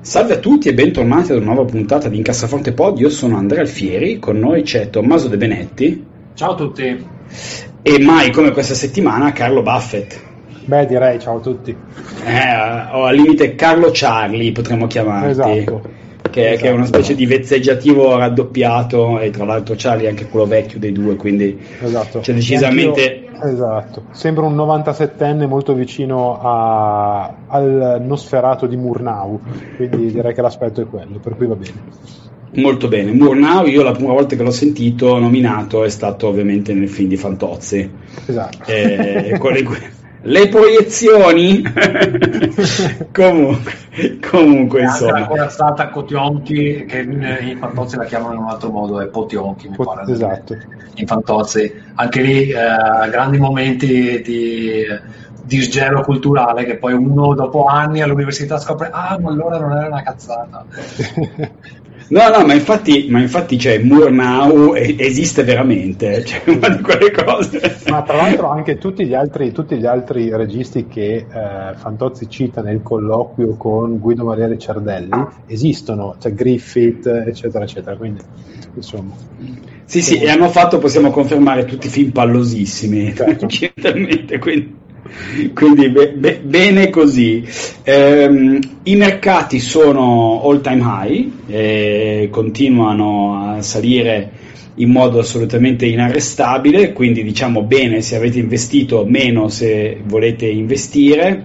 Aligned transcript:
Salve 0.00 0.34
a 0.34 0.38
tutti 0.38 0.68
e 0.68 0.74
bentornati 0.74 1.32
ad 1.32 1.38
una 1.38 1.52
nuova 1.52 1.70
puntata 1.70 2.08
di 2.08 2.16
Incassaforte 2.16 2.72
Pod. 2.72 2.98
Io 2.98 3.10
sono 3.10 3.36
Andrea 3.36 3.60
Alfieri, 3.60 4.18
con 4.18 4.38
noi 4.38 4.62
c'è 4.62 4.88
Tommaso 4.88 5.28
De 5.28 5.36
Benetti. 5.36 6.04
Ciao 6.34 6.52
a 6.52 6.54
tutti. 6.54 7.06
E 7.82 7.98
mai 8.00 8.30
come 8.30 8.52
questa 8.52 8.74
settimana 8.74 9.32
Carlo 9.32 9.62
Buffett. 9.62 10.18
Beh, 10.64 10.86
direi 10.86 11.18
ciao 11.18 11.38
a 11.38 11.40
tutti. 11.40 11.70
Eh, 12.24 12.92
o 12.92 13.04
al 13.04 13.16
limite 13.16 13.54
Carlo 13.54 13.90
Charlie 13.92 14.52
potremmo 14.52 14.86
chiamarti. 14.86 15.30
Esatto. 15.30 15.80
Che, 16.30 16.52
Esatto. 16.52 16.62
che, 16.62 16.68
è 16.68 16.70
una 16.70 16.84
specie 16.84 17.14
di 17.14 17.26
vezzeggiativo 17.26 18.16
raddoppiato 18.16 19.18
e 19.18 19.30
tra 19.30 19.44
l'altro 19.44 19.74
Charlie 19.76 20.06
è 20.06 20.10
anche 20.10 20.26
quello 20.28 20.46
vecchio 20.46 20.78
dei 20.78 20.92
due, 20.92 21.16
quindi 21.16 21.58
Esatto. 21.82 22.20
c'è 22.20 22.32
decisamente... 22.32 23.27
Esatto. 23.42 24.02
Sembra 24.10 24.44
un 24.46 24.54
97enne 24.56 25.46
molto 25.46 25.74
vicino 25.74 26.38
a- 26.40 27.34
al 27.46 28.02
Nosferato 28.04 28.66
di 28.66 28.76
Murnau, 28.76 29.40
quindi 29.76 30.12
direi 30.12 30.34
che 30.34 30.42
l'aspetto 30.42 30.80
è 30.80 30.86
quello, 30.86 31.18
per 31.18 31.36
cui 31.36 31.46
va 31.46 31.54
bene. 31.54 32.26
Molto 32.54 32.88
bene, 32.88 33.12
Murnau 33.12 33.66
io 33.66 33.82
la 33.82 33.92
prima 33.92 34.12
volta 34.12 34.34
che 34.34 34.42
l'ho 34.42 34.50
sentito 34.50 35.18
nominato 35.18 35.84
è 35.84 35.90
stato 35.90 36.28
ovviamente 36.28 36.72
nel 36.72 36.88
film 36.88 37.08
di 37.08 37.16
Fantozzi. 37.16 37.90
Esatto. 38.26 38.64
Eh, 38.66 39.36
con 39.38 39.52
le, 39.52 39.62
le 40.22 40.48
proiezioni 40.48 41.62
comunque, 43.12 43.72
comunque 44.28 44.82
insomma 44.82 45.18
ancora 45.18 45.48
stata 45.48 45.88
Kotionki, 45.88 46.84
che 46.86 46.98
in, 46.98 47.38
in 47.42 47.58
Fantozzi 47.58 47.96
la 47.96 48.04
chiamano 48.04 48.34
in 48.34 48.40
un 48.40 48.48
altro 48.48 48.70
modo, 48.70 49.00
è 49.00 49.06
Potionki, 49.06 49.68
mi 49.68 49.76
Pot- 49.76 49.94
pare. 49.94 50.12
esatto. 50.12 50.56
In 50.94 51.06
Fantozzi. 51.06 51.72
Anche 51.94 52.20
lì 52.22 52.48
eh, 52.50 52.54
grandi 53.10 53.38
momenti 53.38 54.20
di 54.22 54.84
disgelo 55.48 56.02
culturale 56.02 56.64
che 56.64 56.76
poi 56.76 56.92
uno 56.92 57.34
dopo 57.34 57.64
anni 57.64 58.02
all'università 58.02 58.58
scopre 58.58 58.90
ah 58.92 59.18
ma 59.18 59.30
allora 59.30 59.58
non 59.58 59.72
era 59.72 59.86
una 59.86 60.02
cazzata 60.02 60.66
no 62.08 62.28
no 62.28 62.44
ma 62.44 62.54
infatti, 62.54 63.08
ma 63.10 63.20
infatti 63.20 63.58
cioè, 63.58 63.78
Murnau 63.78 64.74
esiste 64.74 65.44
veramente 65.44 66.24
cioè 66.26 66.42
una 66.46 66.68
di 66.68 66.82
quelle 66.82 67.10
cose 67.10 67.76
Ma 67.88 68.02
tra 68.02 68.16
l'altro 68.16 68.48
anche 68.48 68.78
tutti 68.78 69.06
gli 69.06 69.14
altri, 69.14 69.52
tutti 69.52 69.76
gli 69.76 69.86
altri 69.86 70.34
registi 70.34 70.86
che 70.86 71.14
eh, 71.16 71.74
Fantozzi 71.76 72.28
cita 72.28 72.62
nel 72.62 72.82
colloquio 72.82 73.56
con 73.56 73.98
Guido 73.98 74.24
Maria 74.24 74.46
Ricciardelli 74.46 75.26
esistono, 75.46 76.16
cioè 76.18 76.32
Griffith, 76.32 77.06
eccetera, 77.06 77.64
eccetera. 77.64 77.96
Quindi, 77.96 78.20
insomma, 78.74 79.14
sì 79.84 80.02
sì 80.02 80.18
e 80.18 80.28
hanno 80.30 80.48
fatto 80.48 80.78
possiamo 80.78 81.10
confermare 81.10 81.64
tutti 81.64 81.88
film 81.88 82.10
pallosissimi 82.10 83.14
Certo. 83.14 83.46
quindi 84.38 84.76
quindi 85.54 85.88
be- 85.88 86.12
be- 86.12 86.40
bene 86.42 86.90
così. 86.90 87.44
Ehm, 87.84 88.58
I 88.84 88.96
mercati 88.96 89.58
sono 89.60 90.42
all 90.44 90.60
time 90.60 90.82
high, 90.82 91.30
e 91.48 92.28
continuano 92.30 93.54
a 93.56 93.62
salire 93.62 94.32
in 94.76 94.90
modo 94.90 95.18
assolutamente 95.18 95.86
inarrestabile, 95.86 96.92
quindi 96.92 97.22
diciamo 97.24 97.62
bene 97.62 98.00
se 98.00 98.16
avete 98.16 98.38
investito, 98.38 99.04
meno 99.06 99.48
se 99.48 100.00
volete 100.04 100.46
investire. 100.46 101.44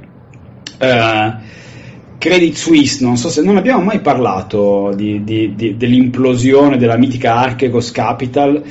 Eh, 0.77 1.33
Credit 2.23 2.53
Suisse, 2.55 3.03
non 3.03 3.17
so 3.17 3.27
se 3.27 3.41
non 3.41 3.57
abbiamo 3.57 3.83
mai 3.83 3.99
parlato 3.99 4.93
di- 4.95 5.25
di- 5.25 5.55
di- 5.55 5.75
dell'implosione 5.75 6.77
della 6.77 6.95
mitica 6.95 7.35
Archegos 7.35 7.91
Capital, 7.91 8.63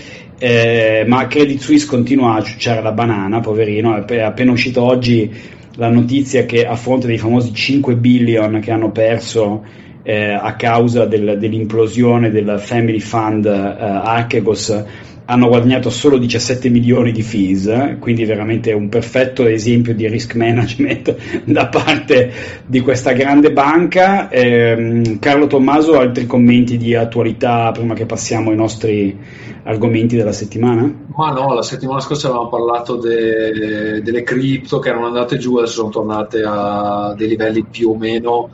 eh, 0.45 1.05
ma 1.07 1.29
Credit 1.29 1.61
Suisse 1.61 1.87
continua 1.87 2.35
a 2.35 2.43
ciucciare 2.43 2.83
la 2.83 2.91
banana, 2.91 3.39
poverino, 3.39 3.95
è 3.95 3.99
app- 4.01 4.11
è 4.11 4.23
appena 4.23 4.51
uscita 4.51 4.83
oggi 4.83 5.33
la 5.77 5.89
notizia 5.89 6.45
che 6.47 6.67
a 6.67 6.75
fronte 6.75 7.07
dei 7.07 7.17
famosi 7.17 7.55
5 7.55 7.95
billion 7.95 8.59
che 8.59 8.73
hanno 8.73 8.91
perso 8.91 9.65
eh, 10.03 10.33
a 10.33 10.57
causa 10.57 11.05
del- 11.05 11.37
dell'implosione 11.39 12.33
del 12.33 12.57
Family 12.59 12.99
Fund 12.99 13.47
eh, 13.47 13.51
Archegos 13.51 14.85
hanno 15.33 15.49
guadagnato 15.49 15.89
solo 15.89 16.19
17 16.19 16.69
milioni 16.69 17.11
di 17.11 17.23
fees, 17.23 17.67
eh, 17.67 17.97
quindi 17.99 18.27
veramente 18.27 18.73
un 18.73 18.91
perfetto 18.91 19.47
esempio 19.47 19.95
di 19.95 20.07
risk 20.07 20.35
management 20.35 21.17
da 21.45 21.69
parte 21.69 22.31
di 22.67 22.81
questa 22.81 23.13
grande 23.13 23.51
banca. 23.51 24.29
Ehm, 24.29 25.19
Carlo 25.19 25.47
Tommaso, 25.47 25.99
altri 25.99 26.27
commenti 26.27 26.77
di 26.77 26.95
attualità 26.95 27.71
prima 27.73 27.95
che 27.95 28.05
passiamo 28.05 28.51
ai 28.51 28.57
nostri 28.57 29.19
argomenti 29.65 30.17
della 30.17 30.33
settimana? 30.33 30.93
ma 31.15 31.31
no 31.31 31.55
la 31.55 31.63
settimana 31.63 32.01
scorsa 32.01 32.27
avevamo 32.27 32.49
parlato 32.49 32.97
de- 32.97 34.03
delle 34.03 34.23
cripto 34.25 34.81
che 34.81 34.89
erano 34.89 35.07
andate 35.07 35.39
giù 35.39 35.57
adesso 35.57 35.75
sono 35.75 35.91
tornate 35.91 36.43
a 36.45 37.15
dei 37.17 37.29
livelli 37.29 37.63
più 37.63 37.91
o 37.91 37.97
meno 37.97 38.51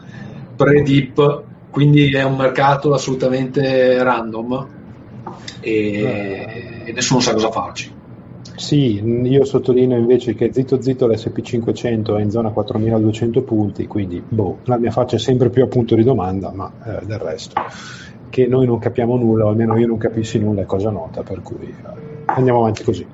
pre-dip 0.55 1.43
quindi 1.71 2.11
è 2.15 2.25
un 2.25 2.37
mercato 2.37 2.93
assolutamente 2.93 4.03
random 4.03 4.78
e, 5.61 6.83
e 6.85 6.93
nessuno 6.93 7.21
sa 7.21 7.33
cosa 7.33 7.51
farci 7.51 7.93
Sì, 8.57 9.01
io 9.03 9.45
sottolineo 9.45 9.99
invece 9.99 10.35
che 10.35 10.53
zitto 10.53 10.81
zitto 10.81 11.07
l'SP500 11.07 12.17
è 12.17 12.21
in 12.21 12.31
zona 12.31 12.51
4200 12.51 13.43
punti, 13.43 13.87
quindi 13.87 14.23
boh, 14.27 14.59
la 14.65 14.79
mia 14.79 14.91
faccia 14.91 15.17
è 15.17 15.19
sempre 15.19 15.51
più 15.51 15.63
a 15.63 15.67
punto 15.67 15.95
di 15.95 16.03
domanda, 16.03 16.51
ma 16.53 16.71
eh, 16.85 17.07
del 17.07 17.19
resto 17.19 17.55
che 18.31 18.47
noi 18.47 18.67
non 18.67 18.79
capiamo 18.79 19.17
nulla, 19.17 19.47
o 19.47 19.49
almeno 19.49 19.77
io 19.77 19.87
non 19.87 19.99
capissi 19.99 20.39
nulla 20.39 20.63
è 20.63 20.67
cosa 20.67 20.91
nota, 20.91 21.23
per 21.23 21.43
cui 21.43 21.67
eh, 21.67 21.75
andiamo 22.27 22.61
avanti 22.61 22.85
così. 22.85 23.07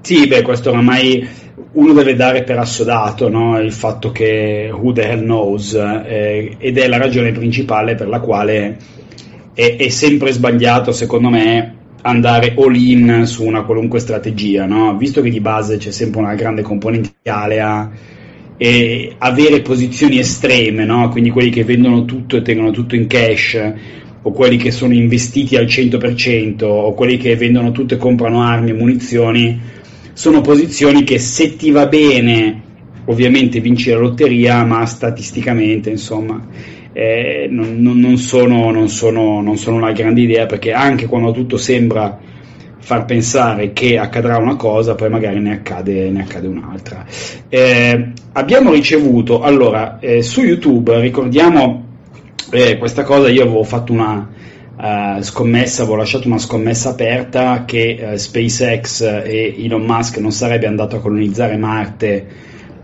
Sì, 0.00 0.26
beh, 0.26 0.42
questo 0.42 0.70
oramai 0.70 1.26
uno 1.72 1.92
deve 1.92 2.14
dare 2.14 2.42
per 2.42 2.58
assodato 2.58 3.28
no? 3.28 3.58
il 3.58 3.72
fatto 3.72 4.12
che 4.12 4.70
who 4.72 4.92
the 4.92 5.08
hell 5.08 5.22
knows 5.22 5.74
eh, 5.74 6.56
ed 6.58 6.78
è 6.78 6.86
la 6.88 6.98
ragione 6.98 7.32
principale 7.32 7.94
per 7.94 8.08
la 8.08 8.20
quale 8.20 8.76
è, 9.54 9.76
è 9.76 9.88
sempre 9.88 10.32
sbagliato, 10.32 10.92
secondo 10.92 11.30
me, 11.30 11.76
andare 12.02 12.54
all 12.58 12.74
in 12.74 13.22
su 13.24 13.44
una 13.44 13.62
qualunque 13.62 13.98
strategia, 13.98 14.66
no? 14.66 14.96
visto 14.96 15.22
che 15.22 15.30
di 15.30 15.40
base 15.40 15.78
c'è 15.78 15.90
sempre 15.90 16.20
una 16.20 16.34
grande 16.34 16.60
componente 16.60 17.12
alea 17.30 17.90
e 18.58 19.14
avere 19.16 19.62
posizioni 19.62 20.18
estreme, 20.18 20.84
no? 20.84 21.08
quindi 21.08 21.30
quelli 21.30 21.50
che 21.50 21.64
vendono 21.64 22.04
tutto 22.04 22.36
e 22.36 22.42
tengono 22.42 22.70
tutto 22.72 22.94
in 22.94 23.06
cash, 23.06 23.72
o 24.26 24.30
quelli 24.32 24.56
che 24.56 24.70
sono 24.70 24.94
investiti 24.94 25.56
al 25.56 25.64
100%, 25.64 26.64
o 26.64 26.92
quelli 26.94 27.16
che 27.16 27.36
vendono 27.36 27.72
tutto 27.72 27.94
e 27.94 27.98
comprano 27.98 28.42
armi 28.42 28.70
e 28.70 28.74
munizioni, 28.74 29.60
sono 30.12 30.40
posizioni 30.40 31.04
che 31.04 31.18
se 31.18 31.56
ti 31.56 31.70
va 31.70 31.86
bene, 31.86 32.62
ovviamente 33.06 33.60
vinci 33.60 33.90
la 33.90 33.98
lotteria, 33.98 34.64
ma 34.64 34.84
statisticamente, 34.86 35.90
insomma, 35.90 36.46
eh, 36.94 37.48
non, 37.50 37.76
non- 37.80 38.16
sono, 38.16 38.70
non 38.70 38.88
sono- 38.88 39.42
non 39.42 39.56
sono 39.58 39.76
una 39.76 39.92
grande 39.92 40.20
idea, 40.22 40.46
perché 40.46 40.72
anche 40.72 41.06
quando 41.06 41.32
tutto 41.32 41.56
sembra 41.58 42.18
far 42.78 43.04
pensare 43.06 43.72
che 43.72 43.98
accadrà 43.98 44.36
una 44.38 44.56
cosa, 44.56 44.94
poi 44.94 45.08
magari 45.10 45.40
ne 45.40 45.52
accade, 45.54 46.10
ne 46.10 46.22
accade 46.22 46.46
un'altra. 46.46 47.04
Eh, 47.48 48.12
abbiamo 48.32 48.72
ricevuto, 48.72 49.40
allora, 49.42 49.98
eh, 50.00 50.22
su 50.22 50.42
YouTube, 50.42 51.00
ricordiamo 51.00 51.82
eh, 52.50 52.78
questa 52.78 53.02
cosa, 53.02 53.28
io 53.28 53.42
avevo 53.42 53.64
fatto 53.64 53.92
una 53.92 54.28
eh, 54.80 55.22
scommessa, 55.22 55.82
avevo 55.82 55.96
lasciato 55.96 56.28
una 56.28 56.38
scommessa 56.38 56.90
aperta 56.90 57.64
che 57.64 58.12
eh, 58.12 58.18
SpaceX 58.18 59.00
e 59.24 59.54
Elon 59.58 59.82
Musk 59.82 60.18
non 60.18 60.32
sarebbe 60.32 60.66
andato 60.66 60.96
a 60.96 61.00
colonizzare 61.00 61.56
Marte 61.56 62.26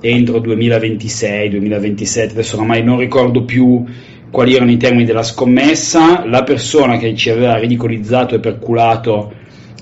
entro 0.00 0.38
2026-2027, 0.38 2.30
adesso 2.30 2.56
oramai 2.56 2.82
non 2.82 2.98
ricordo 2.98 3.44
più 3.44 3.84
quali 4.30 4.54
erano 4.54 4.70
i 4.70 4.76
termini 4.76 5.04
della 5.04 5.22
scommessa, 5.22 6.24
la 6.26 6.42
persona 6.42 6.96
che 6.96 7.14
ci 7.14 7.30
aveva 7.30 7.56
ridicolizzato 7.56 8.34
e 8.36 8.40
perculato 8.40 9.32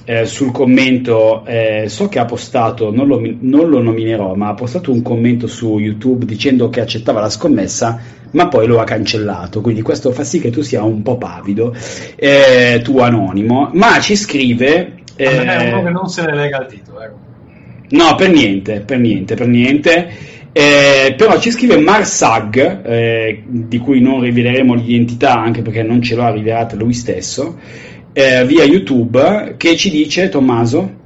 eh, 0.04 0.24
sul 0.24 0.52
commento, 0.52 1.44
eh, 1.44 1.84
so 1.88 2.08
che 2.08 2.18
ha 2.18 2.24
postato, 2.24 2.90
non 2.90 3.06
lo, 3.06 3.20
non 3.40 3.68
lo 3.68 3.82
nominerò, 3.82 4.34
ma 4.34 4.48
ha 4.48 4.54
postato 4.54 4.90
un 4.90 5.02
commento 5.02 5.46
su 5.46 5.78
YouTube 5.78 6.24
dicendo 6.24 6.70
che 6.70 6.80
accettava 6.80 7.20
la 7.20 7.28
scommessa, 7.28 8.00
ma 8.30 8.48
poi 8.48 8.66
lo 8.66 8.80
ha 8.80 8.84
cancellato, 8.84 9.60
quindi 9.60 9.82
questo 9.82 10.10
fa 10.10 10.24
sì 10.24 10.40
che 10.40 10.48
tu 10.48 10.62
sia 10.62 10.82
un 10.82 11.02
po' 11.02 11.18
pavido, 11.18 11.76
eh, 12.16 12.80
tu 12.82 12.98
anonimo, 12.98 13.70
ma 13.74 14.00
ci 14.00 14.16
scrive... 14.16 14.94
Me 15.18 15.34
è 15.44 15.64
eh, 15.66 15.72
uno 15.72 15.82
che 15.82 15.90
non 15.90 16.08
se 16.08 16.24
ne 16.24 16.34
lega 16.34 16.60
il 16.60 16.66
titolo 16.68 17.02
ecco. 17.02 17.27
No, 17.90 18.14
per 18.16 18.30
niente, 18.30 18.80
per 18.80 18.98
niente, 18.98 19.34
per 19.34 19.46
niente. 19.46 20.36
Eh, 20.52 21.14
però 21.16 21.38
ci 21.38 21.50
scrive 21.50 21.78
Marsag, 21.78 22.84
eh, 22.84 23.42
di 23.46 23.78
cui 23.78 24.00
non 24.00 24.20
riveleremo 24.20 24.74
l'identità 24.74 25.34
anche 25.38 25.62
perché 25.62 25.82
non 25.82 26.02
ce 26.02 26.16
l'ha 26.16 26.30
rivelata 26.30 26.74
lui 26.74 26.94
stesso, 26.94 27.58
eh, 28.12 28.44
via 28.44 28.64
YouTube, 28.64 29.54
che 29.56 29.76
ci 29.76 29.90
dice, 29.90 30.28
Tommaso? 30.28 30.96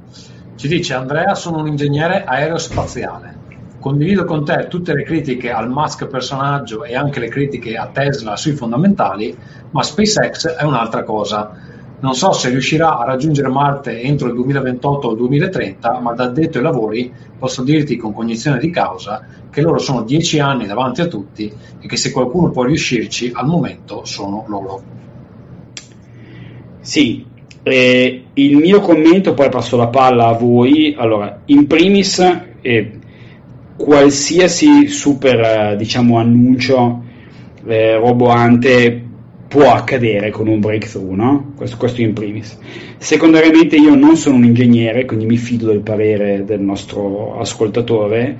Ci 0.55 0.67
dice 0.67 0.93
Andrea, 0.93 1.35
sono 1.35 1.59
un 1.59 1.67
ingegnere 1.67 2.23
aerospaziale. 2.23 3.41
Condivido 3.79 4.23
con 4.23 4.45
te 4.45 4.67
tutte 4.69 4.93
le 4.93 5.03
critiche 5.03 5.51
al 5.51 5.69
Musk 5.69 6.07
personaggio 6.07 6.83
e 6.85 6.95
anche 6.95 7.19
le 7.19 7.27
critiche 7.27 7.75
a 7.75 7.87
Tesla 7.87 8.37
sui 8.37 8.53
fondamentali, 8.53 9.35
ma 9.71 9.83
SpaceX 9.83 10.47
è 10.55 10.63
un'altra 10.63 11.03
cosa. 11.03 11.51
Non 12.03 12.15
so 12.15 12.33
se 12.33 12.49
riuscirà 12.49 12.97
a 12.97 13.05
raggiungere 13.05 13.47
Marte 13.47 14.01
entro 14.01 14.27
il 14.27 14.33
2028 14.33 15.07
o 15.07 15.11
il 15.11 15.17
2030, 15.17 15.99
ma 16.01 16.11
da 16.11 16.27
detto 16.27 16.57
ai 16.57 16.63
lavori 16.65 17.09
posso 17.39 17.63
dirti 17.63 17.95
con 17.95 18.11
cognizione 18.11 18.59
di 18.59 18.69
causa 18.69 19.25
che 19.49 19.61
loro 19.61 19.77
sono 19.77 20.01
dieci 20.01 20.37
anni 20.39 20.67
davanti 20.67 20.99
a 20.99 21.07
tutti 21.07 21.49
e 21.79 21.87
che 21.87 21.95
se 21.95 22.11
qualcuno 22.11 22.51
può 22.51 22.63
riuscirci 22.63 23.31
al 23.33 23.47
momento 23.47 24.03
sono 24.03 24.43
loro. 24.49 24.83
Sì, 26.81 27.25
eh, 27.63 28.23
il 28.33 28.57
mio 28.57 28.81
commento, 28.81 29.33
poi 29.33 29.47
passo 29.47 29.77
la 29.77 29.87
palla 29.87 30.27
a 30.27 30.33
voi. 30.33 30.93
Allora, 30.97 31.39
in 31.45 31.67
primis, 31.67 32.19
eh, 32.59 32.99
qualsiasi 33.77 34.89
super 34.89 35.39
eh, 35.39 35.75
diciamo, 35.77 36.17
annuncio 36.17 37.01
eh, 37.65 37.95
roboante 37.95 39.11
può 39.53 39.71
accadere 39.71 40.31
con 40.31 40.47
un 40.47 40.59
breakthrough, 40.59 41.11
no? 41.11 41.53
questo, 41.55 41.77
questo, 41.77 42.01
in 42.01 42.13
primis. 42.13 42.57
Secondariamente 42.97 43.75
io 43.75 43.93
non 43.93 44.17
sono 44.17 44.37
un 44.37 44.45
ingegnere, 44.45 45.05
quindi 45.05 45.27
mi 45.27 45.37
fido 45.37 45.67
del 45.67 45.81
parere 45.81 46.43
del 46.43 46.59
nostro 46.59 47.39
ascoltatore. 47.39 48.35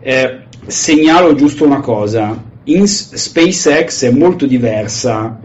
Eh, 0.00 0.38
segnalo 0.66 1.36
giusto 1.36 1.64
una 1.64 1.78
cosa, 1.78 2.42
in 2.64 2.88
SpaceX 2.88 4.06
è 4.06 4.10
molto 4.10 4.44
diversa 4.44 5.40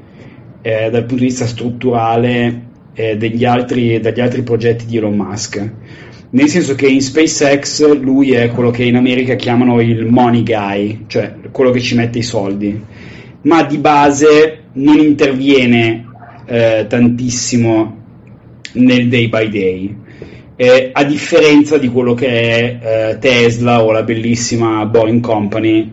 eh, 0.59 0.89
dal 0.89 1.01
punto 1.01 1.21
di 1.21 1.29
vista 1.29 1.45
strutturale 1.45 2.63
eh, 2.95 3.15
degli, 3.15 3.45
altri, 3.45 3.99
dagli 3.99 4.21
altri 4.21 4.41
progetti 4.41 4.87
di 4.87 4.97
Elon 4.97 5.15
Musk 5.15 5.71
nel 6.31 6.47
senso 6.47 6.73
che 6.73 6.87
in 6.87 7.01
SpaceX 7.01 7.93
lui 7.99 8.31
è 8.31 8.49
quello 8.49 8.71
che 8.71 8.85
in 8.85 8.95
America 8.95 9.35
chiamano 9.35 9.81
il 9.81 10.05
money 10.05 10.43
guy, 10.43 11.03
cioè 11.07 11.35
quello 11.51 11.69
che 11.71 11.81
ci 11.81 11.93
mette 11.93 12.19
i 12.19 12.23
soldi, 12.23 12.81
ma 13.41 13.63
di 13.63 13.77
base 13.77 14.60
non 14.73 14.99
interviene 14.99 16.05
eh, 16.45 16.85
tantissimo 16.87 17.97
nel 18.73 19.07
day 19.07 19.27
by 19.27 19.49
day. 19.49 19.95
Eh, 20.55 20.89
a 20.93 21.03
differenza 21.03 21.77
di 21.77 21.87
quello 21.87 22.13
che 22.13 22.27
è 22.27 22.79
eh, 23.13 23.17
Tesla 23.19 23.83
o 23.83 23.91
la 23.91 24.03
bellissima 24.03 24.85
Boring 24.85 25.21
Company 25.21 25.91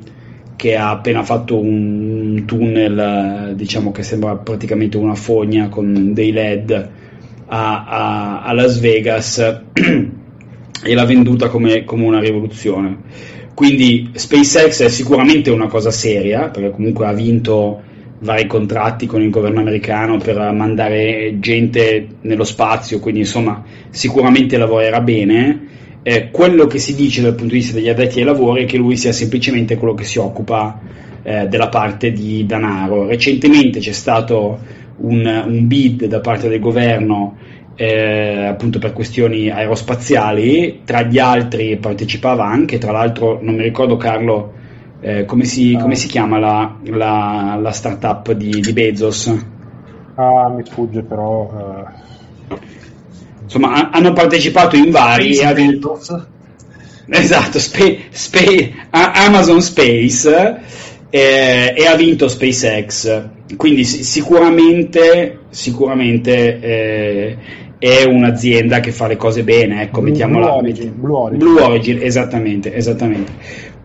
che 0.56 0.76
ha 0.76 0.90
appena 0.90 1.22
fatto 1.22 1.58
un 1.58 2.42
tunnel 2.44 3.54
diciamo 3.54 3.92
che 3.92 4.02
sembra 4.02 4.34
praticamente 4.34 4.96
una 4.96 5.14
fogna 5.14 5.68
con 5.68 6.12
dei 6.12 6.32
led 6.32 6.70
a, 7.46 7.84
a, 7.84 8.42
a 8.42 8.52
Las 8.52 8.78
Vegas 8.80 9.38
e 10.84 10.94
l'ha 10.94 11.04
venduta 11.04 11.48
come, 11.48 11.84
come 11.84 12.04
una 12.04 12.20
rivoluzione. 12.20 12.96
Quindi 13.54 14.10
SpaceX 14.12 14.82
è 14.82 14.88
sicuramente 14.88 15.50
una 15.50 15.66
cosa 15.66 15.90
seria, 15.90 16.48
perché 16.48 16.70
comunque 16.70 17.06
ha 17.06 17.12
vinto 17.12 17.82
vari 18.20 18.46
contratti 18.46 19.06
con 19.06 19.22
il 19.22 19.30
governo 19.30 19.60
americano 19.60 20.18
per 20.18 20.36
mandare 20.52 21.38
gente 21.38 22.06
nello 22.22 22.44
spazio, 22.44 22.98
quindi 22.98 23.20
insomma 23.20 23.62
sicuramente 23.90 24.56
lavorerà 24.56 25.00
bene. 25.00 25.66
Eh, 26.02 26.30
quello 26.30 26.66
che 26.66 26.78
si 26.78 26.94
dice 26.94 27.20
dal 27.22 27.34
punto 27.34 27.52
di 27.52 27.60
vista 27.60 27.74
degli 27.74 27.88
addetti 27.88 28.18
ai 28.18 28.24
lavori 28.24 28.64
è 28.64 28.66
che 28.66 28.76
lui 28.76 28.96
sia 28.96 29.12
semplicemente 29.12 29.76
quello 29.76 29.94
che 29.94 30.04
si 30.04 30.18
occupa 30.18 30.80
eh, 31.22 31.46
della 31.46 31.68
parte 31.68 32.12
di 32.12 32.46
denaro. 32.46 33.06
Recentemente 33.06 33.80
c'è 33.80 33.92
stato 33.92 34.58
un, 34.98 35.44
un 35.46 35.66
bid 35.66 36.06
da 36.06 36.20
parte 36.20 36.48
del 36.48 36.60
governo 36.60 37.36
eh, 37.74 38.46
appunto 38.46 38.80
per 38.80 38.92
questioni 38.92 39.50
aerospaziali, 39.50 40.80
tra 40.84 41.02
gli 41.02 41.18
altri 41.18 41.76
partecipava 41.76 42.44
anche, 42.44 42.78
tra 42.78 42.90
l'altro 42.90 43.38
non 43.40 43.54
mi 43.54 43.62
ricordo 43.62 43.96
Carlo 43.96 44.54
eh, 45.00 45.24
come, 45.24 45.44
si, 45.44 45.74
ah. 45.74 45.80
come, 45.80 45.94
si, 45.94 46.08
chiama 46.08 46.38
la, 46.38 46.76
la, 46.84 47.58
la 47.60 47.70
startup 47.72 48.32
di, 48.32 48.60
di, 48.60 48.72
Bezos? 48.72 49.34
Ah, 50.14 50.48
mi 50.48 50.64
sfugge 50.64 51.02
però. 51.02 51.86
Uh... 52.48 52.56
Insomma, 53.42 53.90
hanno 53.90 54.12
partecipato 54.12 54.76
in 54.76 54.90
vari. 54.90 55.38
Bezos. 55.54 56.26
Esatto, 57.10 57.58
Spe- 57.58 58.00
Spe- 58.10 58.72
Amazon 58.90 59.62
Space 59.62 60.60
eh, 61.10 61.74
e 61.76 61.86
ha 61.86 61.94
vinto 61.94 62.28
SpaceX. 62.28 63.28
Quindi 63.56 63.84
sicuramente, 63.84 65.38
sicuramente 65.48 66.60
eh, 66.60 67.36
è 67.78 68.04
un'azienda 68.04 68.80
che 68.80 68.92
fa 68.92 69.06
le 69.06 69.16
cose 69.16 69.42
bene, 69.42 69.82
ecco, 69.82 70.00
Blue, 70.00 70.10
mettiamola. 70.10 70.46
Blue 70.46 70.58
Origin, 70.58 70.92
Blue 70.96 71.16
Origin. 71.16 71.38
Blue 71.38 71.62
Origin, 71.62 71.98
esattamente, 72.02 72.74
esattamente. 72.74 73.32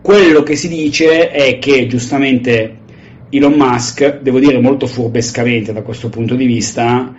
Quello 0.04 0.42
che 0.42 0.54
si 0.54 0.68
dice 0.68 1.30
è 1.30 1.58
che 1.58 1.86
giustamente 1.86 2.76
Elon 3.30 3.54
Musk, 3.54 4.20
devo 4.20 4.38
dire 4.38 4.60
molto 4.60 4.86
furbescamente 4.86 5.72
da 5.72 5.80
questo 5.80 6.10
punto 6.10 6.34
di 6.34 6.44
vista, 6.44 7.14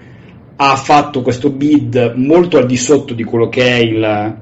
ha 0.56 0.76
fatto 0.76 1.24
questo 1.24 1.50
bid 1.50 2.14
molto 2.16 2.60
al 2.60 2.68
di 2.68 2.78
sotto 2.78 3.16
di 3.16 3.24
quello 3.24 3.50
che 3.50 3.64
è 3.64 3.78
il, 3.78 4.36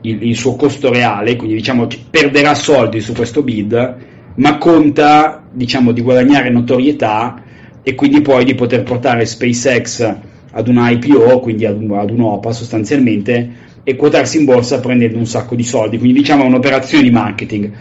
il, 0.00 0.22
il 0.22 0.34
suo 0.34 0.56
costo 0.56 0.90
reale, 0.90 1.36
quindi 1.36 1.56
diciamo 1.56 1.86
perderà 2.08 2.54
soldi 2.54 3.02
su 3.02 3.12
questo 3.12 3.42
bid, 3.42 3.96
ma 4.36 4.56
conta 4.56 5.44
diciamo, 5.52 5.92
di 5.92 6.00
guadagnare 6.00 6.48
notorietà 6.48 7.42
e 7.82 7.94
quindi 7.94 8.22
poi 8.22 8.46
di 8.46 8.54
poter 8.54 8.82
portare 8.82 9.26
SpaceX 9.26 10.16
ad 10.52 10.68
un 10.68 10.78
IPO, 10.78 11.38
quindi 11.40 11.66
ad, 11.66 11.82
un, 11.82 11.98
ad 11.98 12.08
un'OPA 12.08 12.50
sostanzialmente, 12.50 13.72
e 13.84 13.96
quotarsi 13.96 14.38
in 14.38 14.46
borsa 14.46 14.80
prendendo 14.80 15.18
un 15.18 15.26
sacco 15.26 15.54
di 15.54 15.62
soldi. 15.62 15.98
Quindi 15.98 16.18
diciamo 16.18 16.42
è 16.42 16.46
un'operazione 16.46 17.04
di 17.04 17.10
marketing. 17.10 17.72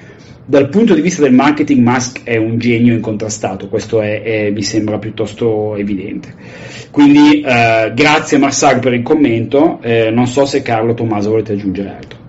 Dal 0.45 0.67
punto 0.67 0.93
di 0.93 0.99
vista 0.99 1.21
del 1.21 1.31
marketing, 1.31 1.87
Musk 1.87 2.23
è 2.23 2.35
un 2.35 2.57
genio 2.59 2.93
incontrastato, 2.93 3.69
questo 3.69 4.01
è, 4.01 4.21
è, 4.21 4.51
mi 4.51 4.61
sembra 4.61 4.99
piuttosto 4.99 5.77
evidente. 5.77 6.35
Quindi 6.91 7.39
eh, 7.39 7.93
grazie 7.95 8.37
Marsag 8.37 8.79
per 8.79 8.93
il 8.93 9.03
commento, 9.03 9.79
eh, 9.81 10.11
non 10.11 10.27
so 10.27 10.45
se 10.45 10.61
Carlo 10.61 10.93
Tommaso 10.93 11.29
volete 11.29 11.53
aggiungere 11.53 11.89
altro. 11.89 12.19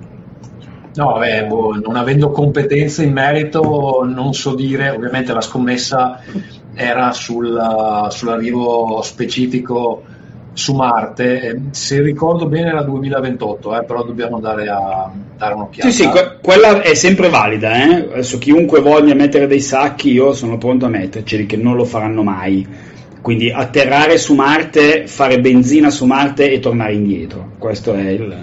No, 0.95 1.19
beh, 1.19 1.47
boh, 1.47 1.75
non 1.85 1.97
avendo 1.97 2.31
competenze 2.31 3.03
in 3.03 3.13
merito 3.13 4.09
non 4.09 4.33
so 4.33 4.55
dire, 4.55 4.91
ovviamente 4.91 5.33
la 5.33 5.41
scommessa 5.41 6.21
era 6.73 7.11
sul, 7.11 8.07
sull'arrivo 8.11 9.01
specifico 9.03 10.05
su 10.55 10.75
Marte, 10.75 11.61
se 11.73 12.01
ricordo 12.01 12.47
bene 12.47 12.69
era 12.69 12.83
2028, 12.83 13.79
eh, 13.81 13.85
però 13.85 14.03
dobbiamo 14.05 14.41
dare, 14.41 14.69
a, 14.69 15.11
dare 15.37 15.55
un'occhiata. 15.55 15.91
Sì, 15.91 16.03
sì, 16.03 16.09
que- 16.09 16.39
quella 16.41 16.81
è 16.81 16.95
sempre 16.95 17.29
valida, 17.29 17.75
eh? 17.75 18.09
adesso 18.13 18.39
chiunque 18.39 18.81
voglia 18.81 19.15
mettere 19.15 19.47
dei 19.47 19.61
sacchi 19.61 20.13
io 20.13 20.33
sono 20.33 20.57
pronto 20.57 20.87
a 20.87 20.89
metterceli, 20.89 21.47
che 21.47 21.57
non 21.57 21.77
lo 21.77 21.85
faranno 21.85 22.23
mai. 22.23 22.67
Quindi 23.21 23.51
atterrare 23.51 24.19
su 24.19 24.35
Marte, 24.35 25.07
fare 25.07 25.41
benzina 25.41 25.91
su 25.91 26.05
Marte 26.05 26.51
e 26.51 26.61
tornare 26.61 26.95
indietro, 26.95 27.53
questo 27.59 27.95
è 27.95 28.09
il, 28.09 28.37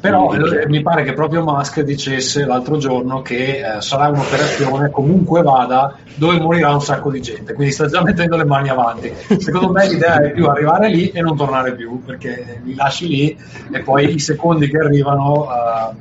però 0.00 0.32
eh, 0.32 0.68
mi 0.68 0.80
pare 0.82 1.02
che 1.02 1.12
proprio 1.12 1.42
Musk 1.42 1.80
dicesse 1.80 2.44
l'altro 2.44 2.76
giorno 2.78 3.20
che 3.22 3.60
eh, 3.60 3.80
sarà 3.80 4.08
un'operazione 4.08 4.90
comunque 4.90 5.42
vada 5.42 5.96
dove 6.14 6.38
morirà 6.38 6.72
un 6.72 6.80
sacco 6.80 7.10
di 7.10 7.20
gente, 7.20 7.52
quindi 7.52 7.72
sta 7.72 7.86
già 7.86 8.02
mettendo 8.02 8.36
le 8.36 8.44
mani 8.44 8.68
avanti. 8.68 9.12
Secondo 9.38 9.72
me 9.72 9.88
l'idea 9.88 10.20
è 10.20 10.30
più 10.30 10.46
arrivare 10.46 10.88
lì 10.88 11.10
e 11.10 11.20
non 11.20 11.36
tornare 11.36 11.74
più, 11.74 12.02
perché 12.04 12.60
li 12.64 12.74
lasci 12.74 13.08
lì 13.08 13.38
e 13.72 13.80
poi 13.82 14.14
i 14.14 14.18
secondi 14.18 14.68
che 14.68 14.78
arrivano 14.78 15.46
eh, 15.46 15.94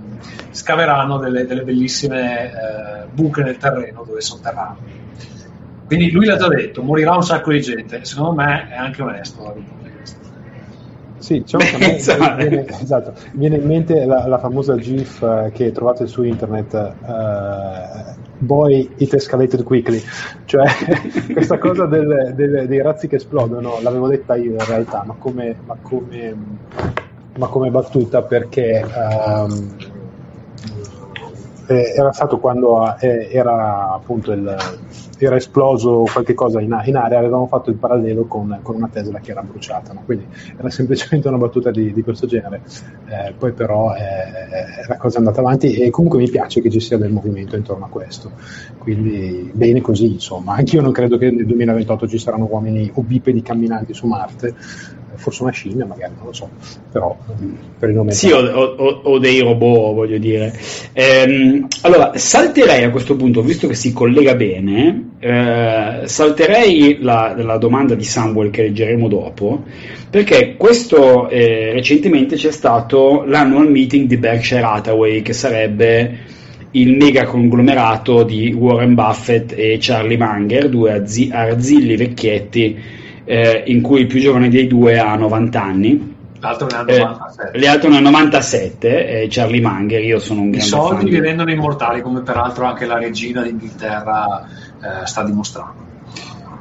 scaveranno 0.52 1.18
delle, 1.18 1.46
delle 1.46 1.64
bellissime 1.64 2.46
eh, 2.46 3.06
buche 3.12 3.44
nel 3.44 3.58
terreno 3.58 4.04
dove 4.06 4.22
sotterrare. 4.22 4.76
Quindi 5.86 6.12
lui 6.12 6.26
l'ha 6.26 6.36
già 6.36 6.50
detto, 6.50 6.84
morirà 6.84 7.16
un 7.16 7.24
sacco 7.24 7.52
di 7.52 7.62
gente, 7.62 8.04
secondo 8.04 8.34
me 8.34 8.68
è 8.70 8.76
anche 8.76 9.02
onesto. 9.02 9.56
Sì, 11.20 11.40
diciamo 11.40 11.64
che 11.64 12.12
a 12.12 12.36
me 12.36 12.48
viene, 12.48 12.68
esatto, 12.68 13.14
viene, 13.34 13.58
in 13.58 13.66
mente 13.66 14.06
la, 14.06 14.28
la 14.28 14.38
famosa 14.38 14.76
GIF 14.76 15.22
uh, 15.22 15.52
che 15.52 15.72
trovate 15.72 16.06
su 16.08 16.24
internet, 16.24 16.74
uh, 16.74 18.16
Boy 18.40 18.88
it 18.98 19.14
escalated 19.14 19.64
quickly, 19.64 20.00
cioè 20.46 20.66
questa 21.34 21.58
cosa 21.58 21.86
del, 21.88 22.34
del, 22.36 22.68
dei 22.68 22.82
razzi 22.84 23.08
che 23.08 23.16
esplodono, 23.16 23.80
l'avevo 23.82 24.08
detta 24.08 24.36
io 24.36 24.52
in 24.52 24.66
realtà, 24.66 25.04
ma 25.06 25.16
come, 25.18 25.56
ma 25.66 25.76
come, 25.82 26.36
ma 27.36 27.48
come 27.48 27.72
battuta 27.72 28.22
perché 28.22 28.86
um, 28.86 29.76
eh, 31.68 31.94
era 31.96 32.12
stato 32.12 32.38
quando 32.38 32.96
eh, 33.00 33.30
era 33.32 33.92
appunto 33.92 34.32
il, 34.32 34.56
era 35.26 35.36
esploso 35.36 36.06
qualche 36.12 36.34
cosa 36.34 36.62
in, 36.62 36.80
in 36.86 36.96
area, 36.96 37.20
avevamo 37.20 37.48
fatto 37.48 37.70
il 37.70 37.78
parallelo 37.78 38.26
con, 38.26 38.60
con, 38.62 38.76
una 38.76 38.90
Tesla 38.92 39.20
che 39.20 39.32
era 39.32 39.42
bruciata, 39.42 39.94
no? 39.94 40.04
quindi 40.06 40.26
era 40.58 40.70
semplicemente 40.70 41.28
una 41.28 41.38
battuta 41.38 41.72
di, 41.72 41.94
di 41.94 42.04
questo 42.04 42.28
genere. 42.28 42.62
Eh, 43.08 43.34
poi 43.38 43.54
però 43.54 43.94
eh, 43.96 44.88
la 44.88 44.98
cosa 44.98 45.16
è 45.16 45.20
andata 45.20 45.40
avanti 45.40 45.74
e 45.74 45.90
comunque 45.90 46.20
mi 46.20 46.30
piace 46.30 46.62
che 46.62 46.70
ci 46.70 46.80
sia 46.80 46.98
del 46.98 47.12
movimento 47.12 47.56
intorno 47.56 47.86
a 47.86 47.90
questo, 47.90 48.32
quindi 48.78 49.52
bene 49.54 49.82
così 49.82 50.12
insomma. 50.14 50.56
Anch'io 50.56 50.82
non 50.82 50.92
credo 50.92 51.18
che 51.18 51.32
nel 51.32 51.46
2028 51.46 52.08
ci 52.08 52.18
saranno 52.18 52.48
uomini 52.50 52.90
o 52.94 53.02
bipedi 53.02 53.42
camminanti 53.42 53.94
su 53.94 54.08
Marte, 54.08 54.56
forse 55.18 55.42
una 55.44 55.52
scimmia 55.52 55.86
magari, 55.86 56.14
non 56.16 56.28
lo 56.28 56.34
so, 56.34 56.50
però 56.92 57.16
per 57.78 57.90
il 57.90 57.96
nome... 57.96 58.12
Sì, 58.12 58.32
o, 58.32 58.40
o, 58.40 59.02
o, 59.04 59.20
dei 59.20 59.42
robot, 59.42 59.94
voglio 59.94 60.18
dire. 60.18 60.54
Ehm, 60.94 61.68
allora, 61.82 62.12
salterei 62.16 62.84
a 62.84 62.92
questo 62.92 63.16
punto, 63.16 63.42
visto 63.42 63.68
che 63.68 63.76
si 63.76 63.92
collega 63.94 64.36
bene, 64.36 65.07
eh, 65.20 66.02
salterei 66.06 66.98
la, 67.02 67.36
la, 67.38 67.58
domanda 67.58 67.96
di 67.96 68.04
Samuel 68.04 68.50
che 68.50 68.64
leggeremo 68.64 69.08
dopo, 69.08 69.64
perché 70.10 70.56
questo 70.58 71.30
eh, 71.30 71.72
recentemente 71.74 72.36
c'è 72.36 72.52
stato 72.52 73.24
l'annual 73.26 73.70
meeting 73.70 74.08
di 74.08 74.18
Berkshire 74.18 74.62
Hathaway, 74.62 75.22
che 75.22 75.34
sarebbe 75.34 76.18
il 76.72 76.96
mega 76.96 77.26
conglomerato 77.26 78.24
di 78.24 78.54
Warren 78.54 78.94
Buffett 78.94 79.54
e 79.56 79.78
Charlie 79.80 80.18
Munger, 80.18 80.70
due 80.70 80.92
arzilli 81.32 81.96
vecchietti 81.96 82.78
eh, 83.24 83.64
in 83.68 83.82
cui 83.82 84.02
il 84.02 84.08
più 84.08 84.20
giovane 84.20 84.50
dei 84.50 84.68
due 84.68 84.98
ha 84.98 85.16
90 85.16 85.62
anni. 85.62 86.16
L'altro 86.40 86.68
ne 86.68 86.78
ha 86.78 86.84
97. 86.84 87.52
Eh, 87.52 87.60
l'altro 87.60 87.90
ne 87.90 87.98
ha 87.98 88.00
97, 88.00 89.22
eh, 89.22 89.28
Charlie 89.30 89.62
Munger, 89.62 90.04
io 90.04 90.20
sono 90.20 90.42
un 90.42 90.52
grande 90.52 90.66
I 90.66 90.70
soldi 90.70 91.10
che 91.10 91.20
rendono 91.20 91.52
immortali, 91.52 92.02
come 92.02 92.22
peraltro 92.22 92.66
anche 92.66 92.86
la 92.86 92.98
regina 92.98 93.42
d'Inghilterra 93.42 94.46
eh, 94.82 95.06
sta 95.06 95.24
dimostrando. 95.24 95.86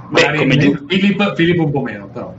Beh, 0.08 0.34
come 0.36 0.56
giu- 0.56 0.84
Philip, 0.84 1.34
Philip 1.34 1.58
un 1.58 1.70
po' 1.70 1.80
meno, 1.80 2.08
però. 2.12 2.34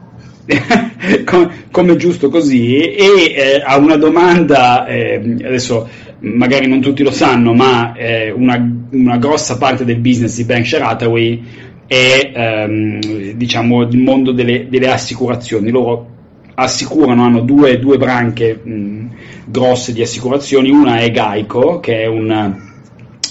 come, 1.71 1.95
giusto 1.97 2.29
così 2.29 2.81
e 2.81 3.33
eh, 3.35 3.61
a 3.61 3.75
una 3.75 3.97
domanda 3.97 4.85
eh, 4.85 5.35
adesso 5.43 5.89
magari 6.19 6.67
non 6.67 6.79
tutti 6.79 7.03
lo 7.03 7.11
sanno 7.11 7.53
ma 7.53 7.91
eh, 7.91 8.31
una, 8.31 8.55
una, 8.91 9.17
grossa 9.17 9.57
parte 9.57 9.83
del 9.83 9.97
business 9.97 10.37
di 10.37 10.45
Berkshire 10.45 10.83
Hathaway 10.83 11.43
è 11.87 12.31
ehm, 12.35 13.31
diciamo, 13.31 13.83
il 13.83 13.97
mondo 13.97 14.33
delle, 14.33 14.67
delle, 14.69 14.91
assicurazioni. 14.91 15.71
Loro 15.71 16.15
assicurano, 16.59 17.23
hanno 17.23 17.41
due, 17.41 17.77
due 17.77 17.97
branche 17.97 18.59
mh, 18.61 19.09
grosse 19.45 19.93
di 19.93 20.01
assicurazioni, 20.01 20.71
una 20.71 20.99
è 20.99 21.11
Geico, 21.11 21.79
che 21.79 22.01
è 22.01 22.07
un 22.07 22.65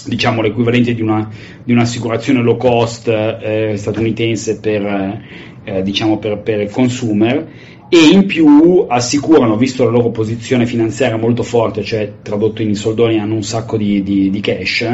diciamo 0.05 0.41
l'equivalente 0.41 0.93
di, 0.93 1.01
una, 1.01 1.29
di 1.61 1.73
un'assicurazione 1.73 2.41
low 2.41 2.55
cost 2.55 3.09
eh, 3.09 3.73
statunitense 3.75 4.59
per, 4.61 5.21
eh, 5.65 5.83
diciamo 5.83 6.17
per, 6.17 6.37
per 6.37 6.69
consumer. 6.69 7.47
E 7.89 7.97
in 8.11 8.25
più 8.25 8.85
assicurano, 8.87 9.57
visto 9.57 9.83
la 9.83 9.91
loro 9.91 10.09
posizione 10.09 10.65
finanziaria 10.65 11.17
molto 11.17 11.43
forte, 11.43 11.83
cioè 11.83 12.13
tradotto 12.21 12.61
in 12.61 12.75
soldoni 12.75 13.19
hanno 13.19 13.35
un 13.35 13.43
sacco 13.43 13.75
di, 13.75 14.03
di, 14.03 14.29
di 14.29 14.39
cash, 14.39 14.89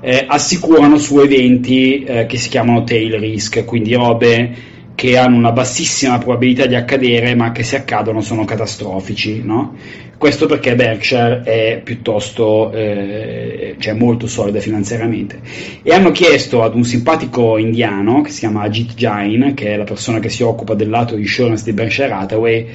eh, 0.00 0.24
assicurano 0.26 0.96
su 0.96 1.18
eventi 1.18 2.04
eh, 2.04 2.24
che 2.26 2.38
si 2.38 2.48
chiamano 2.48 2.84
tail 2.84 3.18
risk, 3.18 3.64
quindi 3.64 3.94
robe 3.94 4.74
che 4.96 5.18
hanno 5.18 5.36
una 5.36 5.52
bassissima 5.52 6.18
probabilità 6.18 6.64
di 6.66 6.74
accadere, 6.74 7.34
ma 7.36 7.52
che 7.52 7.62
se 7.62 7.76
accadono 7.76 8.22
sono 8.22 8.44
catastrofici. 8.44 9.42
No? 9.44 9.76
Questo 10.16 10.46
perché 10.46 10.74
Berkshire 10.74 11.42
è 11.44 11.80
piuttosto, 11.84 12.72
eh, 12.72 13.76
cioè 13.78 13.92
molto 13.92 14.26
solida 14.26 14.58
finanziariamente. 14.58 15.38
E 15.82 15.92
hanno 15.92 16.10
chiesto 16.10 16.62
ad 16.62 16.74
un 16.74 16.84
simpatico 16.84 17.58
indiano 17.58 18.22
che 18.22 18.30
si 18.30 18.40
chiama 18.40 18.62
Ajit 18.62 18.94
Jain, 18.94 19.52
che 19.54 19.74
è 19.74 19.76
la 19.76 19.84
persona 19.84 20.18
che 20.18 20.30
si 20.30 20.42
occupa 20.42 20.72
del 20.72 20.88
lato 20.88 21.16
insurance 21.16 21.62
di 21.62 21.72
Berkshire 21.74 22.12
Hathaway, 22.12 22.66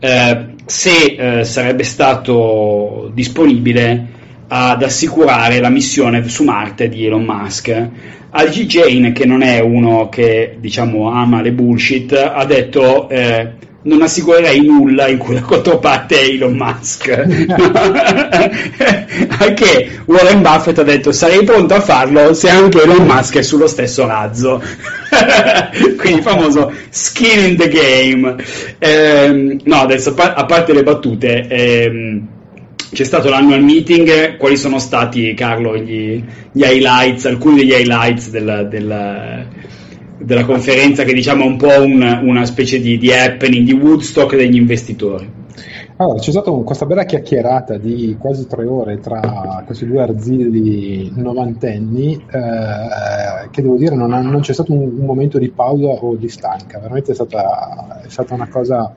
eh, 0.00 0.46
se 0.66 1.16
eh, 1.40 1.44
sarebbe 1.44 1.84
stato 1.84 3.08
disponibile 3.14 4.16
ad 4.48 4.82
assicurare 4.82 5.60
la 5.60 5.68
missione 5.68 6.26
su 6.28 6.44
Marte 6.44 6.88
di 6.88 7.06
Elon 7.06 7.24
Musk. 7.24 7.88
Al 8.30 8.48
G. 8.48 8.66
Jane, 8.66 9.12
che 9.12 9.24
non 9.24 9.42
è 9.42 9.60
uno 9.60 10.08
che 10.08 10.56
diciamo 10.58 11.10
ama 11.10 11.40
le 11.40 11.52
bullshit, 11.52 12.12
ha 12.12 12.44
detto 12.44 13.08
eh, 13.08 13.52
non 13.82 14.02
assicurerei 14.02 14.64
nulla 14.64 15.06
in 15.08 15.18
cui 15.18 15.34
la 15.34 15.40
controparte 15.46 16.20
è 16.20 16.24
Elon 16.24 16.54
Musk. 16.54 17.08
anche 19.38 20.02
Warren 20.04 20.42
Buffett 20.42 20.78
ha 20.78 20.82
detto 20.82 21.12
sarei 21.12 21.44
pronto 21.44 21.74
a 21.74 21.80
farlo 21.80 22.34
se 22.34 22.48
anche 22.48 22.82
Elon 22.82 23.06
Musk 23.06 23.36
è 23.36 23.42
sullo 23.42 23.66
stesso 23.66 24.06
razzo. 24.06 24.62
Quindi 25.96 26.22
famoso 26.22 26.72
skin 26.90 27.50
in 27.50 27.56
the 27.56 27.68
game. 27.68 28.36
Eh, 28.78 29.58
no, 29.62 29.76
adesso 29.76 30.14
a 30.16 30.44
parte 30.44 30.72
le 30.72 30.82
battute. 30.82 31.46
Ehm, 31.48 32.36
c'è 32.90 33.04
stato 33.04 33.28
l'annual 33.28 33.62
meeting, 33.62 34.36
quali 34.36 34.56
sono 34.56 34.78
stati, 34.78 35.34
Carlo, 35.34 35.76
gli, 35.76 36.22
gli 36.52 36.62
highlights, 36.62 37.26
alcuni 37.26 37.56
degli 37.56 37.72
highlights 37.72 38.30
della, 38.30 38.62
della, 38.62 39.44
della 40.18 40.44
conferenza 40.44 41.04
che 41.04 41.12
diciamo 41.12 41.44
è 41.44 41.46
un 41.46 41.56
po' 41.56 41.82
un, 41.82 42.20
una 42.22 42.44
specie 42.44 42.80
di, 42.80 42.96
di 42.98 43.12
happening, 43.12 43.64
di 43.64 43.72
Woodstock 43.72 44.36
degli 44.36 44.56
investitori? 44.56 45.36
Allora, 46.00 46.20
c'è 46.20 46.30
stata 46.30 46.52
questa 46.52 46.86
bella 46.86 47.04
chiacchierata 47.04 47.76
di 47.76 48.16
quasi 48.20 48.46
tre 48.46 48.64
ore 48.64 49.00
tra 49.00 49.64
questi 49.66 49.84
due 49.84 50.00
arzilli 50.00 51.10
novantenni, 51.16 52.14
eh, 52.14 53.48
che 53.50 53.62
devo 53.62 53.76
dire 53.76 53.96
non, 53.96 54.12
ha, 54.12 54.20
non 54.20 54.40
c'è 54.40 54.52
stato 54.52 54.72
un, 54.72 54.82
un, 54.82 55.04
momento 55.04 55.38
di 55.38 55.50
pausa 55.50 55.88
o 55.88 56.14
di 56.14 56.28
stanca, 56.28 56.78
veramente 56.78 57.10
è 57.10 57.14
stata, 57.14 58.00
è 58.04 58.08
stata 58.08 58.32
una 58.34 58.48
cosa 58.48 58.94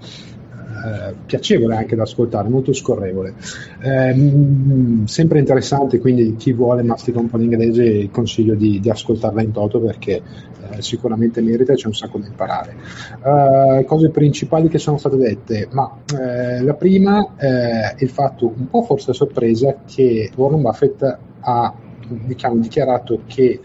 eh, 0.83 1.13
piacevole 1.25 1.75
anche 1.75 1.95
da 1.95 2.03
ascoltare, 2.03 2.49
molto 2.49 2.73
scorrevole. 2.73 3.35
Eh, 3.81 5.03
sempre 5.05 5.39
interessante, 5.39 5.99
quindi 5.99 6.35
chi 6.35 6.53
vuole 6.53 6.83
mastica 6.83 7.19
un 7.19 7.29
po' 7.29 7.37
l'inglese 7.37 8.09
consiglio 8.11 8.55
di, 8.55 8.79
di 8.79 8.89
ascoltarla 8.89 9.41
in 9.41 9.51
toto 9.51 9.79
perché 9.79 10.21
eh, 10.69 10.81
sicuramente 10.81 11.41
merita 11.41 11.73
e 11.73 11.75
c'è 11.75 11.87
un 11.87 11.93
sacco 11.93 12.17
da 12.17 12.27
imparare. 12.27 12.75
Uh, 13.23 13.85
cose 13.85 14.09
principali 14.09 14.67
che 14.67 14.79
sono 14.79 14.97
state 14.97 15.17
dette, 15.17 15.67
ma 15.71 15.99
eh, 16.17 16.63
la 16.63 16.73
prima 16.73 17.35
è 17.35 17.95
il 17.99 18.09
fatto 18.09 18.53
un 18.55 18.69
po' 18.69 18.83
forse 18.83 19.13
sorpresa 19.13 19.77
che 19.85 20.31
Warren 20.35 20.61
Buffett 20.61 21.17
ha 21.41 21.73
diciamo, 22.25 22.59
dichiarato 22.59 23.21
che 23.25 23.59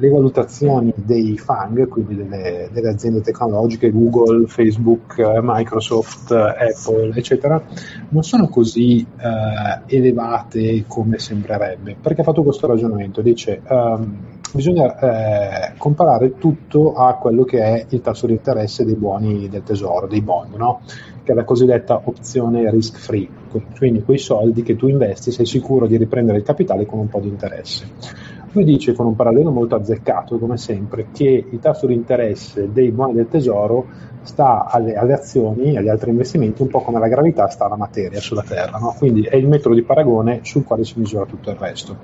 le 0.00 0.08
valutazioni 0.08 0.92
dei 0.96 1.36
FANG, 1.36 1.88
quindi 1.88 2.14
delle, 2.14 2.68
delle, 2.72 2.90
aziende 2.90 3.20
tecnologiche, 3.20 3.90
Google, 3.90 4.46
Facebook, 4.46 5.20
Microsoft, 5.42 6.30
Apple, 6.30 7.12
eccetera, 7.14 7.60
non 8.10 8.22
sono 8.22 8.48
così 8.48 9.00
eh, 9.00 9.96
elevate 9.96 10.84
come 10.86 11.18
sembrerebbe, 11.18 11.96
perché 12.00 12.20
ha 12.20 12.24
fatto 12.24 12.44
questo 12.44 12.68
ragionamento, 12.68 13.22
dice 13.22 13.60
um, 13.68 14.16
bisogna 14.52 14.98
eh, 14.98 15.72
comparare 15.76 16.38
tutto 16.38 16.94
a 16.94 17.14
quello 17.14 17.44
che 17.44 17.60
è 17.60 17.86
il 17.88 18.00
tasso 18.00 18.26
di 18.26 18.32
interesse 18.32 18.84
dei 18.84 18.94
buoni 18.94 19.48
del 19.48 19.62
tesoro, 19.64 20.06
dei 20.06 20.22
bond, 20.22 20.54
no? 20.54 20.80
che 21.24 21.32
è 21.32 21.34
la 21.34 21.44
cosiddetta 21.44 22.00
opzione 22.04 22.70
risk 22.70 22.96
free, 22.98 23.28
quindi 23.76 24.02
quei 24.02 24.18
soldi 24.18 24.62
che 24.62 24.76
tu 24.76 24.88
investi 24.88 25.30
sei 25.30 25.44
sicuro 25.44 25.86
di 25.86 25.96
riprendere 25.96 26.38
il 26.38 26.44
capitale 26.44 26.86
con 26.86 27.00
un 27.00 27.08
po' 27.08 27.20
di 27.20 27.28
interesse. 27.28 28.26
Lui 28.52 28.64
dice 28.64 28.94
con 28.94 29.06
un 29.06 29.14
parallelo 29.14 29.50
molto 29.50 29.74
azzeccato, 29.74 30.38
come 30.38 30.56
sempre, 30.56 31.08
che 31.12 31.44
il 31.50 31.58
tasso 31.58 31.86
di 31.86 31.94
interesse 31.94 32.72
dei 32.72 32.90
buoni 32.90 33.14
del 33.14 33.28
tesoro 33.28 33.86
sta 34.22 34.66
alle, 34.66 34.94
alle, 34.94 35.14
azioni, 35.14 35.76
agli 35.76 35.88
altri 35.88 36.10
investimenti, 36.10 36.62
un 36.62 36.68
po' 36.68 36.80
come 36.80 36.98
la 36.98 37.08
gravità 37.08 37.48
sta 37.48 37.66
alla 37.66 37.76
materia 37.76 38.20
sulla 38.20 38.42
Terra, 38.42 38.78
no? 38.78 38.94
quindi 38.98 39.22
è 39.22 39.36
il 39.36 39.46
metodo 39.46 39.74
di 39.74 39.82
paragone 39.82 40.40
sul 40.42 40.64
quale 40.64 40.84
si 40.84 40.98
misura 40.98 41.24
tutto 41.24 41.50
il 41.50 41.56
resto. 41.56 41.98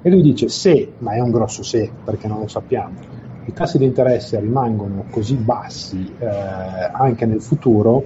E 0.00 0.10
lui 0.10 0.22
dice 0.22 0.48
se, 0.48 0.92
ma 0.98 1.12
è 1.12 1.20
un 1.20 1.30
grosso 1.30 1.62
se, 1.62 1.90
perché 2.04 2.26
non 2.28 2.40
lo 2.40 2.48
sappiamo, 2.48 3.20
i 3.44 3.52
tassi 3.52 3.78
di 3.78 3.84
interesse 3.84 4.38
rimangono 4.38 5.06
così 5.10 5.34
bassi 5.34 6.14
eh, 6.18 6.26
anche 6.26 7.26
nel 7.26 7.42
futuro, 7.42 8.04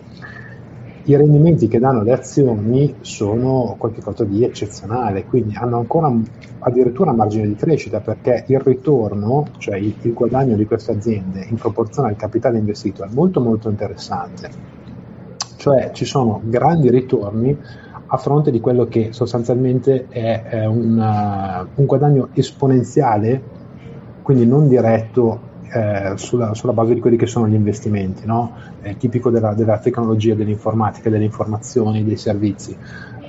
i 1.08 1.14
rendimenti 1.14 1.68
che 1.68 1.78
danno 1.78 2.02
le 2.02 2.12
azioni 2.12 2.96
sono 3.00 3.76
qualcosa 3.78 4.24
di 4.24 4.42
eccezionale, 4.42 5.24
quindi 5.24 5.54
hanno 5.54 5.78
ancora 5.78 6.12
addirittura 6.58 7.12
margine 7.12 7.46
di 7.46 7.54
crescita 7.54 8.00
perché 8.00 8.44
il 8.48 8.58
ritorno, 8.58 9.46
cioè 9.58 9.76
il, 9.76 9.94
il 10.02 10.12
guadagno 10.12 10.56
di 10.56 10.66
queste 10.66 10.92
aziende 10.92 11.46
in 11.48 11.56
proporzione 11.56 12.08
al 12.08 12.16
capitale 12.16 12.58
investito 12.58 13.04
è 13.04 13.08
molto 13.12 13.40
molto 13.40 13.68
interessante. 13.68 14.50
Cioè 15.56 15.90
ci 15.92 16.04
sono 16.04 16.40
grandi 16.42 16.90
ritorni 16.90 17.56
a 18.08 18.16
fronte 18.16 18.50
di 18.50 18.58
quello 18.58 18.86
che 18.86 19.12
sostanzialmente 19.12 20.06
è, 20.08 20.42
è 20.42 20.66
una, 20.66 21.66
un 21.72 21.84
guadagno 21.86 22.30
esponenziale, 22.32 23.42
quindi 24.22 24.44
non 24.44 24.66
diretto 24.66 25.54
eh, 25.72 26.12
sulla, 26.16 26.54
sulla, 26.54 26.72
base 26.72 26.94
di 26.94 27.00
quelli 27.00 27.16
che 27.16 27.26
sono 27.26 27.48
gli 27.48 27.54
investimenti, 27.54 28.24
no? 28.24 28.54
è 28.80 28.96
tipico 28.96 29.30
della, 29.30 29.54
della, 29.54 29.78
tecnologia, 29.78 30.34
dell'informatica, 30.34 31.10
delle 31.10 31.24
informazioni, 31.24 32.04
dei 32.04 32.16
servizi. 32.16 32.76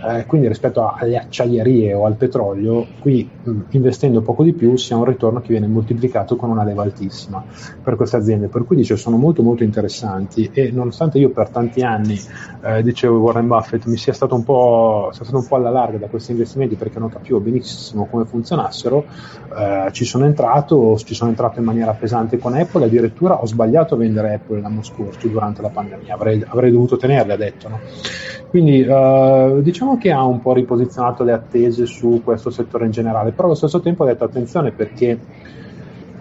Eh, 0.03 0.25
quindi 0.25 0.47
rispetto 0.47 0.91
alle 0.93 1.17
acciaierie 1.17 1.93
o 1.93 2.05
al 2.05 2.15
petrolio, 2.15 2.85
qui 2.99 3.27
mh, 3.43 3.59
investendo 3.69 4.21
poco 4.21 4.43
di 4.43 4.53
più 4.53 4.75
si 4.75 4.93
ha 4.93 4.97
un 4.97 5.05
ritorno 5.05 5.41
che 5.41 5.47
viene 5.49 5.67
moltiplicato 5.67 6.35
con 6.35 6.49
una 6.49 6.63
leva 6.63 6.83
altissima 6.83 7.43
per 7.81 7.95
queste 7.95 8.17
aziende, 8.17 8.47
per 8.47 8.63
cui 8.65 8.75
dice 8.75 8.95
sono 8.95 9.17
molto 9.17 9.41
molto 9.41 9.63
interessanti 9.63 10.49
e 10.53 10.71
nonostante 10.71 11.17
io 11.17 11.29
per 11.29 11.49
tanti 11.49 11.81
anni 11.81 12.19
eh, 12.63 12.83
dicevo 12.83 13.17
Warren 13.17 13.47
Buffett 13.47 13.85
mi 13.85 13.97
sia 13.97 14.13
stato 14.13 14.35
un 14.35 14.43
po', 14.43 15.09
stato 15.13 15.35
un 15.35 15.47
po' 15.47 15.55
alla 15.55 15.69
larga 15.69 15.97
da 15.97 16.07
questi 16.07 16.31
investimenti 16.31 16.75
perché 16.75 16.99
non 16.99 17.09
capivo 17.09 17.39
benissimo 17.39 18.05
come 18.05 18.25
funzionassero, 18.25 19.05
eh, 19.57 19.89
ci 19.91 20.05
sono 20.05 20.25
entrato, 20.25 20.97
ci 20.97 21.15
sono 21.15 21.29
entrato 21.29 21.59
in 21.59 21.65
maniera 21.65 21.93
pesante 21.93 22.37
con 22.37 22.53
Apple, 22.53 22.85
addirittura 22.85 23.41
ho 23.41 23.45
sbagliato 23.45 23.95
a 23.95 23.97
vendere 23.97 24.35
Apple 24.35 24.61
l'anno 24.61 24.83
scorso 24.83 25.27
durante 25.27 25.61
la 25.61 25.69
pandemia, 25.69 26.13
avrei, 26.13 26.43
avrei 26.45 26.71
dovuto 26.71 26.97
tenerle, 26.97 27.33
ha 27.33 27.37
detto. 27.37 27.69
No? 27.69 27.79
Quindi 28.49 28.81
uh, 28.81 29.61
diciamo 29.61 29.97
che 29.97 30.11
ha 30.11 30.23
un 30.23 30.41
po' 30.41 30.53
riposizionato 30.53 31.23
le 31.23 31.33
attese 31.33 31.85
su 31.85 32.21
questo 32.23 32.49
settore 32.49 32.85
in 32.85 32.91
generale, 32.91 33.31
però 33.31 33.45
allo 33.45 33.55
stesso 33.55 33.81
tempo 33.81 34.03
ha 34.03 34.07
detto 34.07 34.23
attenzione 34.23 34.71
perché 34.71 35.19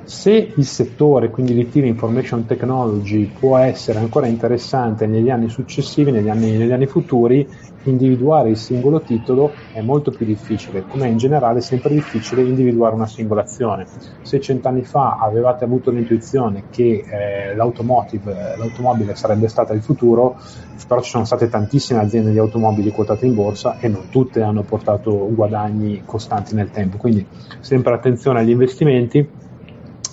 se 0.07 0.53
il 0.55 0.65
settore, 0.65 1.31
quindi 1.31 1.53
l'IT, 1.53 1.75
l'Information 1.75 2.47
Technology, 2.47 3.27
può 3.27 3.59
essere 3.59 3.99
ancora 3.99 4.29
interessante 4.29 5.07
negli 5.07 5.31
anni 5.31 5.49
successivi, 5.49 6.13
negli 6.13 6.29
anni, 6.29 6.57
negli 6.57 6.71
anni 6.71 6.87
futuri, 6.87 7.47
individuare 7.83 8.51
il 8.51 8.57
singolo 8.57 9.01
titolo 9.01 9.53
è 9.73 9.81
molto 9.81 10.13
più 10.13 10.25
difficile, 10.25 10.85
come 10.87 11.09
in 11.09 11.17
generale 11.17 11.59
è 11.59 11.63
sempre 11.63 11.93
difficile 11.93 12.43
individuare 12.43 12.95
una 12.95 13.09
singola 13.09 13.43
azione. 13.43 13.87
Se 14.23 14.41
cent'anni 14.41 14.85
fa 14.85 15.19
avevate 15.21 15.65
avuto 15.65 15.91
l'intuizione 15.91 16.65
che 16.71 17.05
eh, 17.05 17.57
l'automobile 17.57 19.17
sarebbe 19.17 19.49
stata 19.49 19.73
il 19.73 19.83
futuro, 19.83 20.37
però 20.87 21.01
ci 21.01 21.11
sono 21.11 21.25
state 21.25 21.49
tantissime 21.49 21.99
aziende 21.99 22.31
di 22.31 22.39
automobili 22.39 22.93
quotate 22.93 23.27
in 23.27 23.35
borsa 23.35 23.79
e 23.81 23.89
non 23.89 24.09
tutte 24.11 24.41
hanno 24.41 24.63
portato 24.63 25.29
guadagni 25.35 26.03
costanti 26.05 26.55
nel 26.55 26.71
tempo, 26.71 26.97
quindi 26.97 27.27
sempre 27.59 27.93
attenzione 27.93 28.39
agli 28.39 28.51
investimenti 28.51 29.45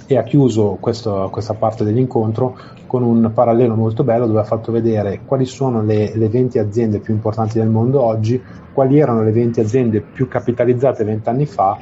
e 0.06 0.18
ha 0.18 0.24
chiuso 0.24 0.78
questo, 0.80 1.30
questa 1.32 1.54
parte 1.54 1.84
dell'incontro 1.84 2.58
con 2.88 3.04
un 3.04 3.32
parallelo 3.34 3.76
molto 3.76 4.04
bello 4.04 4.28
dove 4.28 4.40
ha 4.40 4.44
fatto 4.44 4.72
vedere 4.72 5.22
quali 5.26 5.46
sono 5.46 5.82
le, 5.82 6.12
le 6.16 6.30
20 6.30 6.60
aziende 6.60 7.00
più 7.00 7.14
importanti 7.14 7.58
del 7.58 7.70
mondo 7.70 8.02
oggi, 8.02 8.42
quali 8.72 9.00
erano 9.00 9.24
le 9.24 9.32
20 9.32 9.60
aziende 9.60 10.02
più 10.02 10.28
capitalizzate 10.28 11.04
vent'anni 11.04 11.46
fa 11.46 11.78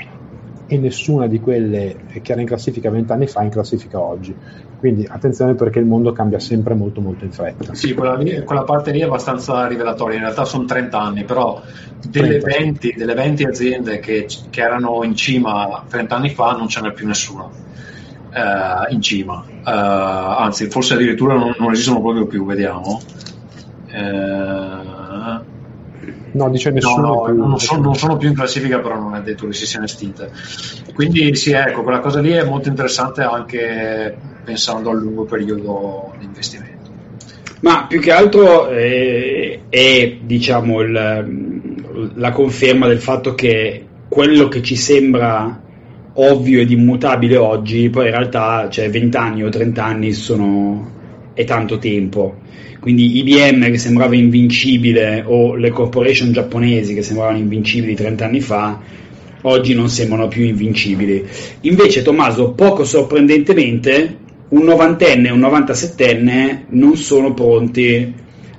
e 0.68 0.78
nessuna 0.78 1.28
di 1.28 1.42
quelle 1.42 1.98
che 2.22 2.32
era 2.32 2.40
in 2.40 2.48
classifica 2.48 2.90
vent'anni 2.90 3.28
fa 3.28 3.42
è 3.42 3.44
in 3.44 3.50
classifica 3.50 4.00
oggi. 4.00 4.34
Quindi 4.80 5.06
attenzione 5.06 5.54
perché 5.54 5.80
il 5.80 5.86
mondo 5.86 6.14
cambia 6.14 6.40
sempre 6.40 6.76
molto 6.76 7.02
molto 7.02 7.26
in 7.26 7.32
fretta. 7.34 7.74
Sì, 7.74 7.94
quella, 7.94 8.16
lì, 8.16 8.42
quella 8.46 8.64
parte 8.64 8.92
lì 8.92 9.02
è 9.02 9.04
abbastanza 9.04 9.68
rivelatoria, 9.68 10.16
in 10.16 10.24
realtà 10.24 10.46
sono 10.46 10.64
30 10.64 10.98
anni, 10.98 11.26
però 11.26 11.62
delle, 12.10 12.40
20, 12.40 12.94
delle 12.96 13.14
20, 13.14 13.44
aziende 13.44 14.00
che, 14.00 14.28
che 14.50 14.62
erano 14.62 15.04
in 15.04 15.14
cima 15.14 15.84
30 15.90 16.16
anni 16.16 16.30
fa 16.30 16.54
non 16.54 16.70
ce 16.70 16.80
n'è 16.80 16.94
più 16.94 17.06
nessuna 17.06 17.71
uh, 18.34 18.94
in 18.94 19.02
cima, 19.02 19.44
uh, 19.48 19.70
anzi 19.70 20.70
forse 20.70 20.94
addirittura 20.96 21.36
non, 21.36 21.54
non, 21.58 21.72
esistono 21.72 22.02
proprio 22.02 22.26
più, 22.26 22.46
vediamo. 22.46 23.02
Uh, 23.92 25.44
no, 26.32 26.50
dice 26.50 26.72
nessuno. 26.72 27.08
No, 27.08 27.28
no, 27.28 27.46
non, 27.48 27.60
sono, 27.60 27.82
non, 27.82 27.96
sono, 27.96 28.18
più 28.18 28.30
in 28.30 28.36
classifica, 28.36 28.80
però 28.80 29.00
non 29.00 29.16
è 29.16 29.22
detto 29.22 29.48
che 29.48 29.54
si 29.54 29.66
siano 29.66 29.86
estinte. 29.86 30.32
Quindi 30.94 31.36
sì, 31.36 31.52
ecco, 31.52 31.84
quella 31.84 32.00
cosa 32.00 32.20
lì 32.20 32.32
è 32.32 32.44
molto 32.44 32.70
interessante 32.70 33.22
anche 33.22 34.16
pensando 34.44 34.90
al 34.90 35.00
lungo 35.00 35.26
periodo 35.26 36.14
di 36.18 36.26
investimento. 36.26 36.80
Ma 37.62 37.86
più 37.88 38.00
che 38.00 38.12
altro 38.12 38.70
è, 38.70 39.60
è 39.70 40.18
diciamo, 40.22 40.82
il, 40.82 42.12
la 42.16 42.32
conferma 42.32 42.88
del 42.88 43.00
fatto 43.00 43.36
che 43.36 43.86
quello 44.08 44.48
che 44.48 44.64
ci 44.64 44.76
sembra 44.76 45.62
ovvio 46.14 46.62
ed 46.62 46.72
immutabile 46.72 47.38
oggi, 47.38 47.90
poi 47.90 48.06
in 48.06 48.12
realtà 48.12 48.68
cioè 48.70 48.90
20 48.90 49.18
anni 49.18 49.44
o 49.44 49.50
30 49.50 49.84
anni 49.84 50.12
sono, 50.12 50.92
è 51.34 51.44
tanto 51.46 51.78
tempo. 51.78 52.36
Quindi 52.80 53.20
IBM 53.20 53.70
che 53.70 53.78
sembrava 53.78 54.16
invincibile 54.16 55.24
o 55.26 55.56
le 55.56 55.70
corporation 55.70 56.32
giapponesi 56.32 56.96
che 56.96 57.04
sembravano 57.04 57.38
invincibili 57.38 57.94
30 57.94 58.26
anni 58.26 58.42
fa, 58.42 58.80
oggi 59.44 59.74
non 59.74 59.88
sembrano 59.88 60.28
più 60.28 60.44
invincibili. 60.44 61.24
Invece 61.62 62.02
Tommaso, 62.02 62.52
poco 62.54 62.84
sorprendentemente, 62.84 64.18
un 64.50 64.64
novantenne 64.64 65.30
e 65.30 65.32
un 65.32 65.40
novantasettenne 65.40 66.66
non 66.70 66.98
sono 66.98 67.34
pronti, 67.34 68.14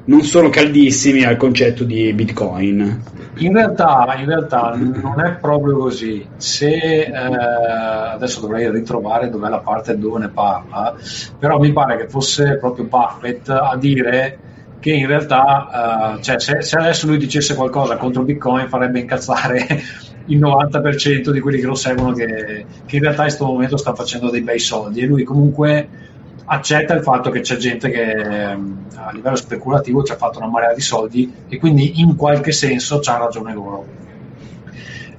non 0.04 0.22
sono 0.22 0.48
caldissimi 0.48 1.24
al 1.24 1.36
concetto 1.36 1.84
di 1.84 2.12
Bitcoin. 2.12 3.02
In 3.36 3.54
realtà, 3.54 4.14
in 4.18 4.26
realtà 4.26 4.74
non 4.76 5.20
è 5.20 5.32
proprio 5.32 5.78
così. 5.78 6.26
Se 6.36 6.68
eh, 6.68 7.12
adesso 7.12 8.40
dovrei 8.40 8.70
ritrovare 8.70 9.30
dov'è 9.30 9.48
la 9.48 9.60
parte 9.60 9.98
dove 9.98 10.18
ne 10.18 10.28
parla, 10.28 10.94
però 11.38 11.58
mi 11.58 11.72
pare 11.72 11.96
che 11.96 12.08
fosse 12.08 12.58
proprio 12.58 12.84
Buffett 12.84 13.48
a 13.48 13.76
dire 13.76 14.38
che 14.82 14.92
in 14.92 15.06
realtà, 15.06 16.16
eh, 16.18 16.22
cioè, 16.22 16.40
se, 16.40 16.60
se, 16.60 16.76
adesso 16.76 17.06
lui 17.06 17.16
dicesse 17.16 17.54
qualcosa 17.54 17.96
contro 17.96 18.24
Bitcoin 18.24 18.68
farebbe 18.68 18.98
incazzare 18.98 19.80
il 20.26 20.38
90% 20.38 21.30
di 21.30 21.40
quelli 21.40 21.60
che 21.60 21.66
lo 21.66 21.74
seguono, 21.74 22.12
che, 22.12 22.66
che 22.84 22.96
in 22.96 23.02
realtà 23.02 23.22
in 23.22 23.28
questo 23.28 23.46
momento 23.46 23.76
sta 23.76 23.94
facendo 23.94 24.28
dei 24.28 24.42
bei 24.42 24.58
soldi 24.58 25.00
e 25.00 25.06
lui 25.06 25.22
comunque 25.22 25.88
accetta 26.44 26.94
il 26.94 27.02
fatto 27.02 27.30
che 27.30 27.40
c'è 27.40 27.56
gente 27.56 27.90
che 27.90 28.10
ehm, 28.10 28.86
a 28.96 29.10
livello 29.12 29.36
speculativo 29.36 30.02
ci 30.02 30.12
ha 30.12 30.16
fatto 30.16 30.38
una 30.38 30.48
marea 30.48 30.74
di 30.74 30.80
soldi 30.80 31.32
e 31.48 31.58
quindi 31.58 32.00
in 32.00 32.16
qualche 32.16 32.52
senso 32.52 32.98
c'ha 33.00 33.16
ragione 33.16 33.52
loro. 33.52 34.00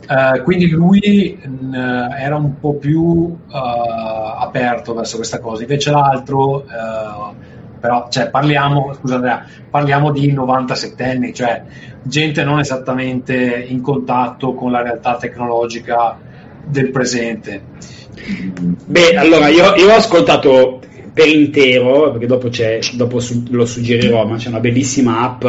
Uh, 0.06 0.44
quindi 0.44 0.68
lui 0.70 1.40
mh, 1.42 1.76
era 2.20 2.36
un 2.36 2.60
po' 2.60 2.74
più 2.74 3.02
uh, 3.02 3.38
aperto 3.48 4.94
verso 4.94 5.16
questa 5.16 5.40
cosa, 5.40 5.62
invece 5.62 5.92
l'altro, 5.92 6.58
uh, 6.58 7.34
però 7.80 8.08
cioè, 8.10 8.30
parliamo, 8.30 8.94
scusa 8.94 9.16
Andrea, 9.16 9.46
parliamo 9.70 10.12
di 10.12 10.32
97 10.32 11.04
anni, 11.06 11.34
cioè 11.34 11.64
gente 12.02 12.44
non 12.44 12.60
esattamente 12.60 13.66
in 13.66 13.82
contatto 13.82 14.54
con 14.54 14.72
la 14.72 14.82
realtà 14.82 15.16
tecnologica 15.16 16.18
del 16.66 16.92
presente. 16.92 17.64
Beh, 18.86 19.16
allora 19.16 19.48
io, 19.48 19.74
io 19.76 19.90
ho 19.90 19.96
ascoltato 19.96 20.82
per 21.14 21.28
intero, 21.28 22.12
perché 22.12 22.26
dopo, 22.26 22.50
dopo 22.94 23.20
su, 23.20 23.44
lo 23.50 23.66
suggerirò, 23.66 24.26
ma 24.26 24.38
c'è 24.38 24.50
una 24.50 24.60
bellissima 24.60 25.22
app 25.22 25.46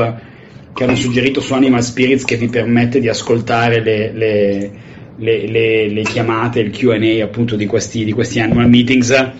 che 0.74 0.84
hanno 0.84 0.96
suggerito 0.96 1.40
su 1.40 1.54
Animal 1.54 1.82
Spirits 1.82 2.24
che 2.24 2.36
vi 2.36 2.48
permette 2.48 3.00
di 3.00 3.08
ascoltare 3.08 3.80
le, 3.80 4.12
le, 4.12 4.70
le, 5.16 5.88
le 5.88 6.02
chiamate, 6.02 6.60
il 6.60 6.70
QA 6.70 7.24
appunto 7.24 7.56
di 7.56 7.66
questi, 7.66 8.04
di 8.04 8.12
questi 8.12 8.40
annual 8.40 8.68
meetings. 8.68 9.32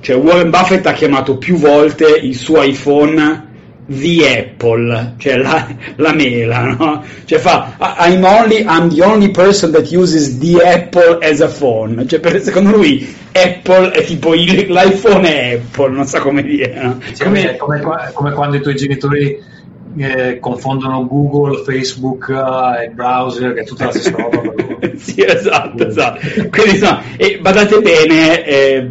Cioè 0.00 0.16
Warren 0.16 0.50
Buffett 0.50 0.84
ha 0.86 0.92
chiamato 0.92 1.38
più 1.38 1.56
volte 1.56 2.18
il 2.20 2.34
suo 2.34 2.62
iPhone 2.62 3.48
the 3.86 4.38
Apple, 4.38 5.14
cioè 5.18 5.36
la, 5.36 5.66
la 5.96 6.12
mela, 6.12 6.74
no? 6.76 7.04
Cioè 7.24 7.38
fa 7.38 7.74
I'm, 7.78 8.24
only, 8.24 8.64
I'm 8.64 8.88
the 8.88 9.02
only 9.02 9.30
person 9.30 9.72
that 9.72 9.90
uses 9.90 10.38
the 10.38 10.62
Apple 10.62 11.18
as 11.22 11.40
a 11.40 11.48
phone, 11.48 12.06
cioè 12.06 12.20
per, 12.20 12.40
secondo 12.40 12.70
lui 12.70 13.14
Apple 13.32 13.90
è 13.90 14.04
tipo 14.04 14.34
il, 14.34 14.66
l'iPhone 14.68 15.22
è 15.22 15.54
Apple, 15.54 15.90
non 15.90 16.06
sa 16.06 16.20
come 16.20 16.42
dire. 16.42 16.82
No? 16.82 17.00
Sì, 17.12 17.24
come, 17.24 17.56
come, 17.56 18.10
come, 18.12 18.32
quando 18.32 18.56
i 18.56 18.60
tuoi 18.60 18.76
genitori 18.76 19.42
eh, 19.96 20.38
confondono 20.38 21.06
Google, 21.06 21.62
Facebook 21.64 22.28
e 22.28 22.88
uh, 22.88 22.94
browser, 22.94 23.54
che 23.54 23.60
è 23.60 23.64
tutta 23.64 23.86
la 23.86 23.90
stessa 23.90 24.10
roba. 24.16 24.40
sì, 24.96 25.24
esatto, 25.24 25.86
esatto. 25.86 26.20
Quindi, 26.48 26.70
insomma, 26.70 27.02
e 27.16 27.38
badate 27.40 27.80
bene. 27.80 28.44
Eh, 28.44 28.90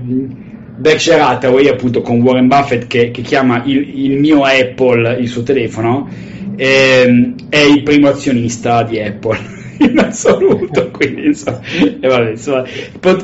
Berkshire 0.79 1.19
Hathaway 1.19 1.67
appunto 1.67 2.01
con 2.01 2.21
Warren 2.21 2.47
Buffett 2.47 2.87
che, 2.87 3.11
che 3.11 3.21
chiama 3.21 3.63
il, 3.65 4.05
il, 4.05 4.17
mio 4.17 4.43
Apple 4.43 5.17
il 5.19 5.27
suo 5.27 5.43
telefono 5.43 6.07
ehm, 6.55 7.35
è 7.49 7.59
il 7.59 7.83
primo 7.83 8.07
azionista 8.07 8.83
di 8.83 8.99
Apple 8.99 9.37
in 9.79 9.99
assoluto 9.99 10.89
quindi 10.91 11.25
insomma, 11.27 11.59
eh, 11.99 12.07
vabbè, 12.07 12.29
insomma 12.29 12.63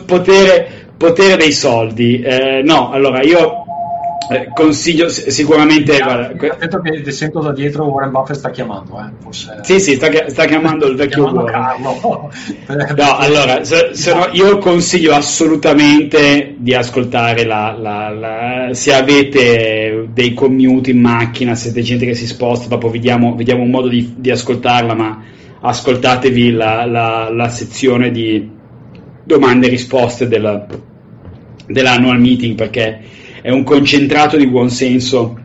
potere, 0.06 0.68
potere, 0.98 1.38
dei 1.38 1.52
soldi. 1.54 2.22
Eh, 2.22 2.62
no 2.64 2.92
allora 2.92 3.22
io 3.22 3.65
eh, 4.30 4.50
consiglio 4.54 5.10
sicuramente. 5.10 5.98
Guarda, 5.98 6.56
detto 6.58 6.82
che 6.82 7.12
sento 7.12 7.42
da 7.42 7.52
dietro 7.52 7.86
Warren 7.86 8.12
Buffett 8.12 8.38
sta 8.38 8.50
chiamando. 8.50 9.00
Eh, 9.00 9.12
forse... 9.22 9.60
Sì, 9.62 9.80
sì, 9.80 9.96
sta, 9.96 10.10
sta 10.28 10.46
chiamando 10.46 10.88
il 10.88 10.96
vecchio 10.96 11.32
Warren. 11.32 11.78
no, 12.96 13.18
allora, 13.18 13.64
se, 13.64 13.90
se 13.94 14.14
no, 14.14 14.30
io 14.32 14.58
consiglio 14.58 15.14
assolutamente 15.14 16.56
di 16.58 16.74
ascoltare 16.74 17.46
la, 17.46 17.76
la, 17.78 18.10
la, 18.10 18.74
se 18.74 18.94
avete 18.94 20.08
dei 20.12 20.34
commute 20.34 20.92
in 20.92 21.00
macchina, 21.00 21.56
se 21.56 21.70
siete 21.70 21.82
gente 21.82 22.06
che 22.06 22.16
si 22.16 22.26
sposta, 22.28 22.68
dopo 22.68 22.90
vediamo, 22.90 23.36
vediamo 23.36 23.64
un 23.64 23.70
modo 23.70 23.88
di, 23.88 24.16
di, 24.18 24.32
ascoltarla, 24.32 24.94
ma 24.94 25.24
ascoltatevi 25.60 26.52
la, 26.52 26.86
la 27.32 27.50
sezione 27.50 28.12
di 28.12 28.50
domande 29.24 29.68
e 29.68 29.70
risposte 29.70 30.28
della, 30.28 30.66
dell'annual 31.68 32.20
meeting 32.20 32.56
perché 32.56 33.00
è 33.46 33.52
un 33.52 33.64
concentrato 33.64 34.38
di 34.38 34.48
buonsenso 34.48 35.38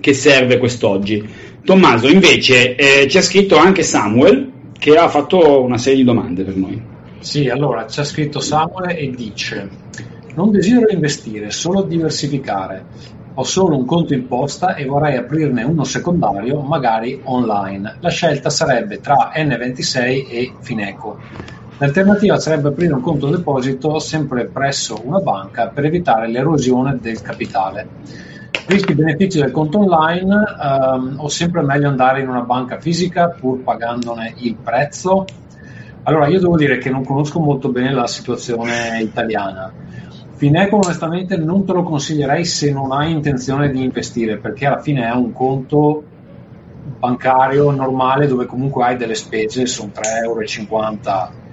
che 0.00 0.12
serve 0.12 0.58
quest'oggi. 0.58 1.24
Tommaso, 1.62 2.08
invece, 2.08 2.74
eh, 2.74 3.06
ci 3.06 3.18
ha 3.18 3.22
scritto 3.22 3.56
anche 3.56 3.84
Samuel 3.84 4.50
che 4.76 4.96
ha 4.96 5.08
fatto 5.08 5.62
una 5.62 5.78
serie 5.78 6.00
di 6.00 6.04
domande 6.04 6.42
per 6.42 6.56
noi. 6.56 6.82
Sì, 7.20 7.48
allora 7.48 7.86
ci 7.86 8.00
ha 8.00 8.04
scritto 8.04 8.40
Samuel 8.40 8.96
e 8.98 9.10
dice: 9.10 9.68
Non 10.34 10.50
desidero 10.50 10.88
investire, 10.90 11.52
solo 11.52 11.82
diversificare. 11.82 12.84
Ho 13.34 13.44
solo 13.44 13.76
un 13.76 13.84
conto 13.84 14.12
in 14.12 14.26
posta 14.26 14.74
e 14.74 14.84
vorrei 14.84 15.16
aprirne 15.16 15.62
uno 15.62 15.84
secondario, 15.84 16.62
magari 16.62 17.20
online. 17.22 17.98
La 18.00 18.10
scelta 18.10 18.50
sarebbe 18.50 18.98
tra 18.98 19.30
N26 19.36 20.26
e 20.28 20.52
Fineco. 20.62 21.20
L'alternativa 21.80 22.40
sarebbe 22.40 22.68
aprire 22.68 22.92
un 22.92 23.00
conto 23.00 23.30
deposito 23.30 24.00
sempre 24.00 24.46
presso 24.46 25.00
una 25.04 25.20
banca 25.20 25.68
per 25.68 25.84
evitare 25.84 26.26
l'erosione 26.26 26.98
del 27.00 27.22
capitale. 27.22 27.86
Rischi 28.66 28.90
e 28.90 28.94
benefici 28.96 29.38
del 29.38 29.52
conto 29.52 29.78
online 29.78 30.56
ehm, 30.60 31.14
o 31.18 31.28
sempre 31.28 31.62
meglio 31.62 31.86
andare 31.86 32.20
in 32.20 32.28
una 32.28 32.40
banca 32.40 32.80
fisica 32.80 33.28
pur 33.28 33.60
pagandone 33.60 34.34
il 34.38 34.56
prezzo? 34.56 35.24
Allora, 36.02 36.26
io 36.26 36.40
devo 36.40 36.56
dire 36.56 36.78
che 36.78 36.90
non 36.90 37.04
conosco 37.04 37.38
molto 37.38 37.68
bene 37.68 37.92
la 37.92 38.08
situazione 38.08 39.00
italiana. 39.00 39.72
Fineco 40.34 40.80
onestamente 40.82 41.36
non 41.36 41.64
te 41.64 41.74
lo 41.74 41.84
consiglierei 41.84 42.44
se 42.44 42.72
non 42.72 42.90
hai 42.90 43.12
intenzione 43.12 43.70
di 43.70 43.84
investire, 43.84 44.38
perché 44.38 44.66
alla 44.66 44.80
fine 44.80 45.06
è 45.06 45.12
un 45.12 45.32
conto 45.32 46.02
bancario 46.98 47.70
normale 47.70 48.26
dove 48.26 48.46
comunque 48.46 48.82
hai 48.82 48.96
delle 48.96 49.14
spese, 49.14 49.66
sono 49.66 49.92
3,50 49.94 50.24
euro 50.24 51.46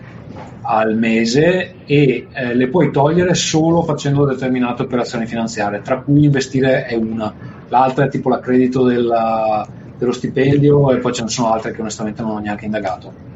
al 0.61 0.97
mese 0.97 1.75
e 1.85 2.27
eh, 2.31 2.55
le 2.55 2.67
puoi 2.67 2.91
togliere 2.91 3.35
solo 3.35 3.83
facendo 3.83 4.25
determinate 4.25 4.83
operazioni 4.83 5.25
finanziarie, 5.25 5.81
tra 5.81 5.99
cui 5.99 6.25
investire 6.25 6.85
è 6.85 6.95
una, 6.95 7.33
l'altra 7.69 8.05
è 8.05 8.09
tipo 8.09 8.29
l'accredito 8.29 8.83
della, 8.83 9.67
dello 9.97 10.11
stipendio 10.11 10.91
e 10.91 10.97
poi 10.97 11.13
ce 11.13 11.23
ne 11.23 11.29
sono 11.29 11.51
altre 11.51 11.71
che 11.71 11.81
onestamente 11.81 12.21
non 12.21 12.31
ho 12.31 12.39
neanche 12.39 12.65
indagato. 12.65 13.33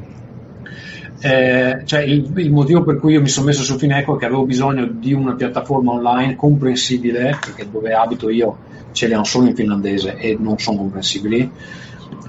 Eh, 1.22 1.82
cioè 1.84 2.00
il, 2.00 2.32
il, 2.34 2.50
motivo 2.50 2.82
per 2.82 2.96
cui 2.98 3.12
io 3.12 3.20
mi 3.20 3.28
sono 3.28 3.46
messo 3.46 3.62
su 3.62 3.76
Fineco 3.76 4.16
è 4.16 4.18
che 4.18 4.24
avevo 4.24 4.46
bisogno 4.46 4.86
di 4.86 5.12
una 5.12 5.34
piattaforma 5.34 5.92
online 5.92 6.34
comprensibile, 6.34 7.38
perché 7.38 7.68
dove 7.70 7.92
abito 7.92 8.30
io 8.30 8.56
ce 8.92 9.06
le 9.06 9.14
hanno 9.14 9.24
solo 9.24 9.46
in 9.46 9.54
finlandese 9.54 10.16
e 10.16 10.36
non 10.40 10.58
sono 10.58 10.78
comprensibili, 10.78 11.50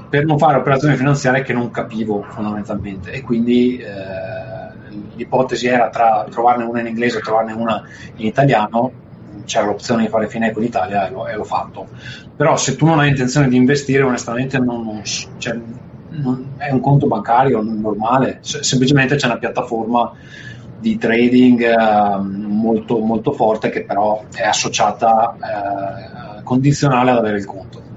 per 0.10 0.26
non 0.26 0.38
fare 0.38 0.58
operazioni 0.58 0.98
finanziarie 0.98 1.42
che 1.42 1.54
non 1.54 1.72
capivo 1.72 2.26
fondamentalmente. 2.28 3.12
E 3.12 3.22
quindi 3.22 3.78
eh, 3.78 4.61
l'ipotesi 5.16 5.68
era 5.68 5.90
tra 5.90 6.26
trovarne 6.30 6.64
una 6.64 6.80
in 6.82 6.88
inglese 6.88 7.20
e 7.20 7.22
trovarne 7.22 7.54
una 7.54 7.84
in 8.16 8.26
italiano, 8.26 8.92
c'era 9.46 9.66
l'opzione 9.66 10.04
di 10.04 10.10
fare 10.10 10.28
Fineco 10.28 10.60
in 10.60 10.66
Italia 10.66 11.08
e 11.08 11.12
l'ho, 11.12 11.28
e 11.28 11.36
l'ho 11.36 11.44
fatto. 11.44 11.88
Però 12.36 12.56
se 12.58 12.76
tu 12.76 12.86
non 12.86 13.00
hai 13.00 13.10
intenzione 13.10 13.48
di 13.48 13.56
investire, 13.56 14.04
onestamente 14.04 14.60
non, 14.60 14.84
non, 14.84 15.02
cioè, 15.04 15.58
non 16.10 16.54
è 16.58 16.72
un 16.72 16.80
conto 16.80 17.08
bancario 17.08 17.62
normale, 17.62 18.40
semplicemente 18.42 19.16
c'è 19.16 19.28
una 19.28 19.38
piattaforma 19.38 20.14
di 20.80 20.98
trading 20.98 21.62
eh, 21.62 22.20
molto, 22.20 22.98
molto 23.00 23.32
forte 23.32 23.70
che 23.70 23.84
però 23.84 24.24
è 24.34 24.44
associata 24.44 25.36
eh, 26.40 26.44
condizionale 26.44 27.12
ad 27.12 27.18
avere 27.18 27.38
il 27.38 27.46
conto. 27.46 27.91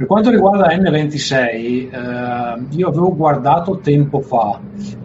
Per 0.00 0.08
quanto 0.08 0.30
riguarda 0.30 0.74
N26, 0.74 1.34
eh, 1.36 2.62
io 2.70 2.88
avevo 2.88 3.14
guardato 3.14 3.80
tempo 3.80 4.22
fa, 4.22 4.58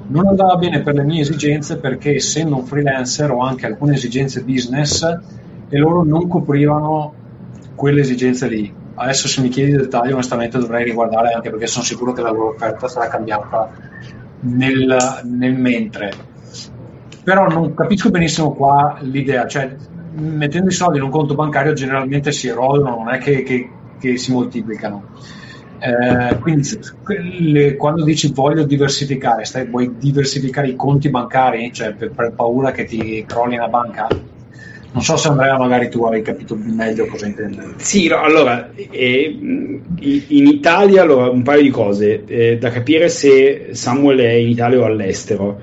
non 0.07 0.25
andava 0.25 0.55
bene 0.55 0.83
per 0.83 0.93
le 0.93 1.03
mie 1.03 1.19
esigenze 1.19 1.79
perché 1.79 2.15
essendo 2.15 2.55
un 2.55 2.65
freelancer 2.65 3.29
ho 3.29 3.41
anche 3.41 3.65
alcune 3.65 3.95
esigenze 3.95 4.41
business 4.43 5.03
e 5.67 5.77
loro 5.77 6.05
non 6.05 6.29
coprivano 6.29 7.13
quelle 7.75 7.99
esigenze 7.99 8.47
lì. 8.47 8.73
Adesso 8.93 9.27
se 9.27 9.41
mi 9.41 9.49
chiedi 9.49 9.73
dettagli 9.73 10.13
onestamente 10.13 10.59
dovrei 10.59 10.85
riguardare 10.85 11.33
anche 11.33 11.49
perché 11.49 11.67
sono 11.67 11.83
sicuro 11.83 12.13
che 12.13 12.21
la 12.21 12.31
loro 12.31 12.53
offerta 12.53 12.87
sarà 12.87 13.09
cambiata 13.09 13.69
nel, 14.39 15.19
nel 15.23 15.55
mentre. 15.55 16.13
Però 17.21 17.49
non 17.49 17.73
capisco 17.73 18.09
benissimo 18.11 18.53
qua 18.53 18.95
l'idea, 19.01 19.45
cioè 19.45 19.75
mettendo 20.13 20.69
i 20.69 20.73
soldi 20.73 20.99
in 20.99 21.03
un 21.03 21.09
conto 21.09 21.35
bancario 21.35 21.73
generalmente 21.73 22.31
si 22.31 22.47
erodano, 22.47 22.95
non 22.95 23.09
è 23.09 23.17
che, 23.17 23.43
che 23.43 23.69
che 24.11 24.17
si 24.17 24.31
moltiplicano. 24.31 25.03
Eh, 25.77 26.37
quindi 26.39 26.67
le, 27.51 27.75
quando 27.75 28.03
dici 28.03 28.31
voglio 28.33 28.63
diversificare, 28.63 29.45
stai, 29.45 29.67
vuoi 29.67 29.95
diversificare 29.97 30.69
i 30.69 30.75
conti 30.75 31.09
bancari, 31.09 31.71
cioè 31.73 31.93
per, 31.93 32.11
per, 32.11 32.31
paura 32.31 32.71
che 32.71 32.85
ti 32.85 33.23
crolli 33.27 33.55
una 33.55 33.67
banca? 33.67 34.07
Non 34.91 35.03
so 35.03 35.17
se 35.17 35.27
Andrea 35.27 35.57
magari 35.57 35.89
tu 35.89 36.05
hai 36.05 36.21
capito 36.21 36.55
meglio 36.55 37.05
cosa 37.07 37.25
intende. 37.25 37.73
Sì, 37.77 38.07
no, 38.07 38.21
allora, 38.21 38.71
eh, 38.73 39.37
in 39.99 40.47
Italia 40.47 41.01
allora, 41.01 41.29
un 41.29 41.43
paio 41.43 41.61
di 41.61 41.69
cose, 41.69 42.23
eh, 42.25 42.57
da 42.57 42.69
capire 42.69 43.09
se 43.09 43.71
Samuel 43.71 44.19
è 44.19 44.31
in 44.31 44.47
Italia 44.47 44.79
o 44.79 44.85
all'estero. 44.85 45.59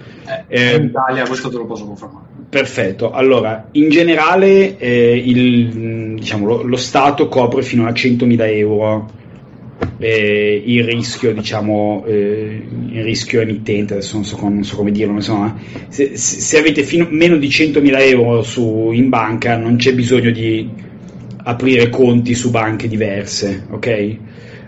Eh, 0.49 0.77
in 0.77 0.85
Italia, 0.85 1.27
questo 1.27 1.49
te 1.49 1.57
lo 1.57 1.65
posso 1.65 1.87
confermare. 1.87 2.32
Perfetto, 2.53 3.13
allora 3.13 3.69
in 3.73 3.89
generale 3.89 4.77
eh, 4.77 5.17
il, 5.17 6.17
diciamo, 6.17 6.45
lo, 6.45 6.63
lo, 6.63 6.77
Stato 6.77 7.27
copre 7.27 7.63
fino 7.63 7.87
a 7.87 7.93
100.000 7.93 8.37
euro 8.59 9.11
eh, 9.97 10.63
il 10.63 10.85
rischio, 10.85 11.33
diciamo, 11.33 12.05
eh, 12.07 12.63
il 12.91 13.03
rischio 13.05 13.41
emittente, 13.41 13.95
adesso 13.95 14.17
non 14.17 14.27
so, 14.27 14.39
non 14.43 14.65
so 14.65 14.77
come 14.77 14.91
dirlo, 14.91 15.15
insomma, 15.15 15.59
se, 15.89 16.15
se 16.19 16.59
avete 16.59 16.83
fino, 16.83 17.07
meno 17.09 17.39
di 17.39 17.49
100.000 17.49 18.01
euro 18.11 18.43
su, 18.43 18.91
in 18.93 19.09
banca 19.09 19.57
non 19.57 19.77
c'è 19.77 19.95
bisogno 19.95 20.31
di 20.31 20.69
aprire 21.45 21.89
conti 21.89 22.35
su 22.35 22.51
banche 22.51 22.87
diverse, 22.87 23.67
ok? 23.71 24.17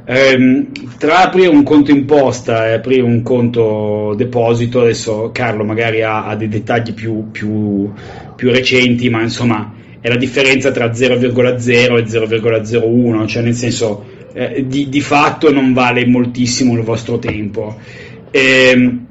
Ehm, 0.06 0.70
tra 0.98 1.22
aprire 1.22 1.48
un 1.48 1.62
conto 1.62 1.90
imposta 1.90 2.68
e 2.68 2.72
aprire 2.72 3.00
un 3.00 3.22
conto 3.22 4.12
deposito, 4.14 4.82
adesso 4.82 5.30
Carlo 5.32 5.64
magari 5.64 6.02
ha, 6.02 6.26
ha 6.26 6.36
dei 6.36 6.48
dettagli 6.48 6.92
più, 6.92 7.30
più, 7.30 7.90
più, 8.36 8.50
recenti, 8.50 9.08
ma 9.08 9.22
insomma 9.22 9.72
è 10.00 10.08
la 10.08 10.16
differenza 10.16 10.70
tra 10.70 10.90
0,0 10.90 11.96
e 11.96 12.04
0,01, 12.04 13.26
cioè 13.26 13.42
nel 13.42 13.54
senso 13.54 14.04
eh, 14.34 14.66
di, 14.66 14.90
di, 14.90 15.00
fatto 15.00 15.50
non 15.50 15.72
vale 15.72 16.04
moltissimo 16.04 16.74
il 16.74 16.82
vostro 16.82 17.18
tempo. 17.18 17.74
Ehm, 18.30 19.06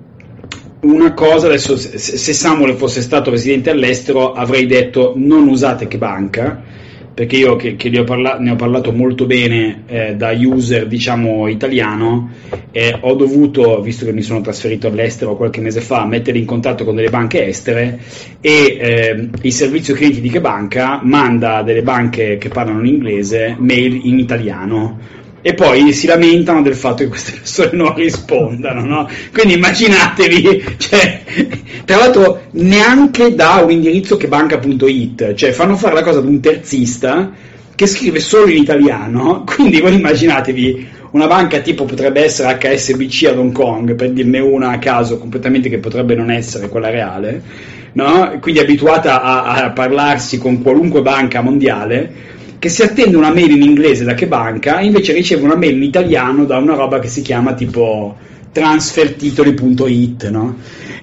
una 0.81 1.13
cosa 1.13 1.47
adesso, 1.47 1.75
se, 1.75 1.97
se 1.97 2.33
Samuel 2.33 2.75
fosse 2.75 3.01
stato 3.01 3.31
residente 3.31 3.71
all'estero 3.71 4.33
avrei 4.33 4.67
detto 4.67 5.13
non 5.15 5.47
usate 5.47 5.87
che 5.87 5.97
banca 5.97 6.81
perché 7.13 7.37
io 7.37 7.55
che, 7.55 7.75
che 7.75 7.97
ho 7.99 8.03
parla- 8.03 8.39
ne 8.39 8.51
ho 8.51 8.55
parlato 8.55 8.91
molto 8.91 9.25
bene 9.25 9.83
eh, 9.85 10.15
da 10.15 10.31
user 10.31 10.87
diciamo 10.87 11.47
italiano 11.47 12.31
eh, 12.71 12.97
ho 12.99 13.13
dovuto, 13.13 13.81
visto 13.81 14.05
che 14.05 14.13
mi 14.13 14.23
sono 14.23 14.41
trasferito 14.41 14.87
all'estero 14.87 15.35
qualche 15.35 15.61
mese 15.61 15.81
fa, 15.81 16.05
mettere 16.05 16.39
in 16.39 16.45
contatto 16.45 16.83
con 16.83 16.95
delle 16.95 17.09
banche 17.09 17.45
estere 17.45 17.99
e 18.41 18.77
eh, 18.79 19.29
il 19.41 19.53
servizio 19.53 19.93
clienti 19.93 20.21
di 20.21 20.29
che 20.29 20.41
banca 20.41 20.99
manda 21.03 21.61
delle 21.61 21.83
banche 21.83 22.37
che 22.37 22.49
parlano 22.49 22.79
in 22.79 22.87
inglese 22.87 23.55
mail 23.59 24.01
in 24.05 24.17
italiano 24.17 25.21
e 25.45 25.53
poi 25.53 25.91
si 25.91 26.07
lamentano 26.07 26.61
del 26.61 26.73
fatto 26.73 27.03
che 27.03 27.09
queste 27.09 27.33
persone 27.33 27.71
non 27.73 27.93
rispondano, 27.93 28.85
no? 28.85 29.09
Quindi 29.33 29.55
immaginatevi, 29.55 30.63
cioè, 30.77 31.21
tra 31.83 31.97
l'altro 31.97 32.43
neanche 32.51 33.35
da 33.35 33.61
un 33.61 33.69
indirizzo 33.69 34.15
che 34.15 34.29
banca.it, 34.29 35.33
cioè 35.33 35.51
fanno 35.51 35.75
fare 35.75 35.95
la 35.95 36.01
cosa 36.01 36.19
ad 36.19 36.25
un 36.27 36.39
terzista 36.39 37.31
che 37.75 37.87
scrive 37.87 38.21
solo 38.21 38.47
in 38.47 38.61
italiano, 38.61 39.43
quindi 39.45 39.81
voi 39.81 39.95
immaginatevi 39.95 40.87
una 41.11 41.27
banca 41.27 41.59
tipo 41.59 41.83
potrebbe 41.83 42.23
essere 42.23 42.57
HSBC 42.57 43.25
ad 43.25 43.37
Hong 43.37 43.51
Kong, 43.51 43.95
per 43.95 44.11
dirne 44.11 44.39
una 44.39 44.69
a 44.69 44.79
caso 44.79 45.17
completamente 45.17 45.67
che 45.67 45.79
potrebbe 45.79 46.15
non 46.15 46.31
essere 46.31 46.69
quella 46.69 46.89
reale, 46.89 47.41
no? 47.93 48.37
quindi 48.39 48.61
abituata 48.61 49.21
a, 49.21 49.43
a 49.65 49.71
parlarsi 49.71 50.37
con 50.37 50.61
qualunque 50.61 51.01
banca 51.01 51.41
mondiale, 51.41 52.31
che 52.63 52.69
si 52.69 52.81
attende 52.81 53.17
una 53.17 53.33
mail 53.33 53.51
in 53.51 53.61
inglese 53.61 54.05
da 54.05 54.13
che 54.13 54.25
banca, 54.25 54.79
invece 54.79 55.11
riceve 55.11 55.43
una 55.43 55.57
mail 55.57 55.75
in 55.75 55.83
italiano 55.83 56.45
da 56.45 56.59
una 56.59 56.75
roba 56.75 56.99
che 56.99 57.09
si 57.09 57.21
chiama 57.21 57.55
tipo 57.55 58.15
transfertitoli.it, 58.53 60.29
no? 60.29 60.55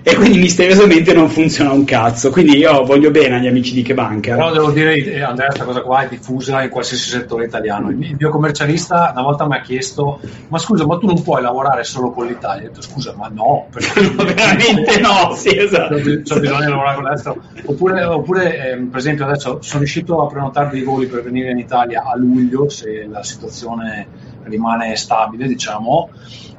E 0.02 0.14
quindi 0.14 0.38
misteriosamente 0.38 1.12
non 1.12 1.28
funziona 1.28 1.72
un 1.72 1.84
cazzo. 1.84 2.30
Quindi 2.30 2.56
io 2.56 2.84
voglio 2.84 3.10
bene 3.10 3.36
agli 3.36 3.48
amici 3.48 3.74
di 3.74 3.82
che 3.82 3.92
banca. 3.92 4.34
Però 4.34 4.50
devo 4.50 4.70
dire, 4.70 5.22
Andrea, 5.22 5.48
questa 5.48 5.64
cosa 5.64 5.82
qua 5.82 6.04
è 6.04 6.08
diffusa 6.08 6.62
in 6.62 6.70
qualsiasi 6.70 7.10
settore 7.10 7.44
italiano. 7.44 7.90
Il 7.90 8.16
mio 8.18 8.30
commercialista 8.30 9.10
una 9.12 9.22
volta 9.22 9.46
mi 9.46 9.56
ha 9.56 9.60
chiesto: 9.60 10.20
Ma 10.48 10.56
scusa, 10.56 10.86
ma 10.86 10.96
tu 10.96 11.06
non 11.06 11.22
puoi 11.22 11.42
lavorare 11.42 11.84
solo 11.84 12.12
con 12.12 12.26
l'Italia? 12.26 12.68
Ho 12.68 12.68
detto, 12.68 12.80
scusa, 12.80 13.14
ma 13.14 13.28
no, 13.28 13.66
perché 13.70 14.00
no, 14.08 14.24
veramente 14.24 15.00
no, 15.00 15.34
sì, 15.34 15.54
esatto. 15.54 15.96
C'ho, 15.96 16.40
bisogno 16.40 16.60
di 16.60 16.70
lavorare 16.70 16.94
con 16.94 17.04
l'estero. 17.04 17.42
Oppure, 17.66 18.04
oppure 18.04 18.72
eh, 18.72 18.76
per 18.76 18.98
esempio, 18.98 19.26
adesso 19.26 19.58
sono 19.60 19.80
riuscito 19.80 20.22
a 20.22 20.28
prenotare 20.28 20.70
dei 20.70 20.82
voli 20.82 21.06
per 21.06 21.22
venire 21.22 21.50
in 21.50 21.58
Italia 21.58 22.04
a 22.04 22.16
luglio 22.16 22.70
se 22.70 23.06
la 23.06 23.22
situazione 23.22 24.28
rimane 24.44 24.96
stabile, 24.96 25.46
diciamo, 25.46 26.08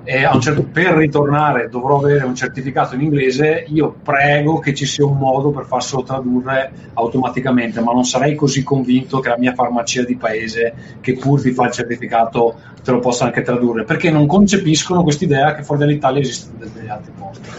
e 0.03 0.27
certo, 0.39 0.63
per 0.63 0.93
ritornare 0.93 1.69
dovrò 1.69 1.97
avere 1.97 2.25
un 2.25 2.33
certificato 2.33 2.95
in 2.95 3.01
inglese, 3.01 3.65
io 3.67 3.95
prego 4.01 4.57
che 4.57 4.73
ci 4.73 4.85
sia 4.85 5.05
un 5.05 5.17
modo 5.17 5.51
per 5.51 5.65
farselo 5.65 6.01
tradurre 6.01 6.71
automaticamente, 6.93 7.81
ma 7.81 7.93
non 7.93 8.03
sarei 8.03 8.33
così 8.33 8.63
convinto 8.63 9.19
che 9.19 9.29
la 9.29 9.37
mia 9.37 9.53
farmacia 9.53 10.03
di 10.03 10.15
paese, 10.15 10.73
che 11.01 11.17
pur 11.17 11.41
ti 11.41 11.51
fa 11.51 11.65
il 11.65 11.71
certificato, 11.71 12.55
te 12.83 12.91
lo 12.91 12.99
possa 12.99 13.25
anche 13.25 13.43
tradurre, 13.43 13.83
perché 13.83 14.09
non 14.09 14.25
concepiscono 14.25 15.03
quest'idea 15.03 15.53
che 15.53 15.63
fuori 15.63 15.81
dall'Italia 15.81 16.21
esiste 16.21 16.51
degli 16.57 16.89
altri 16.89 17.11
posti. 17.17 17.49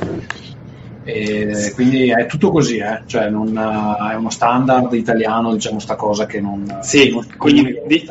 E 1.05 1.73
quindi 1.75 2.11
è 2.11 2.27
tutto 2.27 2.51
così, 2.51 2.79
eh? 2.79 3.03
cioè 3.07 3.29
non, 3.29 3.57
è 3.57 4.15
uno 4.15 4.31
standard 4.31 4.93
italiano, 4.95 5.53
diciamo, 5.53 5.79
sta 5.79 5.95
cosa 5.95 6.27
che 6.27 6.41
non... 6.41 6.79
Sì, 6.81 7.11
non 7.11 7.27
quindi 7.37 7.77
di, 7.87 8.05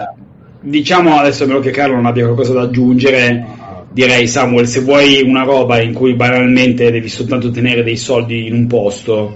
diciamo 0.62 1.17
adesso, 1.17 1.44
a 1.44 1.48
meno 1.48 1.60
che 1.60 1.72
Carlo 1.72 1.96
non 1.96 2.06
abbia 2.06 2.24
qualcosa 2.26 2.54
da 2.54 2.62
aggiungere 2.62 3.60
direi 3.91 4.27
Samuel, 4.27 4.67
se 4.67 4.82
vuoi 4.82 5.21
una 5.21 5.43
roba 5.43 5.82
in 5.82 5.93
cui 5.93 6.13
banalmente 6.13 6.91
devi 6.91 7.10
soltanto 7.10 7.51
tenere 7.51 7.84
dei 7.84 7.97
soldi 7.97 8.47
in 8.47 8.54
un 8.54 8.67
posto, 8.67 9.36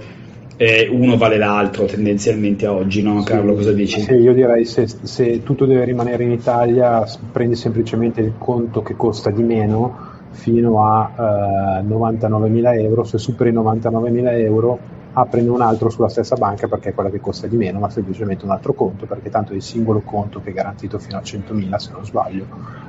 eh, 0.56 0.88
uno 0.90 1.16
vale 1.16 1.36
l'altro 1.36 1.84
tendenzialmente 1.84 2.66
oggi, 2.66 3.02
no? 3.02 3.22
Carlo, 3.22 3.54
cosa 3.54 3.72
dici? 3.72 4.00
Sì, 4.00 4.14
io 4.14 4.32
direi 4.32 4.64
se, 4.64 4.86
se 4.86 5.42
tutto 5.42 5.66
deve 5.66 5.84
rimanere 5.84 6.24
in 6.24 6.32
Italia, 6.32 7.04
prendi 7.30 7.56
semplicemente 7.56 8.20
il 8.20 8.32
conto 8.38 8.82
che 8.82 8.96
costa 8.96 9.30
di 9.30 9.42
meno 9.42 10.14
fino 10.30 10.84
a 10.84 11.80
eh, 11.80 11.82
99.000 11.82 12.80
euro, 12.80 13.04
se 13.04 13.18
superi 13.18 13.50
i 13.50 13.54
99.000 13.54 14.38
euro 14.40 14.78
aprine 15.18 15.48
un 15.48 15.62
altro 15.62 15.88
sulla 15.88 16.10
stessa 16.10 16.36
banca 16.36 16.68
perché 16.68 16.90
è 16.90 16.94
quella 16.94 17.08
che 17.08 17.20
costa 17.20 17.46
di 17.46 17.56
meno, 17.56 17.78
ma 17.78 17.88
semplicemente 17.88 18.44
un 18.44 18.50
altro 18.50 18.74
conto 18.74 19.06
perché 19.06 19.30
tanto 19.30 19.52
è 19.52 19.56
il 19.56 19.62
singolo 19.62 20.00
conto 20.00 20.40
che 20.40 20.50
è 20.50 20.52
garantito 20.52 20.98
fino 20.98 21.16
a 21.16 21.22
100.000 21.22 21.76
se 21.76 21.90
non 21.92 22.04
sbaglio, 22.04 22.46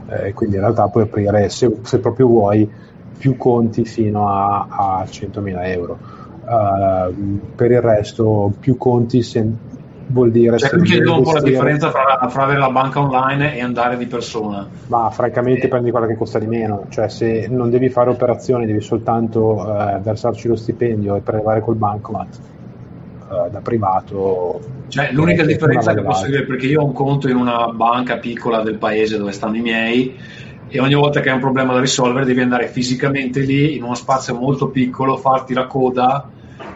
eh, 0.09 0.33
quindi 0.33 0.55
in 0.55 0.61
realtà 0.61 0.87
puoi 0.89 1.03
aprire 1.03 1.47
se, 1.47 1.77
se, 1.83 1.99
proprio 1.99 2.27
vuoi 2.27 2.69
più 3.17 3.37
conti 3.37 3.85
fino 3.85 4.27
a, 4.27 4.67
a 4.69 5.03
100.000 5.03 5.65
euro. 5.67 6.25
Uh, 6.47 7.39
per 7.55 7.71
il 7.71 7.81
resto 7.81 8.53
più 8.57 8.77
conti 8.77 9.21
se, 9.21 9.45
vuol 10.07 10.31
dire... 10.31 10.57
Cioè, 10.57 10.69
qui 10.69 10.83
chiedo 10.83 11.17
un 11.17 11.23
po' 11.23 11.33
la 11.33 11.41
differenza 11.41 11.91
fra, 11.91 12.27
fra, 12.29 12.43
avere 12.43 12.59
la 12.59 12.69
banca 12.69 12.99
online 12.99 13.55
e 13.55 13.61
andare 13.61 13.97
di 13.97 14.05
persona. 14.05 14.67
Ma 14.87 15.09
francamente 15.09 15.65
eh. 15.65 15.69
prendi 15.69 15.91
quella 15.91 16.07
che 16.07 16.15
costa 16.15 16.39
di 16.39 16.47
meno, 16.47 16.85
cioè 16.89 17.09
se 17.09 17.47
non 17.49 17.69
devi 17.69 17.89
fare 17.89 18.09
operazioni 18.09 18.65
devi 18.65 18.81
soltanto 18.81 19.61
eh, 19.61 19.99
versarci 19.99 20.47
lo 20.47 20.55
stipendio 20.55 21.15
e 21.15 21.19
prelevare 21.21 21.61
col 21.61 21.75
bancomat 21.75 22.37
eh, 23.29 23.49
da 23.49 23.59
privato. 23.59 24.59
Cioè, 24.87 25.11
l'unica 25.11 25.43
differenza 25.43 25.93
che 25.93 26.01
posso 26.01 26.27
dire, 26.27 26.45
perché 26.45 26.67
io 26.67 26.81
ho 26.81 26.85
un 26.85 26.93
conto 26.93 27.27
in 27.29 27.35
una 27.35 27.67
banca 27.67 28.17
piccola 28.17 28.61
del 28.61 28.77
paese 28.77 29.17
dove 29.17 29.31
stanno 29.31 29.57
i 29.57 29.61
miei 29.61 30.15
e 30.69 30.79
ogni 30.79 30.95
volta 30.95 31.21
che 31.21 31.29
hai 31.29 31.35
un 31.35 31.41
problema 31.41 31.73
da 31.73 31.79
risolvere 31.79 32.25
devi 32.25 32.41
andare 32.41 32.67
fisicamente 32.67 33.41
lì 33.41 33.75
in 33.75 33.83
uno 33.83 33.95
spazio 33.95 34.35
molto 34.35 34.69
piccolo, 34.69 35.15
farti 35.17 35.53
la 35.53 35.65
coda 35.65 36.29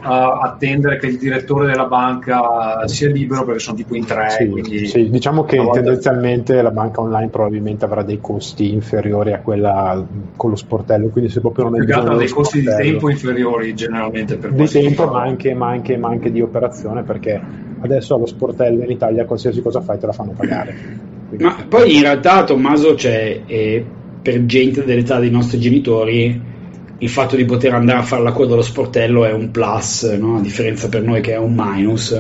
attendere 0.04 0.98
che 0.98 1.08
il 1.08 1.18
direttore 1.18 1.68
della 1.68 1.86
banca 1.86 2.88
sia 2.88 3.10
libero 3.10 3.46
perché 3.46 3.60
sono 3.60 3.78
tipo 3.78 3.96
in 3.96 4.06
tre. 4.06 4.30
Sì, 4.30 4.50
quindi 4.50 4.88
sì. 4.88 5.10
Diciamo 5.10 5.44
che 5.44 5.58
volta... 5.58 5.80
tendenzialmente 5.80 6.62
la 6.62 6.72
banca 6.72 7.02
online 7.02 7.30
probabilmente 7.30 7.86
avrà 7.86 8.04
dei 8.04 8.20
costi 8.20 8.74
inferiori 8.74 9.34
a 9.34 9.40
quella 9.40 10.04
con 10.36 10.50
lo 10.50 10.56
sportello, 10.56 11.08
quindi 11.10 11.30
se 11.30 11.40
proprio 11.40 11.70
non 11.70 11.82
è 11.82 11.92
ha 11.92 12.16
dei 12.16 12.30
costi 12.30 12.62
di 12.62 12.66
tempo 12.66 13.10
inferiori 13.10 13.74
generalmente 13.74 14.38
per 14.38 14.52
di 14.52 14.68
tempo 14.68 15.08
ma 15.08 15.22
anche, 15.22 15.54
ma, 15.54 15.68
anche, 15.68 15.98
ma 15.98 16.10
anche 16.10 16.32
di 16.32 16.42
operazione 16.42 17.04
perché 17.04 17.40
adesso 17.82 18.16
allo 18.16 18.26
sportello 18.26 18.84
in 18.84 18.92
Italia 18.92 19.26
qualsiasi 19.26 19.62
cosa 19.62 19.82
fai 19.82 20.00
te 20.00 20.06
la 20.06 20.14
fanno 20.14 20.32
pagare. 20.32 20.76
Quindi... 21.28 21.44
Ma 21.46 21.56
poi 21.68 21.96
in 21.96 22.02
realtà 22.02 22.44
Tommaso 22.44 22.94
c'è 22.96 23.42
eh, 23.46 23.86
per 24.22 24.46
gente 24.46 24.84
dell'età 24.84 25.20
dei 25.20 25.32
nostri 25.32 25.60
genitori 25.60 26.50
il 27.02 27.10
fatto 27.10 27.36
di 27.36 27.46
poter 27.46 27.74
andare 27.74 28.00
a 28.00 28.04
fare 28.04 28.22
la 28.22 28.32
coda 28.32 28.54
allo 28.54 28.62
sportello 28.62 29.26
è 29.26 29.32
un 29.32 29.50
plus, 29.50 30.04
no? 30.20 30.38
a 30.38 30.42
differenza 30.42 30.88
per 30.88 31.02
noi 31.02 31.20
che 31.22 31.34
è 31.34 31.38
un 31.38 31.54
minus, 31.56 32.20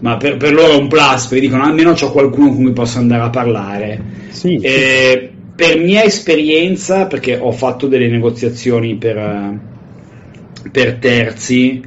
ma 0.00 0.16
per, 0.16 0.38
per 0.38 0.54
loro 0.54 0.72
è 0.72 0.76
un 0.76 0.88
plus, 0.88 1.26
perché 1.26 1.40
dicono 1.40 1.64
almeno 1.64 1.92
c'ho 1.92 2.10
qualcuno 2.10 2.48
con 2.48 2.62
cui 2.62 2.72
posso 2.72 2.98
andare 2.98 3.22
a 3.22 3.30
parlare. 3.30 4.02
Sì, 4.30 4.56
eh, 4.56 5.30
Per 5.54 5.78
mia 5.80 6.02
esperienza, 6.02 7.06
perché 7.06 7.36
ho 7.36 7.52
fatto 7.52 7.88
delle 7.88 8.08
negoziazioni 8.08 8.96
per, 8.96 9.60
per 10.72 10.94
terzi, 10.94 11.82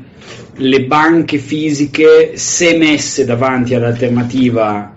le 0.53 0.83
banche 0.83 1.39
fisiche, 1.39 2.33
se 2.35 2.77
messe 2.77 3.25
davanti 3.25 3.73
all'alternativa 3.73 4.95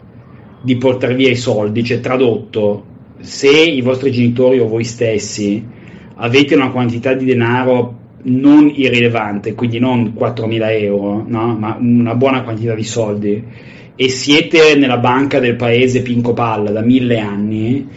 di 0.61 0.77
portare 0.77 1.15
via 1.15 1.31
i 1.31 1.37
soldi, 1.37 1.83
cioè 1.83 2.01
tradotto, 2.01 2.85
se 3.21 3.49
i 3.49 3.81
vostri 3.81 4.13
genitori 4.13 4.59
o 4.59 4.69
voi 4.69 4.85
stessi 4.85 5.81
avete 6.17 6.55
una 6.55 6.71
quantità 6.71 7.15
di 7.15 7.25
denaro 7.25 8.01
non 8.25 8.71
irrilevante, 8.75 9.55
quindi 9.55 9.79
non 9.79 10.15
4.000 10.17 10.71
euro, 10.81 11.25
no? 11.27 11.57
ma 11.59 11.77
una 11.81 12.15
buona 12.15 12.43
quantità 12.43 12.75
di 12.75 12.85
soldi, 12.85 13.45
e 13.95 14.09
siete 14.09 14.75
nella 14.77 14.99
banca 14.99 15.39
del 15.39 15.57
paese 15.57 16.03
Pinco 16.03 16.33
Palla 16.33 16.71
da 16.71 16.83
mille 16.83 17.19
anni, 17.19 17.89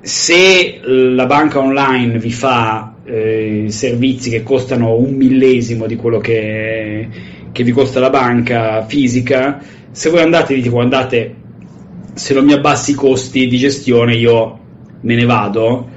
se 0.00 0.80
la 0.84 1.26
banca 1.26 1.60
online 1.60 2.18
vi 2.18 2.32
fa 2.32 2.96
eh, 3.04 3.66
servizi 3.68 4.30
che 4.30 4.42
costano 4.42 4.96
un 4.96 5.14
millesimo 5.14 5.86
di 5.86 5.96
quello 5.96 6.18
che, 6.18 7.08
che, 7.50 7.64
vi 7.64 7.70
costa 7.70 8.00
la 8.00 8.10
banca 8.10 8.84
fisica, 8.84 9.62
se 9.90 10.10
voi 10.10 10.20
andate 10.20 10.52
e 10.52 10.56
dite 10.56 10.68
guardate, 10.68 11.34
se 12.14 12.34
non 12.34 12.44
mi 12.44 12.52
abbassi 12.52 12.90
i 12.92 12.94
costi 12.94 13.46
di 13.46 13.56
gestione 13.58 14.14
io 14.14 14.58
me 15.00 15.14
ne 15.14 15.24
vado, 15.24 15.88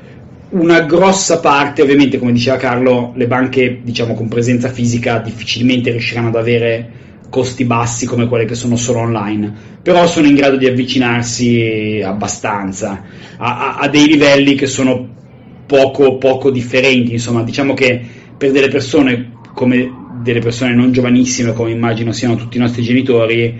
una 0.56 0.82
grossa 0.82 1.39
parte, 1.39 1.82
ovviamente, 1.82 2.18
come 2.18 2.32
diceva 2.32 2.58
Carlo, 2.58 3.12
le 3.15 3.28
banche 3.28 3.80
diciamo 3.84 4.13
con 4.13 4.30
presenza 4.30 4.70
fisica 4.70 5.20
difficilmente 5.20 5.91
riusciranno 5.91 6.30
ad 6.30 6.36
avere 6.36 7.04
costi 7.30 7.65
bassi 7.65 8.06
come 8.06 8.28
quelle 8.28 8.46
che 8.46 8.56
sono 8.56 8.78
solo 8.78 9.00
online, 9.00 9.54
però 9.82 10.08
sono 10.08 10.28
in 10.28 10.36
grado 10.36 10.56
di 10.56 10.65
avvicinarsi 10.65 12.02
abbastanza 12.04 13.04
a, 13.38 13.76
a, 13.76 13.78
a 13.80 13.88
dei 13.89 14.08
livelli 14.08 14.56
che 14.56 14.68
sono 14.68 15.13
poco, 15.65 16.18
poco 16.18 16.50
differenti. 16.52 17.12
Insomma, 17.12 17.44
diciamo 17.44 17.74
che 17.74 18.02
per 18.38 18.52
delle 18.52 18.70
persone 18.70 19.34
come 19.54 20.04
delle 20.22 20.39
persone 20.39 20.74
non 20.74 20.91
giovanissime, 20.91 21.54
come 21.54 21.72
immagino 21.72 22.12
siano 22.13 22.36
tutti 22.36 22.58
i 22.58 22.60
nostri 22.60 22.82
genitori, 22.82 23.60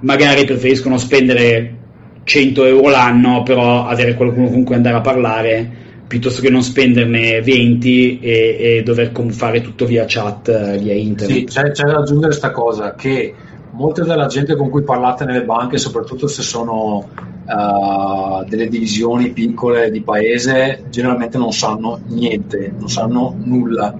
magari 0.00 0.44
preferiscono 0.44 0.96
spendere 0.96 1.76
100 2.24 2.64
euro 2.64 2.88
l'anno, 2.88 3.42
però 3.42 3.86
avere 3.86 4.14
qualcuno 4.14 4.48
con 4.48 4.64
cui 4.64 4.74
andare 4.74 4.96
a 4.96 5.00
parlare 5.02 5.88
piuttosto 6.10 6.40
che 6.40 6.50
non 6.50 6.64
spenderne 6.64 7.40
20 7.40 8.18
e, 8.18 8.56
e 8.58 8.82
dover 8.82 9.12
fare 9.28 9.60
tutto 9.60 9.86
via 9.86 10.06
chat, 10.08 10.48
eh, 10.48 10.76
via 10.76 10.92
internet. 10.92 11.38
Sì, 11.38 11.44
c'è, 11.44 11.70
c'è 11.70 11.84
da 11.84 11.98
aggiungere 11.98 12.30
questa 12.30 12.50
cosa 12.50 12.96
che 12.96 13.32
molta 13.70 14.02
della 14.02 14.26
gente 14.26 14.56
con 14.56 14.70
cui 14.70 14.82
parlate 14.82 15.24
nelle 15.24 15.44
banche, 15.44 15.78
soprattutto 15.78 16.26
se 16.26 16.42
sono 16.42 17.08
uh, 17.46 18.44
delle 18.44 18.66
divisioni 18.66 19.30
piccole 19.30 19.88
di 19.92 20.00
paese, 20.00 20.86
generalmente 20.90 21.38
non 21.38 21.52
sanno 21.52 22.00
niente, 22.08 22.74
non 22.76 22.88
sanno 22.88 23.36
nulla. 23.44 23.94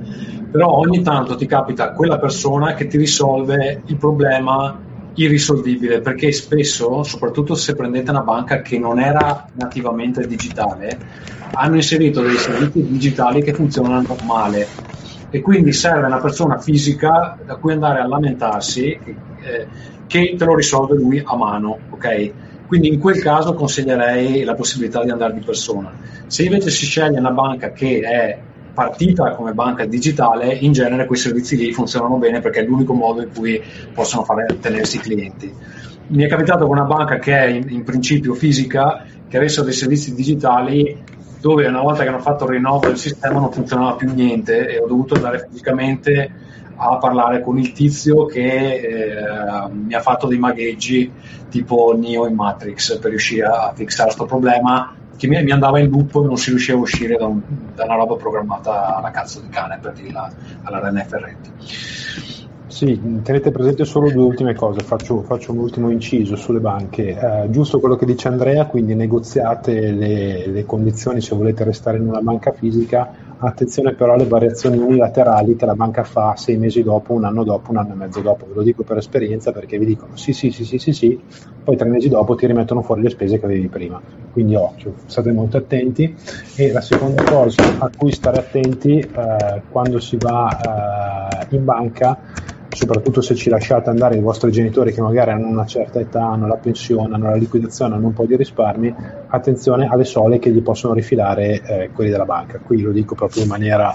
Però 0.50 0.68
ogni 0.78 1.02
tanto 1.02 1.36
ti 1.36 1.46
capita 1.46 1.92
quella 1.92 2.18
persona 2.18 2.74
che 2.74 2.88
ti 2.88 2.98
risolve 2.98 3.82
il 3.86 3.96
problema 3.96 4.76
irrisolvibile 5.14 6.00
perché 6.00 6.32
spesso, 6.32 7.04
soprattutto 7.04 7.54
se 7.54 7.76
prendete 7.76 8.10
una 8.10 8.22
banca 8.22 8.62
che 8.62 8.80
non 8.80 8.98
era 8.98 9.46
nativamente 9.54 10.26
digitale, 10.26 10.98
hanno 11.52 11.76
inserito 11.76 12.22
dei 12.22 12.36
servizi 12.36 12.86
digitali 12.86 13.42
che 13.42 13.52
funzionano 13.52 14.16
male 14.24 14.66
e 15.30 15.40
quindi 15.40 15.72
serve 15.72 16.06
una 16.06 16.18
persona 16.18 16.58
fisica 16.58 17.38
da 17.44 17.56
cui 17.56 17.72
andare 17.72 18.00
a 18.00 18.06
lamentarsi 18.06 18.90
eh, 18.90 19.66
che 20.06 20.34
te 20.36 20.44
lo 20.44 20.56
risolve 20.56 20.96
lui 20.96 21.22
a 21.24 21.36
mano, 21.36 21.78
ok? 21.90 22.32
Quindi 22.66 22.88
in 22.88 22.98
quel 22.98 23.20
caso 23.20 23.54
consiglierei 23.54 24.42
la 24.44 24.54
possibilità 24.54 25.02
di 25.02 25.10
andare 25.10 25.34
di 25.34 25.40
persona. 25.40 25.92
Se 26.26 26.42
invece 26.44 26.70
si 26.70 26.84
sceglie 26.84 27.18
una 27.18 27.30
banca 27.30 27.72
che 27.72 28.00
è 28.00 28.38
partita 28.72 29.34
come 29.34 29.52
banca 29.52 29.84
digitale, 29.86 30.52
in 30.52 30.72
genere 30.72 31.06
quei 31.06 31.18
servizi 31.18 31.56
lì 31.56 31.72
funzionano 31.72 32.16
bene 32.16 32.40
perché 32.40 32.60
è 32.60 32.64
l'unico 32.64 32.92
modo 32.92 33.22
in 33.22 33.30
cui 33.34 33.60
possono 33.92 34.24
fare 34.24 34.46
tenersi 34.60 34.96
i 34.96 35.00
clienti. 35.00 35.52
Mi 36.08 36.24
è 36.24 36.28
capitato 36.28 36.66
con 36.66 36.76
una 36.76 36.86
banca 36.86 37.18
che 37.18 37.36
è 37.36 37.46
in, 37.46 37.66
in 37.68 37.84
principio 37.84 38.34
fisica, 38.34 39.04
che 39.28 39.36
avesse 39.36 39.62
dei 39.62 39.72
servizi 39.72 40.14
digitali 40.14 40.96
dove 41.40 41.66
una 41.66 41.80
volta 41.80 42.02
che 42.02 42.08
hanno 42.08 42.20
fatto 42.20 42.44
il 42.44 42.50
rinnovo 42.50 42.86
del 42.86 42.98
sistema 42.98 43.40
non 43.40 43.50
funzionava 43.50 43.94
più 43.94 44.12
niente 44.12 44.68
e 44.68 44.78
ho 44.78 44.86
dovuto 44.86 45.14
andare 45.14 45.46
fisicamente 45.48 46.32
a 46.76 46.96
parlare 46.96 47.42
con 47.42 47.58
il 47.58 47.72
tizio 47.72 48.26
che 48.26 48.74
eh, 48.74 49.68
mi 49.70 49.94
ha 49.94 50.00
fatto 50.00 50.26
dei 50.26 50.38
magheggi 50.38 51.10
tipo 51.48 51.94
Neo 51.96 52.26
in 52.26 52.34
Matrix 52.34 52.98
per 52.98 53.10
riuscire 53.10 53.46
a 53.46 53.72
fissare 53.74 54.04
questo 54.04 54.26
problema 54.26 54.94
che 55.16 55.26
mi, 55.26 55.42
mi, 55.42 55.50
andava 55.50 55.78
in 55.78 55.90
loop 55.90 56.14
e 56.14 56.26
non 56.26 56.36
si 56.36 56.50
riusciva 56.50 56.78
a 56.78 56.80
uscire 56.80 57.16
da, 57.16 57.26
un, 57.26 57.40
da, 57.74 57.84
una 57.84 57.96
roba 57.96 58.16
programmata 58.16 58.96
alla 58.96 59.10
cazzo 59.10 59.40
di 59.40 59.48
cane 59.48 59.78
per 59.80 59.92
dirla 59.92 60.30
alla 60.62 60.80
René 60.80 61.04
Ferretti 61.04 62.39
Sì, 62.70 63.20
tenete 63.24 63.50
presente 63.50 63.84
solo 63.84 64.12
due 64.12 64.22
ultime 64.22 64.54
cose, 64.54 64.80
faccio, 64.84 65.22
faccio 65.22 65.50
un 65.50 65.58
ultimo 65.58 65.90
inciso 65.90 66.36
sulle 66.36 66.60
banche. 66.60 67.18
Eh, 67.18 67.50
giusto 67.50 67.80
quello 67.80 67.96
che 67.96 68.06
dice 68.06 68.28
Andrea, 68.28 68.66
quindi 68.66 68.94
negoziate 68.94 69.90
le, 69.90 70.46
le, 70.46 70.64
condizioni 70.64 71.20
se 71.20 71.34
volete 71.34 71.64
restare 71.64 71.98
in 71.98 72.06
una 72.06 72.20
banca 72.20 72.52
fisica, 72.52 73.12
attenzione 73.48 73.94
però 73.94 74.14
alle 74.14 74.26
variazioni 74.26 74.78
unilaterali 74.78 75.56
che 75.56 75.66
la 75.66 75.74
banca 75.74 76.04
fa 76.04 76.34
sei 76.36 76.56
mesi 76.56 76.82
dopo, 76.82 77.12
un 77.14 77.24
anno 77.24 77.44
dopo, 77.44 77.70
un 77.70 77.78
anno 77.78 77.92
e 77.92 77.96
mezzo 77.96 78.20
dopo. 78.20 78.46
Ve 78.46 78.54
lo 78.54 78.62
dico 78.62 78.82
per 78.82 78.98
esperienza 78.98 79.52
perché 79.52 79.78
vi 79.78 79.86
dicono 79.86 80.16
sì, 80.16 80.32
sì, 80.32 80.50
sì, 80.50 80.64
sì, 80.64 80.78
sì, 80.78 80.92
sì, 80.92 81.20
poi 81.64 81.76
tre 81.76 81.88
mesi 81.88 82.08
dopo 82.08 82.34
ti 82.34 82.46
rimettono 82.46 82.82
fuori 82.82 83.02
le 83.02 83.10
spese 83.10 83.38
che 83.38 83.44
avevi 83.46 83.68
prima. 83.68 84.00
Quindi 84.32 84.54
occhio, 84.54 84.94
state 85.06 85.32
molto 85.32 85.56
attenti. 85.56 86.14
E 86.56 86.72
la 86.72 86.80
seconda 86.80 87.22
cosa 87.24 87.62
a 87.78 87.90
cui 87.96 88.12
stare 88.12 88.38
attenti 88.38 88.98
eh, 88.98 89.62
quando 89.70 89.98
si 90.00 90.16
va 90.16 91.40
eh, 91.48 91.56
in 91.56 91.64
banca 91.64 92.18
soprattutto 92.76 93.20
se 93.20 93.34
ci 93.34 93.50
lasciate 93.50 93.90
andare 93.90 94.16
i 94.16 94.20
vostri 94.20 94.50
genitori 94.50 94.92
che 94.92 95.00
magari 95.00 95.30
hanno 95.32 95.48
una 95.48 95.66
certa 95.66 96.00
età, 96.00 96.24
hanno 96.24 96.46
la 96.46 96.56
pensione, 96.56 97.14
hanno 97.14 97.30
la 97.30 97.36
liquidazione, 97.36 97.94
hanno 97.94 98.06
un 98.06 98.12
po' 98.12 98.26
di 98.26 98.36
risparmi, 98.36 98.94
attenzione 99.28 99.86
alle 99.86 100.04
sole 100.04 100.38
che 100.38 100.50
gli 100.50 100.62
possono 100.62 100.94
rifilare 100.94 101.60
eh, 101.62 101.90
quelli 101.92 102.10
della 102.10 102.24
banca. 102.24 102.58
Qui 102.58 102.80
lo 102.80 102.92
dico 102.92 103.14
proprio 103.14 103.42
in 103.42 103.48
maniera 103.48 103.92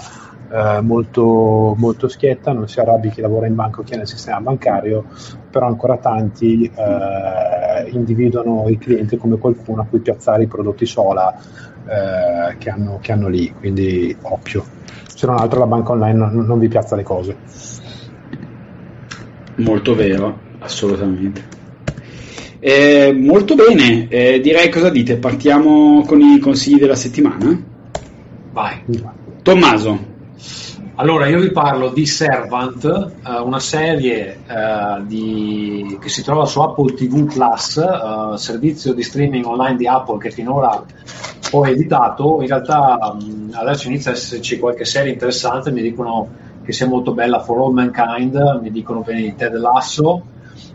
eh, 0.50 0.80
molto, 0.80 1.74
molto 1.76 2.08
schietta, 2.08 2.52
non 2.52 2.68
si 2.68 2.80
arrabbi 2.80 3.10
chi 3.10 3.20
lavora 3.20 3.46
in 3.46 3.54
banca 3.54 3.80
o 3.80 3.82
chi 3.82 3.94
è 3.94 3.96
nel 3.96 4.06
sistema 4.06 4.40
bancario, 4.40 5.04
però 5.50 5.66
ancora 5.66 5.96
tanti 5.96 6.70
eh, 6.72 7.90
individuano 7.90 8.68
il 8.68 8.78
cliente 8.78 9.16
come 9.16 9.38
qualcuno 9.38 9.82
a 9.82 9.86
cui 9.86 10.00
piazzare 10.00 10.44
i 10.44 10.46
prodotti 10.48 10.86
sola 10.86 11.34
eh, 11.34 12.56
che 12.58 12.70
hanno, 12.70 12.98
che, 13.00 13.12
hanno, 13.12 13.28
lì, 13.28 13.52
quindi 13.52 14.16
occhio. 14.22 14.64
Se 15.06 15.26
non 15.26 15.38
altro 15.38 15.60
la 15.60 15.66
banca 15.66 15.92
online 15.92 16.18
non, 16.18 16.44
non 16.44 16.58
vi 16.58 16.68
piazza 16.68 16.94
le 16.94 17.02
cose. 17.02 17.36
Molto 19.56 19.94
vero, 19.94 20.38
assolutamente. 20.58 21.54
Eh, 22.58 23.12
molto 23.12 23.54
bene, 23.54 24.08
eh, 24.08 24.40
direi 24.40 24.70
cosa 24.70 24.90
dite? 24.90 25.16
Partiamo 25.16 26.02
con 26.06 26.20
i 26.20 26.38
consigli 26.38 26.78
della 26.78 26.94
settimana? 26.94 27.62
Vai. 28.52 28.82
Tommaso. 29.42 30.14
Allora, 30.98 31.26
io 31.26 31.40
vi 31.40 31.50
parlo 31.52 31.90
di 31.90 32.06
Servant, 32.06 32.84
eh, 32.84 33.38
una 33.40 33.60
serie 33.60 34.38
eh, 34.46 35.02
di, 35.04 35.98
che 36.00 36.08
si 36.08 36.22
trova 36.22 36.46
su 36.46 36.58
Apple 36.60 36.94
TV 36.94 37.30
Plus, 37.30 37.76
eh, 37.76 38.38
servizio 38.38 38.94
di 38.94 39.02
streaming 39.02 39.44
online 39.44 39.76
di 39.76 39.86
Apple 39.86 40.18
che 40.18 40.30
finora 40.30 40.82
ho 41.50 41.66
editato. 41.66 42.38
In 42.40 42.48
realtà 42.48 43.14
mh, 43.14 43.50
adesso 43.52 43.88
inizia 43.88 44.10
ad 44.10 44.16
esserci 44.16 44.58
qualche 44.58 44.86
serie 44.86 45.12
interessante, 45.12 45.70
mi 45.70 45.82
dicono 45.82 46.30
che 46.66 46.72
sia 46.72 46.88
molto 46.88 47.12
bella 47.12 47.40
For 47.40 47.58
All 47.58 47.72
Mankind, 47.72 48.58
mi 48.60 48.72
dicono 48.72 49.00
bene 49.02 49.20
di 49.20 49.34
Ted 49.36 49.54
Lasso, 49.54 50.20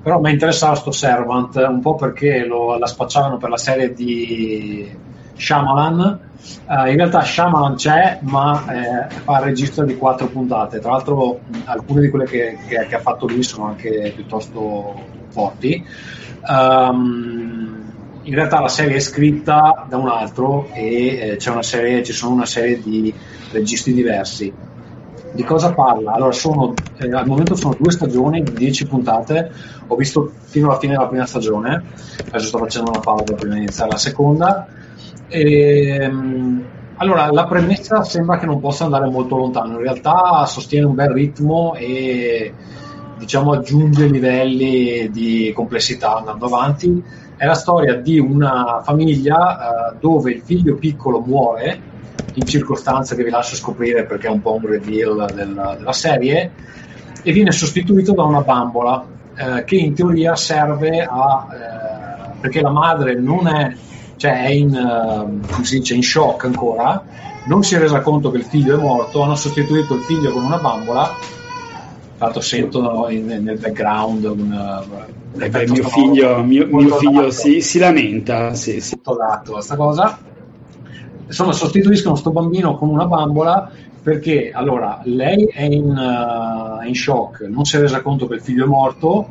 però 0.01 0.21
mi 0.21 0.32
interessava 0.32 0.73
sto 0.75 0.91
Servant 0.91 1.54
un 1.56 1.82
po' 1.82 1.95
perché 1.95 2.45
lo, 2.45 2.77
la 2.77 2.88
spacciavano 2.88 3.36
per 3.36 3.49
la 3.49 3.58
serie 3.58 3.93
di 3.93 4.89
Shyamalan, 5.36 6.19
uh, 6.65 6.88
in 6.88 6.95
realtà 6.95 7.23
Shyamalan 7.23 7.75
c'è 7.75 8.19
ma 8.21 8.63
eh, 8.71 9.10
fa 9.10 9.39
il 9.39 9.43
registro 9.43 9.84
di 9.84 9.97
quattro 9.97 10.27
puntate, 10.27 10.80
tra 10.80 10.91
l'altro 10.91 11.41
alcune 11.65 12.01
di 12.01 12.10
quelle 12.10 12.25
che, 12.25 12.58
che, 12.65 12.86
che, 12.88 12.95
ha 12.95 12.99
fatto 12.99 13.27
lui 13.27 13.43
sono 13.43 13.65
anche 13.65 14.13
piuttosto 14.15 14.95
forti. 15.27 15.86
Um, 16.47 17.80
in 18.23 18.36
realtà 18.36 18.62
la 18.62 18.69
serie 18.69 18.95
è 18.95 18.99
scritta 18.99 19.86
da 19.89 19.97
un 19.97 20.08
altro 20.08 20.69
e 20.73 21.38
eh, 21.38 21.49
una 21.49 21.63
serie, 21.63 22.01
ci 22.01 22.13
sono 22.13 22.34
una 22.34 22.45
serie 22.45 22.80
di 22.82 23.13
registi 23.51 23.93
diversi 23.93 24.54
di 25.32 25.44
cosa 25.44 25.74
parla? 25.74 26.12
Allora, 26.12 26.32
sono, 26.32 26.74
eh, 26.98 27.12
al 27.12 27.26
momento 27.26 27.56
sono 27.56 27.76
due 27.78 27.91
stagioni 27.91 28.44
di 28.44 28.54
10 28.54 28.88
puntate, 28.88 29.52
ho 29.88 29.96
visto 29.96 30.32
fino 30.44 30.70
alla 30.70 30.80
fine 30.80 30.94
della 30.94 31.08
prima 31.08 31.26
stagione, 31.26 31.84
adesso 32.28 32.48
sto 32.48 32.58
facendo 32.58 32.91
una 32.91 33.00
pausa 33.00 33.34
prima 33.34 33.56
di 33.56 33.62
iniziare 33.62 33.91
la 33.91 33.98
seconda. 33.98 34.67
E, 35.28 35.98
ehm, 36.02 36.63
allora, 36.98 37.32
la 37.32 37.46
premessa 37.46 38.04
sembra 38.04 38.38
che 38.38 38.46
non 38.46 38.60
possa 38.60 38.84
andare 38.84 39.10
molto 39.10 39.36
lontano, 39.36 39.74
in 39.74 39.80
realtà 39.80 40.46
sostiene 40.46 40.86
un 40.86 40.94
bel 40.94 41.10
ritmo 41.10 41.74
e 41.76 42.54
diciamo 43.17 43.54
aggiunge 43.54 44.08
livelli 44.08 45.10
di 45.12 45.52
complessità 45.56 46.17
andando 46.17 46.46
avanti. 46.46 47.04
È 47.41 47.45
la 47.47 47.56
storia 47.56 47.95
di 47.95 48.19
una 48.19 48.82
famiglia 48.84 49.93
eh, 49.93 49.95
dove 49.99 50.32
il 50.32 50.41
figlio 50.43 50.75
piccolo 50.75 51.21
muore 51.21 51.82
in 52.36 52.45
circostanze 52.45 53.15
che 53.15 53.23
vi 53.23 53.32
lascio 53.32 53.56
scoprire 53.56 54.06
perché 54.06 54.27
è 54.27 54.30
un 54.30 54.43
po' 54.43 54.54
un 54.54 54.67
reveal 54.67 55.25
della, 55.34 55.73
della 55.75 55.91
serie, 55.91 56.51
e 57.23 57.32
viene 57.32 57.51
sostituito 57.51 58.13
da 58.13 58.25
una 58.25 58.41
bambola 58.41 59.04
eh, 59.34 59.63
che 59.63 59.75
in 59.75 59.95
teoria 59.95 60.36
serve 60.36 61.01
a... 61.01 61.47
Eh, 61.51 62.39
perché 62.41 62.62
la 62.62 62.69
madre 62.69 63.15
non 63.15 63.47
è, 63.47 63.75
cioè 64.17 64.43
è 64.43 64.49
in, 64.49 64.75
uh, 64.75 65.62
dice, 65.62 65.95
in 65.95 66.04
shock 66.04 66.45
ancora, 66.45 67.04
non 67.45 67.63
si 67.63 67.73
è 67.73 67.80
resa 67.80 68.01
conto 68.01 68.30
che 68.30 68.38
il 68.38 68.43
figlio 68.43 68.77
è 68.77 68.80
morto, 68.80 69.23
hanno 69.23 69.34
sostituito 69.34 69.95
il 69.95 70.01
figlio 70.01 70.32
con 70.32 70.43
una 70.43 70.60
bambola, 70.60 71.10
l'altro 72.22 72.42
sento 72.42 73.08
in, 73.10 73.26
nel 73.26 73.58
background 73.58 74.24
un... 74.24 75.10
Mio 75.34 75.88
figlio, 75.88 76.44
mio, 76.44 76.68
mio 76.68 76.96
figlio 76.98 77.32
si, 77.32 77.62
si, 77.62 77.80
lamenta. 77.80 78.54
Sì, 78.54 78.82
sì. 78.82 79.00
dato 79.02 79.54
questa 79.54 79.76
cosa 79.78 80.20
insomma 81.32 81.54
sostituiscono 81.54 82.12
questo 82.12 82.32
bambino 82.32 82.76
con 82.76 82.90
una 82.90 83.06
bambola 83.06 83.72
perché 84.04 84.52
allora 84.54 85.00
lei 85.04 85.46
è 85.46 85.64
in, 85.64 85.90
uh, 85.90 86.86
in 86.86 86.96
shock, 86.96 87.42
non 87.42 87.66
si 87.66 87.78
è 87.78 87.80
resa 87.80 88.02
conto 88.02 88.28
che 88.28 88.36
il 88.36 88.42
figlio 88.42 88.66
è 88.66 88.68
morto, 88.68 89.30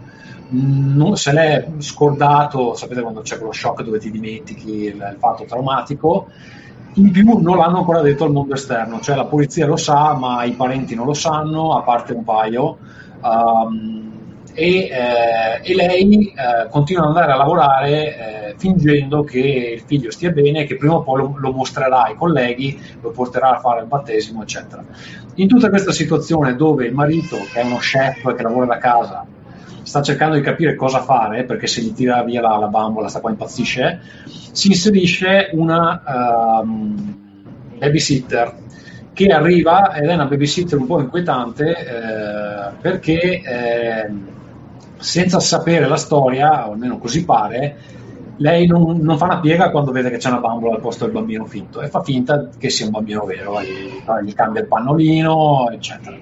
mm, 0.55 0.97
non, 0.97 1.17
se 1.17 1.33
l'è 1.33 1.67
scordato, 1.79 2.75
sapete 2.75 3.03
quando 3.03 3.21
c'è 3.21 3.37
quello 3.37 3.53
shock 3.53 3.83
dove 3.83 3.99
ti 3.99 4.11
dimentichi 4.11 4.85
il, 4.85 4.95
il 4.95 5.17
fatto 5.19 5.45
traumatico, 5.45 6.29
in 6.95 7.11
più 7.11 7.39
non 7.39 7.57
l'hanno 7.57 7.79
ancora 7.79 8.01
detto 8.01 8.25
al 8.25 8.33
mondo 8.33 8.55
esterno, 8.55 9.01
cioè 9.01 9.17
la 9.17 9.27
polizia 9.27 9.67
lo 9.67 9.77
sa 9.77 10.15
ma 10.15 10.45
i 10.45 10.53
parenti 10.53 10.95
non 10.95 11.07
lo 11.07 11.15
sanno, 11.15 11.77
a 11.77 11.83
parte 11.83 12.13
un 12.13 12.25
paio. 12.25 12.79
Um, 13.23 14.01
e, 14.53 14.89
eh, 14.91 15.61
e 15.63 15.75
lei 15.75 16.27
eh, 16.27 16.69
continua 16.69 17.03
ad 17.03 17.09
andare 17.09 17.33
a 17.33 17.37
lavorare 17.37 18.51
eh, 18.51 18.55
fingendo 18.57 19.23
che 19.23 19.39
il 19.39 19.83
figlio 19.87 20.11
stia 20.11 20.31
bene 20.31 20.65
che 20.65 20.77
prima 20.77 20.95
o 20.95 21.03
poi 21.03 21.19
lo, 21.19 21.35
lo, 21.39 21.53
mostrerà 21.53 22.05
ai 22.05 22.17
colleghi, 22.17 22.79
lo 23.01 23.11
porterà 23.11 23.57
a 23.57 23.61
fare 23.61 23.81
il 23.81 23.87
battesimo, 23.87 24.43
eccetera. 24.43 24.85
In 25.37 25.49
tutta 25.49 25.69
questa 25.69 25.93
situazione 25.93 26.57
dove 26.57 26.87
il 26.87 26.95
marito, 26.95 27.37
che 27.53 27.61
è 27.61 27.65
uno 27.65 27.77
chef 27.77 28.35
che 28.35 28.43
lavora 28.43 28.67
da 28.67 28.79
casa, 28.79 29.25
sta 29.91 30.03
cercando 30.03 30.37
di 30.37 30.41
capire 30.41 30.77
cosa 30.77 31.03
fare 31.03 31.43
perché 31.43 31.67
se 31.67 31.81
gli 31.81 31.93
tira 31.93 32.23
via 32.23 32.41
la, 32.41 32.57
la 32.59 32.69
bambola, 32.69 33.09
sta 33.09 33.19
qua 33.19 33.31
impazzisce, 33.31 34.01
si 34.53 34.69
inserisce 34.69 35.51
una 35.53 36.61
um, 36.63 37.17
babysitter 37.77 38.55
che 39.13 39.27
arriva 39.27 39.93
ed 39.95 40.09
è 40.09 40.15
una 40.15 40.27
babysitter 40.27 40.79
un 40.79 40.87
po' 40.87 41.01
inquietante 41.01 41.71
eh, 41.71 42.73
perché 42.81 43.43
eh, 43.43 44.11
senza 44.97 45.41
sapere 45.41 45.89
la 45.89 45.97
storia, 45.97 46.69
o 46.69 46.73
almeno 46.75 46.99
così 46.99 47.25
pare, 47.25 47.77
lei 48.37 48.69
non, 48.69 48.99
non, 48.99 49.19
fa 49.19 49.25
una 49.25 49.41
piega 49.41 49.73
quando 49.73 49.91
vede 49.91 50.09
che 50.11 50.19
c'è 50.19 50.29
una 50.29 50.39
bambola 50.39 50.77
al 50.77 50.81
posto 50.81 51.05
del 51.05 51.15
bambino 51.15 51.47
finto 51.47 51.81
e 51.81 51.89
fa 51.89 52.01
finta 52.05 52.49
che 52.57 52.71
sia 52.71 52.85
un 52.85 52.93
bambino 52.93 53.25
vero, 53.25 53.61
gli, 53.61 54.01
gli 54.25 54.35
cambia 54.35 54.61
il 54.61 54.69
pannolino, 54.69 55.69
eccetera. 55.73 56.17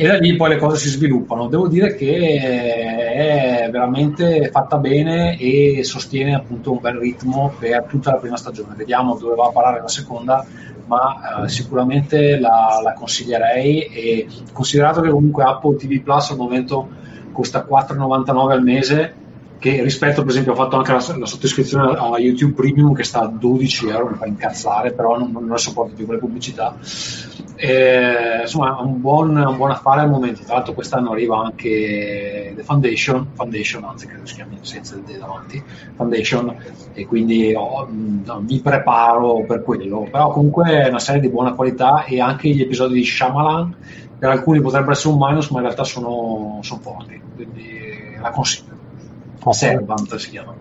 E 0.00 0.06
da 0.06 0.16
lì 0.16 0.36
poi 0.36 0.50
le 0.50 0.58
cose 0.58 0.76
si 0.76 0.90
sviluppano. 0.90 1.48
Devo 1.48 1.66
dire 1.66 1.96
che 1.96 2.36
è 2.38 3.68
veramente 3.68 4.48
fatta 4.48 4.78
bene 4.78 5.36
e 5.36 5.82
sostiene 5.82 6.36
appunto 6.36 6.70
un 6.70 6.78
bel 6.80 6.98
ritmo 6.98 7.52
per 7.58 7.82
tutta 7.88 8.12
la 8.12 8.18
prima 8.18 8.36
stagione. 8.36 8.76
Vediamo 8.76 9.16
dove 9.16 9.34
va 9.34 9.46
a 9.46 9.50
parare 9.50 9.80
la 9.80 9.88
seconda, 9.88 10.46
ma 10.86 11.42
eh, 11.42 11.48
sicuramente 11.48 12.38
la, 12.38 12.80
la 12.80 12.92
consiglierei 12.92 13.86
e 13.86 14.28
considerato 14.52 15.00
che 15.00 15.10
comunque 15.10 15.42
Apple 15.42 15.74
TV 15.74 16.00
Plus 16.00 16.30
al 16.30 16.36
momento 16.36 16.88
costa 17.32 17.66
4,99 17.68 18.50
al 18.52 18.62
mese 18.62 19.14
che 19.58 19.82
rispetto 19.82 20.22
per 20.22 20.30
esempio 20.30 20.52
ho 20.52 20.54
fatto 20.54 20.76
anche 20.76 20.92
la, 20.92 21.16
la, 21.18 21.26
sottoscrizione 21.26 21.96
a 21.98 22.18
YouTube 22.18 22.54
Premium 22.54 22.94
che 22.94 23.02
sta 23.02 23.22
a 23.22 23.26
12 23.26 23.88
euro 23.88 24.10
mi 24.10 24.16
fa 24.16 24.26
incazzare 24.26 24.92
però 24.92 25.18
non, 25.18 25.32
non 25.32 25.58
sopporto 25.58 25.94
più 25.94 26.06
quelle 26.06 26.20
pubblicità. 26.20 26.76
E, 27.56 28.42
insomma 28.42 28.78
è 28.78 28.82
un 28.82 29.00
buon, 29.00 29.36
un 29.36 29.56
buon, 29.56 29.72
affare 29.72 30.02
al 30.02 30.10
momento. 30.10 30.44
Tra 30.44 30.54
l'altro 30.54 30.74
quest'anno 30.74 31.10
arriva 31.10 31.38
anche 31.38 32.52
The 32.54 32.62
Foundation 32.62 33.30
Foundation 33.34 33.82
anzi 33.84 34.06
credo 34.06 34.26
si 34.26 34.34
chiami 34.34 34.58
senza 34.60 34.94
il 34.94 35.02
D 35.02 35.18
davanti 35.18 35.60
Foundation 35.96 36.54
e 36.92 37.06
quindi 37.06 37.52
oh, 37.56 37.88
mi 37.88 38.60
preparo 38.60 39.44
per 39.44 39.62
quello. 39.64 40.06
Però 40.08 40.30
comunque 40.30 40.84
è 40.84 40.88
una 40.88 41.00
serie 41.00 41.20
di 41.20 41.28
buona 41.28 41.54
qualità 41.54 42.04
e 42.04 42.20
anche 42.20 42.48
gli 42.48 42.60
episodi 42.60 42.94
di 42.94 43.04
Shyamalan 43.04 43.74
per 44.18 44.30
alcuni 44.30 44.60
potrebbero 44.60 44.92
essere 44.92 45.14
un 45.14 45.18
minus 45.20 45.50
ma 45.50 45.58
in 45.58 45.64
realtà 45.64 45.82
sono, 45.82 46.60
sono 46.62 46.80
forti. 46.80 47.20
Quindi 47.34 48.16
la 48.20 48.30
consiglio. 48.30 48.77
Servant 49.50 50.14
si 50.16 50.30
chiama 50.30 50.54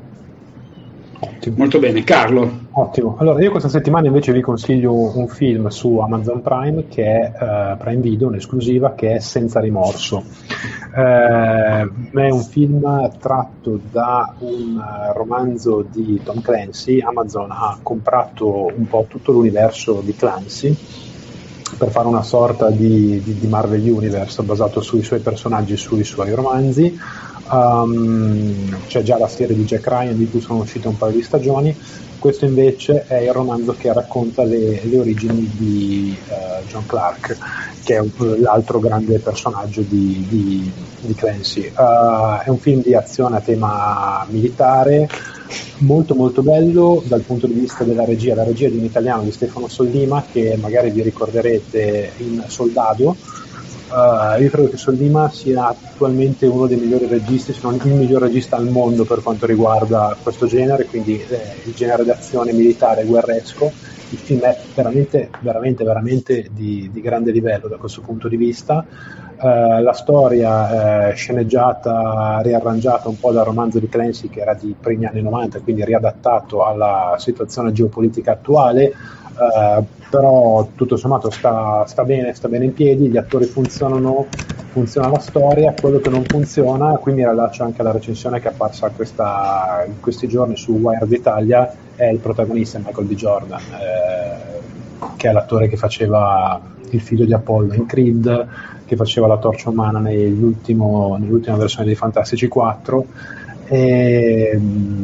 Ottimo. 1.20 1.56
Molto 1.58 1.80
bene, 1.80 2.04
Carlo. 2.04 2.66
Ottimo. 2.72 3.16
Allora, 3.18 3.42
io 3.42 3.50
questa 3.50 3.70
settimana 3.70 4.06
invece 4.06 4.32
vi 4.32 4.42
consiglio 4.42 4.94
un 4.94 5.28
film 5.28 5.68
su 5.70 5.98
Amazon 5.98 6.42
Prime 6.42 6.88
che 6.88 7.04
è 7.04 7.74
uh, 7.74 7.78
Prime 7.78 8.02
Video, 8.02 8.28
un'esclusiva, 8.28 8.94
che 8.94 9.16
è 9.16 9.20
Senza 9.20 9.60
rimorso. 9.60 10.18
Uh, 10.18 11.00
è 11.00 12.30
un 12.30 12.44
film 12.48 13.12
tratto 13.20 13.80
da 13.92 14.36
un 14.40 14.80
romanzo 15.14 15.84
di 15.90 16.22
Tom 16.24 16.42
Clancy. 16.42 17.00
Amazon 17.00 17.50
ha 17.50 17.80
comprato 17.82 18.72
un 18.76 18.88
po' 18.88 19.06
tutto 19.10 19.32
l'universo 19.32 20.02
di 20.04 20.16
Clancy 20.16 20.76
per 21.78 21.90
fare 21.90 22.08
una 22.08 22.24
sorta 22.24 22.70
di, 22.70 23.22
di, 23.24 23.40
di 23.40 23.48
Marvel 23.48 23.82
Universe 23.82 24.42
basato 24.44 24.82
sui 24.82 25.04
suoi 25.04 25.20
personaggi 25.20 25.76
sui 25.76 26.04
suoi 26.04 26.34
romanzi 26.34 27.00
Um, 27.50 28.78
c'è 28.88 29.04
già 29.04 29.18
la 29.18 29.28
serie 29.28 29.56
di 29.56 29.64
Jack 29.64 29.88
Ryan 29.88 30.18
di 30.18 30.30
cui 30.30 30.42
sono 30.42 30.60
uscite 30.60 30.88
un 30.88 30.98
paio 30.98 31.14
di 31.14 31.22
stagioni, 31.22 31.76
questo 32.20 32.46
invece 32.46 33.06
è 33.08 33.20
il 33.20 33.32
romanzo 33.32 33.74
che 33.78 33.94
racconta 33.94 34.44
le, 34.44 34.82
le 34.84 34.98
origini 34.98 35.50
di 35.56 36.18
uh, 36.28 36.68
John 36.68 36.86
Clark, 36.86 37.38
che 37.84 37.96
è 37.96 38.00
un, 38.00 38.12
l'altro 38.42 38.80
grande 38.80 39.20
personaggio 39.20 39.82
di, 39.82 40.26
di, 40.28 40.72
di 41.00 41.16
Clancy. 41.16 41.72
Uh, 41.74 42.42
è 42.44 42.50
un 42.50 42.58
film 42.60 42.82
di 42.82 42.94
azione 42.94 43.38
a 43.38 43.40
tema 43.40 44.26
militare, 44.30 45.08
molto 45.80 46.16
molto 46.16 46.42
bello 46.42 47.04
dal 47.06 47.22
punto 47.22 47.48
di 47.48 47.54
vista 47.54 47.84
della 47.84 48.06
regia, 48.06 48.36
la 48.36 48.44
regia 48.44 48.70
di 48.70 48.78
un 48.78 48.84
italiano 48.84 49.24
di 49.24 49.32
Stefano 49.32 49.68
Soldima 49.68 50.24
che 50.32 50.58
magari 50.60 50.92
vi 50.92 51.02
ricorderete 51.02 52.12
in 52.18 52.44
Soldado 52.48 53.16
Uh, 53.88 54.42
io 54.42 54.50
credo 54.50 54.70
che 54.70 54.76
Soldima 54.76 55.30
sia 55.30 55.68
attualmente 55.68 56.46
uno 56.46 56.68
dei 56.68 56.76
migliori 56.76 57.08
registi, 57.08 57.54
se 57.54 57.60
non 57.64 57.80
il 57.82 57.94
miglior 57.94 58.22
regista 58.22 58.58
al 58.58 58.68
mondo 58.68 59.06
per 59.06 59.22
quanto 59.24 59.46
riguarda 59.46 60.18
questo 60.22 60.46
genere, 60.46 60.84
quindi 60.86 61.24
eh, 61.26 61.62
il 61.64 61.74
genere 61.74 62.04
d'azione 62.04 62.52
militare 62.52 63.06
guerresco. 63.06 63.72
Il 64.10 64.18
film 64.18 64.42
è 64.42 64.58
veramente, 64.76 65.30
veramente, 65.40 65.84
veramente 65.86 66.50
di, 66.52 66.90
di 66.92 67.02
grande 67.02 67.32
livello 67.32 67.70
da 67.70 67.78
questo 67.78 68.02
punto 68.02 68.28
di 68.28 68.36
vista. 68.36 68.86
Uh, 69.40 69.82
la 69.82 69.94
storia 69.94 71.10
è 71.10 71.16
sceneggiata, 71.16 72.40
riarrangiata 72.42 73.08
un 73.08 73.20
po' 73.20 73.32
dal 73.32 73.46
romanzo 73.46 73.78
di 73.80 73.88
Clancy 73.88 74.30
che 74.30 74.40
era 74.40 74.56
di 74.56 74.76
primi 74.80 75.06
anni 75.06 75.22
90, 75.22 75.60
quindi 75.62 75.86
riadattato 75.86 76.66
alla 76.66 77.16
situazione 77.18 77.72
geopolitica 77.72 78.32
attuale 78.32 78.94
Uh, 79.38 79.86
però 80.10 80.68
tutto 80.74 80.96
sommato 80.96 81.30
sta, 81.30 81.86
sta, 81.86 82.04
bene, 82.04 82.34
sta 82.34 82.48
bene 82.48 82.66
in 82.66 82.74
piedi, 82.74 83.08
gli 83.08 83.18
attori 83.18 83.46
funzionano, 83.46 84.26
funziona 84.72 85.10
la 85.10 85.20
storia, 85.20 85.76
quello 85.80 86.00
che 86.00 86.10
non 86.10 86.24
funziona, 86.24 86.98
qui 86.98 87.14
mi 87.14 87.28
rilascio 87.28 87.64
anche 87.64 87.82
alla 87.82 87.92
recensione 87.92 88.40
che 88.40 88.48
è 88.48 88.52
apparsa 88.52 88.90
questa, 88.90 89.84
in 89.86 90.00
questi 90.00 90.28
giorni 90.28 90.58
su 90.58 90.72
Wired 90.72 91.12
Italia, 91.12 91.72
è 91.96 92.06
il 92.06 92.18
protagonista 92.18 92.80
Michael 92.80 93.06
B. 93.06 93.14
Jordan, 93.14 93.60
eh, 93.60 95.06
che 95.18 95.30
è 95.30 95.32
l'attore 95.32 95.68
che 95.68 95.78
faceva 95.78 96.60
il 96.90 97.02
figlio 97.02 97.26
di 97.26 97.34
Apollo 97.34 97.74
in 97.74 97.86
Creed, 97.86 98.48
che 98.88 98.96
faceva 98.96 99.28
la 99.28 99.38
torcia 99.38 99.70
umana 99.70 100.00
nell'ultima 100.00 101.18
versione 101.58 101.86
dei 101.86 101.96
Fantastici 101.96 102.48
4 102.48 103.06
e 103.70 104.60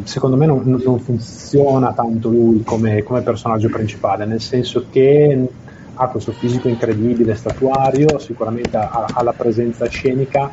secondo 0.05 0.37
me 0.37 0.45
non, 0.45 0.81
non, 0.83 0.99
funziona 0.99 1.91
tanto 1.91 2.29
lui 2.29 2.63
come, 2.63 3.03
come, 3.03 3.21
personaggio 3.21 3.67
principale, 3.67 4.25
nel 4.25 4.39
senso 4.39 4.85
che 4.89 5.47
ha 5.95 6.07
questo 6.07 6.31
fisico 6.31 6.69
incredibile, 6.69 7.35
statuario, 7.35 8.17
sicuramente 8.19 8.77
ha, 8.77 9.05
ha 9.13 9.21
la 9.21 9.33
presenza 9.33 9.85
scenica, 9.87 10.49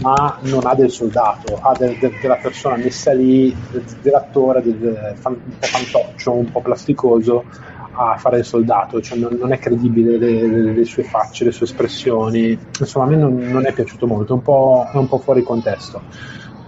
ma 0.00 0.38
non 0.42 0.66
ha 0.66 0.74
del 0.74 0.90
soldato, 0.90 1.56
ha 1.60 1.72
de, 1.78 1.96
de, 2.00 2.18
della 2.20 2.36
persona 2.36 2.76
messa 2.76 3.12
lì, 3.12 3.54
de, 3.70 3.82
dell'attore 4.02 4.60
un 4.64 5.14
po' 5.22 5.66
fantoccio, 5.66 6.32
un 6.32 6.50
po' 6.50 6.60
plasticoso 6.60 7.44
a 7.98 8.16
fare 8.18 8.38
il 8.38 8.44
soldato, 8.44 9.00
cioè 9.00 9.18
non, 9.18 9.36
non 9.40 9.52
è 9.52 9.58
credibile 9.58 10.18
le, 10.18 10.46
le, 10.46 10.72
le, 10.74 10.84
sue 10.84 11.02
facce, 11.02 11.44
le 11.44 11.52
sue 11.52 11.64
espressioni, 11.64 12.58
insomma 12.78 13.06
a 13.06 13.08
me 13.08 13.16
non, 13.16 13.34
non 13.36 13.64
è 13.66 13.72
piaciuto 13.72 14.06
molto, 14.06 14.32
è 14.32 14.36
un 14.36 14.42
po', 14.42 14.86
un 14.92 15.08
po 15.08 15.18
fuori 15.18 15.42
contesto. 15.42 16.02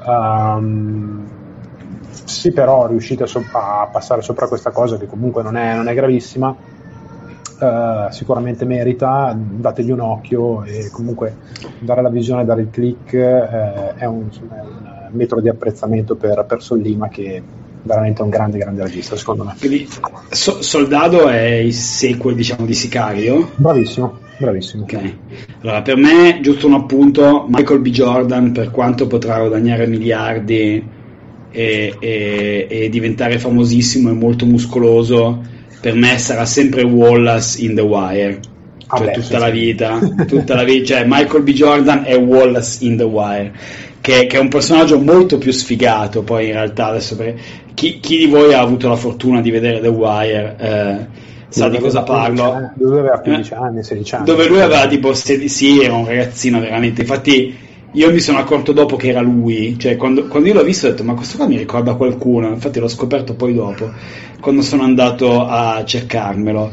Um, 0.06 1.26
sì, 2.24 2.52
però 2.52 2.86
riuscite 2.86 3.24
a, 3.24 3.26
so- 3.26 3.44
a, 3.52 3.88
passare 3.92 4.22
sopra 4.22 4.48
questa 4.48 4.70
cosa 4.70 4.96
che 4.96 5.06
comunque 5.06 5.42
non 5.42 5.56
è, 5.56 5.74
non 5.74 5.88
è 5.88 5.94
gravissima. 5.94 6.76
Uh, 7.60 8.08
sicuramente 8.10 8.64
merita, 8.64 9.36
dategli 9.36 9.90
un 9.90 9.98
occhio 9.98 10.62
e 10.62 10.90
comunque 10.92 11.38
dare 11.80 12.02
la 12.02 12.08
visione, 12.08 12.44
dare 12.44 12.60
il 12.60 12.70
click 12.70 13.12
uh, 13.12 13.98
è, 13.98 14.04
un, 14.04 14.22
insomma, 14.22 14.56
è, 14.58 14.60
un, 14.60 15.08
metodo 15.10 15.40
di 15.40 15.48
apprezzamento 15.48 16.14
per, 16.14 16.44
per 16.46 16.62
Sollima 16.62 17.08
che 17.08 17.42
veramente 17.82 18.22
un 18.22 18.28
grande 18.28 18.58
grande 18.58 18.82
regista 18.82 19.16
secondo 19.16 19.44
me. 19.44 19.54
Quindi 19.58 19.88
so- 20.30 20.62
Soldado 20.62 21.28
è 21.28 21.54
il 21.54 21.74
sequel 21.74 22.34
diciamo 22.34 22.66
di 22.66 22.74
Sicario? 22.74 23.50
Bravissimo 23.56 24.26
bravissimo. 24.38 24.84
Ok. 24.84 25.14
Allora 25.62 25.82
per 25.82 25.96
me 25.96 26.38
giusto 26.40 26.66
un 26.66 26.74
appunto 26.74 27.46
Michael 27.48 27.80
B. 27.80 27.88
Jordan 27.90 28.52
per 28.52 28.70
quanto 28.70 29.06
potrà 29.06 29.38
guadagnare 29.38 29.86
miliardi 29.86 30.82
e, 31.50 31.96
e, 31.98 32.66
e 32.68 32.88
diventare 32.88 33.38
famosissimo 33.38 34.10
e 34.10 34.12
molto 34.12 34.46
muscoloso 34.46 35.42
per 35.80 35.94
me 35.94 36.18
sarà 36.18 36.44
sempre 36.44 36.82
Wallace 36.82 37.62
in 37.62 37.74
The 37.74 37.82
Wire. 37.82 38.40
Cioè 38.88 38.98
Vabbè, 38.98 39.12
tutta, 39.20 39.38
la 39.38 39.50
vita, 39.50 39.98
tutta 40.26 40.54
la 40.54 40.64
vita 40.64 40.94
cioè 40.94 41.04
Michael 41.06 41.42
B. 41.42 41.50
Jordan 41.50 42.04
è 42.04 42.16
Wallace 42.16 42.84
in 42.84 42.96
The 42.96 43.04
Wire 43.04 43.52
che, 44.08 44.26
che, 44.26 44.38
è 44.38 44.40
un 44.40 44.48
personaggio 44.48 44.98
molto 44.98 45.36
più 45.36 45.52
sfigato 45.52 46.22
poi 46.22 46.46
in 46.46 46.52
realtà 46.52 46.86
adesso 46.86 47.14
chi, 47.74 48.00
chi, 48.00 48.16
di 48.16 48.26
voi 48.26 48.54
ha 48.54 48.60
avuto 48.60 48.88
la 48.88 48.96
fortuna 48.96 49.42
di 49.42 49.50
vedere 49.50 49.80
The 49.80 49.88
Wire 49.88 50.56
eh, 50.58 51.06
sa 51.48 51.68
di 51.68 51.78
cosa 51.78 52.02
parlo? 52.04 52.72
dove 52.74 53.00
aveva 53.00 53.20
15 53.20 53.52
anni 53.52 53.82
16 53.82 54.14
anni. 54.14 54.24
dove 54.24 54.46
lui 54.48 54.60
aveva 54.62 54.86
tipo 54.86 55.12
16 55.12 55.48
sì 55.48 55.82
era 55.82 55.94
un 55.94 56.06
ragazzino 56.06 56.58
veramente. 56.58 57.02
Infatti 57.02 57.54
io 57.90 58.10
mi 58.10 58.20
sono 58.20 58.38
accorto 58.38 58.72
dopo 58.72 58.96
che 58.96 59.08
era 59.08 59.20
lui 59.20 59.78
cioè 59.78 59.96
quando, 59.96 60.26
quando 60.26 60.48
io 60.48 60.54
l'ho 60.54 60.62
visto 60.62 60.86
ho 60.86 60.90
detto 60.90 61.04
ma 61.04 61.12
questo 61.12 61.36
qua 61.36 61.46
mi 61.46 61.58
ricorda 61.58 61.94
qualcuno? 61.94 62.48
Infatti 62.48 62.80
l'ho 62.80 62.88
scoperto 62.88 63.34
poi 63.34 63.52
dopo 63.52 63.90
quando 64.40 64.62
sono 64.62 64.84
andato 64.84 65.44
a 65.46 65.84
cercarmelo. 65.84 66.72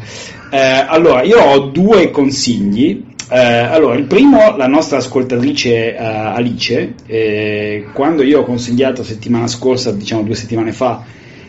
Eh, 0.51 0.85
allora 0.87 1.23
io 1.23 1.41
ho 1.41 1.59
due 1.67 2.11
consigli 2.11 3.13
eh, 3.29 3.39
allora, 3.39 3.95
il 3.95 4.05
primo, 4.05 4.55
la 4.55 4.67
nostra 4.67 4.97
ascoltatrice 4.97 5.95
uh, 5.97 6.03
Alice, 6.35 6.93
eh, 7.07 7.85
quando 7.91 8.21
io 8.21 8.41
ho 8.41 8.43
consigliato 8.43 9.03
settimana 9.03 9.47
scorsa, 9.47 9.91
diciamo 9.91 10.21
due 10.21 10.35
settimane 10.35 10.71
fa, 10.71 11.03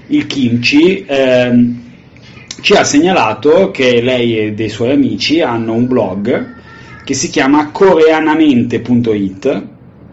il 0.08 0.26
kimchi, 0.26 1.04
eh, 1.04 1.74
ci 2.62 2.72
ha 2.72 2.82
segnalato 2.82 3.70
che 3.70 4.00
lei 4.00 4.38
e 4.38 4.52
dei 4.52 4.70
suoi 4.70 4.92
amici 4.92 5.42
hanno 5.42 5.74
un 5.74 5.86
blog 5.86 6.54
che 7.04 7.14
si 7.14 7.28
chiama 7.28 7.70
coreanamente.it, 7.70 9.66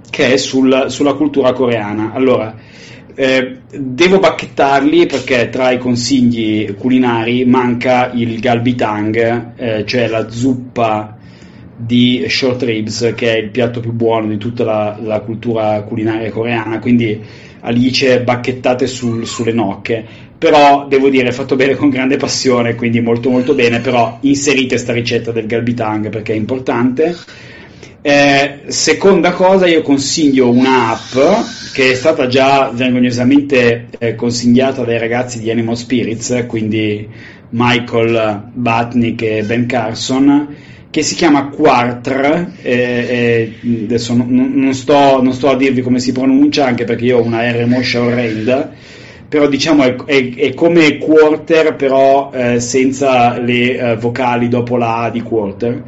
che 0.09 0.34
è 0.34 0.38
sul, 0.38 0.86
sulla 0.89 1.14
cultura 1.14 1.53
coreana. 1.53 2.11
Allora, 2.14 2.55
eh, 3.16 3.59
devo 3.74 4.20
bacchettarli 4.20 5.05
perché 5.05 5.49
tra 5.49 5.72
i 5.72 5.78
consigli 5.78 6.76
culinari 6.76 7.45
manca 7.45 8.11
il 8.14 8.39
galbitang, 8.39 9.53
eh, 9.55 9.86
cioè 9.86 10.07
la 10.07 10.30
zuppa 10.30 11.12
di 11.76 12.26
short 12.28 12.63
ribs, 12.63 13.13
che 13.15 13.34
è 13.34 13.38
il 13.38 13.49
piatto 13.49 13.80
più 13.80 13.91
buono 13.91 14.28
di 14.28 14.38
tutta 14.38 14.63
la, 14.63 14.97
la 15.01 15.19
cultura 15.21 15.82
culinaria 15.84 16.30
coreana, 16.30 16.80
quindi 16.80 17.19
Alice 17.61 18.21
bacchettate 18.21 18.88
sul, 18.88 19.26
sulle 19.26 19.53
nocche. 19.53 20.05
Però 20.38 20.88
devo 20.88 21.09
dire, 21.09 21.32
fatto 21.32 21.55
bene 21.55 21.76
con 21.76 21.89
grande 21.89 22.17
passione, 22.17 22.76
quindi 22.76 22.99
molto 22.99 23.30
molto 23.30 23.53
bene, 23.53 23.80
però 23.80 24.17
inserite 24.21 24.78
sta 24.78 24.91
ricetta 24.91 25.32
del 25.32 25.45
galbitang 25.45 26.09
perché 26.09 26.34
è 26.34 26.36
importante. 26.36 27.15
Eh, 28.01 28.63
seconda 28.67 29.32
cosa, 29.32 29.65
io 29.65 29.82
consiglio 29.82 30.49
un'app 30.49 31.13
che 31.74 31.91
è 31.91 31.95
stata 31.95 32.28
già 32.28 32.69
vergognosamente 32.74 33.88
eh, 33.97 34.15
consigliata 34.15 34.84
dai 34.84 34.99
ragazzi 34.99 35.39
di 35.39 35.49
Animal 35.49 35.78
Spirits, 35.78 36.43
quindi 36.45 37.07
Michael 37.51 38.49
Batnick 38.51 39.21
e 39.21 39.43
Ben 39.43 39.65
Carson, 39.65 40.53
che 40.94 41.02
si 41.02 41.16
chiama 41.16 41.48
Quartr, 41.48 42.52
eh, 42.62 42.72
eh, 42.72 43.84
adesso 43.86 44.14
non, 44.14 44.52
non, 44.54 44.76
sto, 44.76 45.24
non, 45.24 45.34
sto, 45.34 45.50
a 45.50 45.56
dirvi 45.56 45.82
come 45.82 45.98
si 45.98 46.12
pronuncia, 46.12 46.68
anche 46.68 46.84
perché 46.84 47.06
io 47.06 47.18
ho 47.18 47.24
una 47.24 47.52
R 47.52 47.66
moscia 47.66 48.00
orrenda, 48.00 48.70
però 49.28 49.48
diciamo 49.48 49.82
è, 49.82 49.96
è, 49.96 50.36
è 50.36 50.54
come 50.54 51.00
quarter, 51.00 51.76
però 51.76 52.30
eh, 52.32 52.60
senza 52.60 53.39
le 53.39 53.76
eh, 53.76 53.96
vocali 53.96 54.48
dopo 54.50 54.78
la 54.78 55.06
A 55.06 55.10
di 55.10 55.24
quarter. 55.24 55.84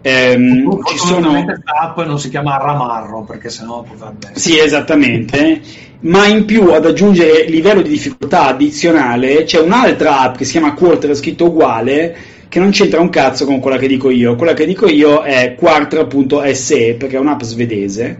Ehm, 0.00 0.82
ci 0.86 0.96
sono 0.96 1.44
app 1.64 1.98
non 2.06 2.18
si 2.18 2.30
chiama 2.30 2.56
Ramarro 2.56 3.24
perché 3.24 3.50
sennò 3.50 3.82
potrebbe 3.82 4.28
sì 4.32 4.56
esattamente 4.56 5.60
ma 6.00 6.26
in 6.26 6.44
più 6.44 6.70
ad 6.70 6.86
aggiungere 6.86 7.46
livello 7.46 7.82
di 7.82 7.88
difficoltà 7.88 8.46
addizionale 8.46 9.42
c'è 9.42 9.58
un'altra 9.58 10.20
app 10.20 10.36
che 10.36 10.44
si 10.44 10.52
chiama 10.52 10.72
Quarter 10.72 11.16
scritto 11.16 11.46
uguale 11.46 12.16
che 12.48 12.58
non 12.58 12.70
c'entra 12.70 13.00
un 13.00 13.10
cazzo 13.10 13.44
con 13.44 13.60
quella 13.60 13.76
che 13.78 13.86
dico 13.86 14.10
io. 14.10 14.36
Quella 14.36 14.54
che 14.54 14.66
dico 14.66 14.88
io 14.88 15.22
è 15.22 15.54
quartra.se 15.54 16.94
perché 16.94 17.16
è 17.16 17.20
un'app 17.20 17.42
svedese 17.42 18.16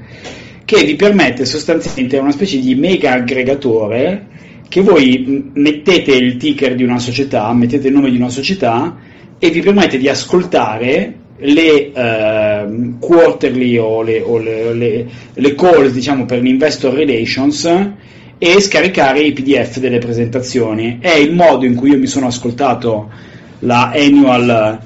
che 0.68 0.84
vi 0.84 0.96
permette 0.96 1.46
sostanzialmente 1.46 2.18
una 2.18 2.30
specie 2.30 2.58
di 2.58 2.74
mega 2.74 3.14
aggregatore 3.14 4.26
che 4.68 4.82
voi 4.82 5.50
mettete 5.54 6.12
il 6.12 6.36
ticker 6.36 6.74
di 6.74 6.82
una 6.82 6.98
società, 6.98 7.50
mettete 7.54 7.88
il 7.88 7.94
nome 7.94 8.10
di 8.10 8.16
una 8.16 8.28
società 8.28 8.98
e 9.38 9.48
vi 9.48 9.60
permette 9.60 9.96
di 9.96 10.10
ascoltare 10.10 11.14
le 11.38 11.90
uh, 11.94 12.98
quarterly 12.98 13.78
o 13.78 14.02
le, 14.02 14.20
o 14.20 14.36
le, 14.36 14.74
le, 14.74 15.06
le 15.32 15.54
calls 15.54 15.92
diciamo, 15.92 16.26
per 16.26 16.42
l'investor 16.42 16.92
relations 16.92 17.64
e 18.36 18.60
scaricare 18.60 19.20
i 19.20 19.32
PDF 19.32 19.78
delle 19.78 19.98
presentazioni. 19.98 20.98
È 21.00 21.14
il 21.14 21.32
modo 21.32 21.64
in 21.64 21.74
cui 21.74 21.92
io 21.92 21.98
mi 21.98 22.06
sono 22.06 22.26
ascoltato 22.26 23.10
la 23.60 23.90
annual 23.94 24.80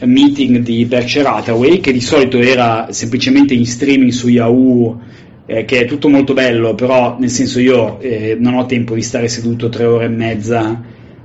meeting 0.00 0.58
di 0.58 0.84
Berkshire 0.84 1.28
Hathaway, 1.28 1.80
che 1.80 1.92
di 1.92 2.00
solito 2.00 2.38
era 2.38 2.88
semplicemente 2.90 3.54
in 3.54 3.66
streaming 3.66 4.10
su 4.10 4.28
Yahoo, 4.28 5.00
eh, 5.46 5.64
che 5.64 5.80
è 5.80 5.84
tutto 5.86 6.08
molto 6.08 6.32
bello, 6.32 6.74
però 6.74 7.16
nel 7.18 7.30
senso 7.30 7.60
io 7.60 8.00
eh, 8.00 8.36
non 8.38 8.54
ho 8.54 8.66
tempo 8.66 8.94
di 8.94 9.02
stare 9.02 9.28
seduto 9.28 9.68
tre 9.68 9.84
ore 9.84 10.06
e 10.06 10.08
mezza 10.08 10.82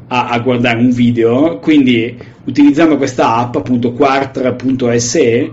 a, 0.07 0.27
a 0.27 0.39
guardare 0.39 0.79
un 0.79 0.91
video, 0.91 1.59
quindi 1.59 2.17
utilizzando 2.45 2.97
questa 2.97 3.35
app, 3.35 3.55
appunto 3.55 3.93
quart.se, 3.93 5.51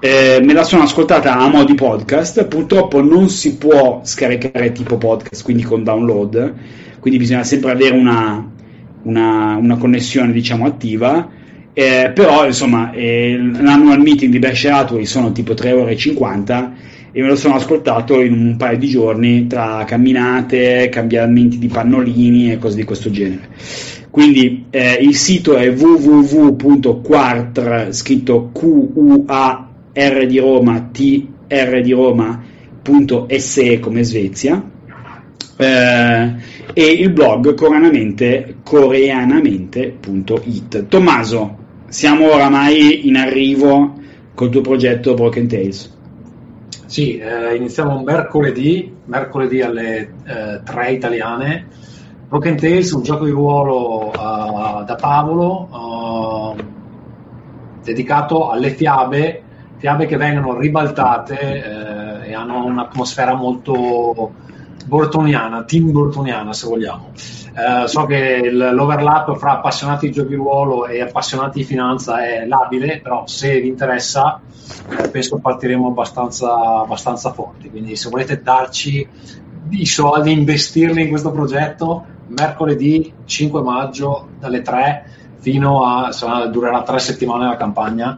eh, 0.00 0.40
me 0.42 0.52
la 0.52 0.64
sono 0.64 0.82
ascoltata 0.82 1.36
a 1.36 1.48
mo' 1.48 1.64
di 1.64 1.74
podcast, 1.74 2.44
purtroppo 2.46 3.00
non 3.02 3.28
si 3.30 3.56
può 3.56 4.00
scaricare 4.04 4.72
tipo 4.72 4.98
podcast, 4.98 5.42
quindi 5.42 5.62
con 5.62 5.82
download, 5.82 6.54
quindi 7.00 7.18
bisogna 7.18 7.44
sempre 7.44 7.70
avere 7.70 7.96
una, 7.96 8.52
una, 9.04 9.56
una 9.56 9.76
connessione 9.76 10.32
diciamo 10.32 10.66
attiva, 10.66 11.28
eh, 11.72 12.12
però 12.14 12.46
insomma 12.46 12.92
eh, 12.92 13.36
l'annual 13.36 14.00
meeting 14.00 14.30
di 14.30 14.38
Berkshire 14.38 14.74
Hathaway 14.74 15.06
sono 15.06 15.32
tipo 15.32 15.54
3 15.54 15.72
ore 15.72 15.92
e 15.92 15.96
50 15.96 16.72
e 17.16 17.20
me 17.22 17.28
lo 17.28 17.36
sono 17.36 17.54
ascoltato 17.54 18.20
in 18.20 18.32
un 18.32 18.56
paio 18.56 18.76
di 18.76 18.88
giorni 18.88 19.46
tra 19.46 19.84
camminate, 19.86 20.88
cambiamenti 20.88 21.58
di 21.58 21.68
pannolini 21.68 22.50
e 22.50 22.58
cose 22.58 22.74
di 22.74 22.82
questo 22.82 23.08
genere. 23.10 23.50
Quindi 24.10 24.66
eh, 24.70 24.98
il 25.00 25.14
sito 25.14 25.56
è 25.56 25.72
www.quart, 25.72 26.72
scritto 27.90 28.50
Q-U-A-R 28.52 30.26
di 30.26 30.38
Roma, 30.38 30.88
T-R 30.92 31.80
di 31.82 31.92
Roma.se 31.92 32.20
come 33.78 34.02
Svezia. 34.02 34.70
Eh, 35.56 36.34
e 36.72 36.84
il 36.84 37.12
blog 37.12 37.54
coreanamente, 37.54 38.56
coreanamente.it. 38.64 40.88
Tommaso, 40.88 41.56
siamo 41.86 42.32
oramai 42.32 43.06
in 43.06 43.14
arrivo 43.16 43.94
col 44.34 44.50
tuo 44.50 44.60
progetto 44.60 45.14
Broken 45.14 45.46
Tales. 45.46 45.96
Sì, 46.86 47.18
eh, 47.18 47.54
iniziamo 47.54 48.02
mercoledì, 48.02 48.92
mercoledì 49.04 49.62
alle 49.62 50.14
eh, 50.24 50.60
3 50.64 50.90
italiane. 50.90 51.66
Broken 52.28 52.56
Tales, 52.56 52.90
un 52.92 53.02
gioco 53.02 53.24
di 53.24 53.30
ruolo 53.30 54.08
uh, 54.08 54.84
da 54.84 54.96
tavolo 54.98 55.68
uh, 55.70 56.56
dedicato 57.84 58.50
alle 58.50 58.70
fiabe, 58.70 59.42
fiabe 59.76 60.06
che 60.06 60.16
vengono 60.16 60.58
ribaltate 60.58 61.38
eh, 61.38 62.30
e 62.30 62.34
hanno 62.34 62.64
un'atmosfera 62.64 63.34
molto 63.34 64.32
bortoniana, 64.84 65.64
team 65.64 65.90
bortoniana 65.90 66.52
se 66.52 66.66
vogliamo. 66.66 67.12
Eh, 67.56 67.86
so 67.86 68.04
che 68.04 68.50
l'overlap 68.50 69.36
fra 69.36 69.52
appassionati 69.52 70.06
di 70.06 70.12
giochi 70.12 70.30
di 70.30 70.34
ruolo 70.34 70.86
e 70.86 71.00
appassionati 71.00 71.60
di 71.60 71.64
finanza 71.64 72.24
è 72.24 72.46
labile, 72.46 73.00
però 73.00 73.26
se 73.26 73.60
vi 73.60 73.68
interessa 73.68 74.40
eh, 74.90 75.08
penso 75.08 75.38
partiremo 75.38 75.88
abbastanza, 75.88 76.80
abbastanza 76.80 77.32
forti, 77.32 77.70
quindi 77.70 77.96
se 77.96 78.08
volete 78.08 78.42
darci 78.42 79.08
i 79.70 79.86
soldi, 79.86 80.32
investirli 80.32 81.02
in 81.02 81.08
questo 81.08 81.30
progetto, 81.30 82.04
mercoledì 82.26 83.12
5 83.24 83.62
maggio 83.62 84.28
dalle 84.38 84.62
3 84.62 85.08
fino 85.38 85.84
a, 85.84 86.10
sarà, 86.10 86.46
durerà 86.46 86.82
tre 86.82 86.98
settimane 86.98 87.46
la 87.46 87.56
campagna 87.56 88.16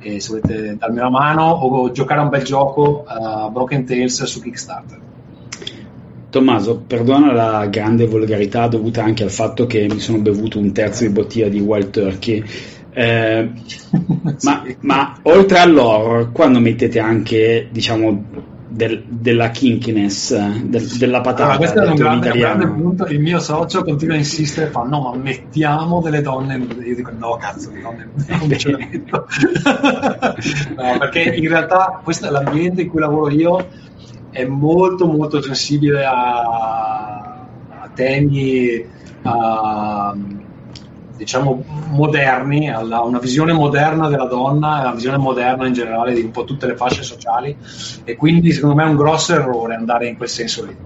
e 0.00 0.20
se 0.20 0.28
volete 0.28 0.76
darmi 0.76 0.98
una 0.98 1.08
mano 1.08 1.50
o 1.50 1.90
giocare 1.90 2.20
a 2.20 2.24
un 2.24 2.28
bel 2.28 2.42
gioco 2.42 3.04
uh, 3.08 3.50
Broken 3.50 3.86
Tales 3.86 4.24
su 4.24 4.42
Kickstarter. 4.42 5.00
Tommaso, 6.34 6.82
perdona 6.84 7.32
la 7.32 7.66
grande 7.66 8.08
volgarità 8.08 8.66
dovuta 8.66 9.04
anche 9.04 9.22
al 9.22 9.30
fatto 9.30 9.66
che 9.66 9.86
mi 9.88 10.00
sono 10.00 10.18
bevuto 10.18 10.58
un 10.58 10.72
terzo 10.72 11.04
di 11.04 11.10
bottiglia 11.10 11.48
di 11.48 11.60
Wild 11.60 11.90
Turkey. 11.90 12.42
Eh, 12.92 13.50
ma, 14.42 14.64
ma, 14.80 15.16
oltre 15.22 15.58
all'horror, 15.60 16.32
quando 16.32 16.58
mettete 16.58 16.98
anche, 16.98 17.68
diciamo, 17.70 18.24
del, 18.66 19.04
della 19.06 19.50
kinkiness, 19.50 20.36
del, 20.64 20.84
della 20.98 21.20
patata. 21.20 21.52
Allora, 21.52 21.56
questo 21.58 21.82
è 21.82 21.86
un 21.86 21.94
grande, 21.94 22.30
un 22.30 22.38
grande, 22.38 22.66
punto. 22.66 23.06
Il 23.06 23.20
mio 23.20 23.38
socio 23.38 23.84
continua 23.84 24.16
a 24.16 24.18
insistere: 24.18 24.70
fa 24.70 24.82
no, 24.82 25.02
ma 25.02 25.14
mettiamo 25.14 26.00
delle 26.00 26.20
donne 26.20 26.56
nude. 26.56 26.84
Io 26.84 26.96
dico: 26.96 27.12
no, 27.16 27.36
cazzo, 27.36 27.70
di 27.70 27.80
donne 27.80 28.08
nude 28.12 28.36
non 28.36 28.58
ce 28.58 28.70
le 28.72 28.88
metto. 28.90 29.26
no, 30.74 30.98
perché 30.98 31.22
in 31.22 31.48
realtà 31.48 32.00
questo 32.02 32.26
è 32.26 32.30
l'ambiente 32.30 32.82
in 32.82 32.88
cui 32.88 32.98
lavoro 32.98 33.30
io 33.30 33.68
è 34.34 34.44
molto 34.44 35.06
molto 35.06 35.40
sensibile 35.40 36.04
a, 36.04 36.40
a 37.78 37.90
temi 37.94 38.84
a, 39.22 40.12
diciamo 41.16 41.64
moderni, 41.90 42.68
a 42.68 42.80
una 43.04 43.20
visione 43.20 43.52
moderna 43.52 44.08
della 44.08 44.26
donna, 44.26 44.80
una 44.80 44.92
visione 44.92 45.18
moderna 45.18 45.68
in 45.68 45.72
generale 45.72 46.14
di 46.14 46.22
un 46.22 46.32
po' 46.32 46.42
tutte 46.42 46.66
le 46.66 46.74
fasce 46.74 47.04
sociali. 47.04 47.56
E 48.02 48.16
quindi 48.16 48.50
secondo 48.50 48.74
me 48.74 48.82
è 48.82 48.88
un 48.88 48.96
grosso 48.96 49.34
errore 49.34 49.76
andare 49.76 50.08
in 50.08 50.16
quel 50.16 50.28
senso 50.28 50.64
lì. 50.64 50.76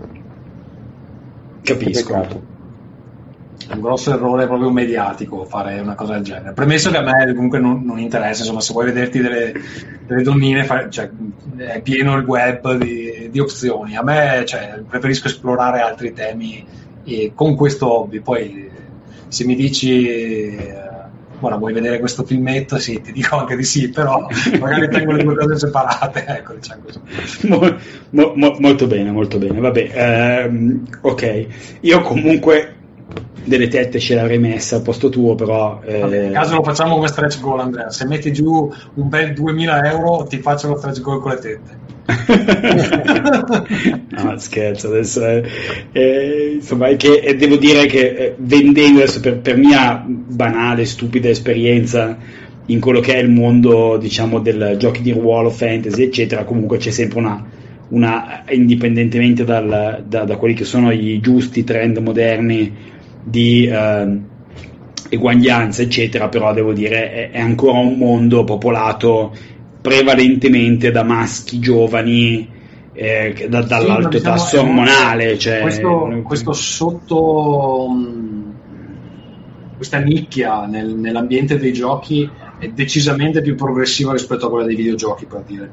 Capisco 1.63 2.48
un 3.71 3.81
grosso 3.81 4.13
errore 4.13 4.47
proprio 4.47 4.71
mediatico 4.71 5.45
fare 5.45 5.79
una 5.81 5.95
cosa 5.95 6.15
del 6.15 6.23
genere. 6.23 6.53
Premesso 6.53 6.91
che 6.91 6.97
a 6.97 7.03
me 7.03 7.33
comunque 7.35 7.59
non, 7.59 7.83
non 7.85 7.99
interessa, 7.99 8.41
insomma, 8.43 8.61
se 8.61 8.73
vuoi 8.73 8.87
vederti 8.87 9.21
delle, 9.21 9.53
delle 10.07 10.23
donnine, 10.23 10.65
fai, 10.65 10.91
cioè, 10.91 11.11
è 11.57 11.81
pieno 11.83 12.17
il 12.17 12.25
web 12.25 12.77
di, 12.77 13.29
di 13.31 13.39
opzioni. 13.41 13.97
A 13.97 14.03
me 14.03 14.45
cioè, 14.47 14.83
preferisco 14.89 15.29
esplorare 15.29 15.81
altri 15.81 16.13
temi 16.13 16.65
con 17.35 17.55
questo 17.55 17.91
hobby. 17.91 18.21
Poi 18.21 18.71
se 19.29 19.45
mi 19.45 19.55
dici 19.55 20.09
eh, 20.09 20.67
guarda 21.39 21.59
vuoi 21.59 21.73
vedere 21.73 21.99
questo 22.01 22.25
filmetto 22.25 22.79
sì 22.79 23.01
ti 23.01 23.13
dico 23.13 23.37
anche 23.37 23.57
di 23.57 23.63
sì 23.63 23.91
però 23.91 24.27
magari 24.59 24.89
tengo 24.89 25.13
le 25.13 25.23
due 25.23 25.37
cose 25.37 25.59
separate 25.59 26.25
ecco 26.27 26.55
diciamo 26.55 26.83
mo, 28.11 28.33
mo, 28.35 28.57
molto 28.59 28.87
bene 28.87 29.11
molto 29.11 29.39
bene 29.39 29.61
vabbè 29.61 29.91
ehm, 29.93 30.89
ok 31.03 31.47
io 31.81 32.01
comunque 32.01 32.78
delle 33.49 33.69
tette 33.69 33.99
ce 33.99 34.15
l'avrei 34.15 34.39
messa 34.39 34.77
al 34.77 34.83
posto 34.83 35.09
tuo, 35.09 35.35
però... 35.35 35.81
Eh... 35.85 35.99
Vabbè, 35.99 36.27
in 36.27 36.33
caso 36.33 36.57
lo 36.57 36.63
facciamo 36.63 36.95
come 36.95 37.09
stretch 37.09 37.41
goal, 37.41 37.61
Andrea. 37.61 37.91
Se 37.91 38.07
metti 38.07 38.33
giù 38.33 38.71
un 38.95 39.09
bel 39.09 39.33
2000 39.33 39.91
euro, 39.91 40.27
ti 40.29 40.39
faccio 40.39 40.69
lo 40.69 40.77
stretch 40.77 41.01
goal 41.01 41.21
con 41.21 41.33
le 41.33 41.39
tette. 41.39 41.87
no, 44.23 44.39
scherzo, 44.39 44.89
adesso 44.89 45.27
è, 45.27 45.43
è, 45.93 46.53
insomma, 46.55 46.89
è 46.89 46.97
che, 46.97 47.21
è, 47.21 47.37
devo 47.37 47.57
dire 47.57 47.85
che 47.85 48.01
eh, 48.01 48.35
vendendo 48.39 49.01
adesso 49.01 49.21
per, 49.21 49.41
per, 49.41 49.59
mia 49.59 50.03
banale, 50.07 50.87
stupida 50.87 51.29
esperienza 51.29 52.17
in 52.67 52.81
quello 52.81 53.01
che 53.01 53.15
è 53.15 53.19
il 53.19 53.29
mondo, 53.29 53.99
diciamo, 53.99 54.39
del 54.39 54.77
giochi 54.79 55.03
di 55.03 55.13
ruolo, 55.13 55.51
fantasy, 55.51 56.05
eccetera, 56.05 56.45
comunque 56.45 56.79
c'è 56.79 56.91
sempre 56.91 57.19
una, 57.19 57.45
una 57.89 58.43
indipendentemente 58.51 59.45
dal, 59.45 60.03
da, 60.07 60.25
da 60.25 60.37
quelli 60.37 60.55
che 60.55 60.65
sono 60.65 60.91
i 60.91 61.21
giusti 61.21 61.63
trend 61.63 61.99
moderni 61.99 62.97
di 63.29 63.67
eh, 63.67 64.21
eguaglianza, 65.09 65.83
eccetera, 65.83 66.29
però 66.29 66.53
devo 66.53 66.73
dire 66.73 67.13
è, 67.13 67.31
è, 67.31 67.41
ancora 67.41 67.79
un 67.79 67.97
mondo 67.97 68.45
popolato 68.45 69.33
prevalentemente 69.81 70.91
da 70.91 71.03
maschi 71.03 71.59
giovani. 71.59 72.57
Eh, 72.93 73.47
da, 73.49 73.63
dall'alto 73.63 74.11
sì, 74.11 74.19
diciamo, 74.19 74.35
tasso 74.35 74.61
ormonale 74.61 75.39
cioè, 75.39 75.61
questo, 75.61 76.21
questo 76.25 76.53
sotto 76.53 77.87
questa 79.77 79.99
nicchia 79.99 80.67
nel, 80.67 80.97
nell'ambiente 80.97 81.59
dei 81.59 81.73
giochi 81.73 82.29
è 82.59 82.69
decisamente 82.69 83.41
più 83.41 83.55
progressiva 83.55 84.13
rispetto 84.13 84.47
a 84.47 84.51
quella 84.51 84.67
dei 84.67 84.77
videogiochi 84.77 85.27
per 85.27 85.43
dire 85.47 85.71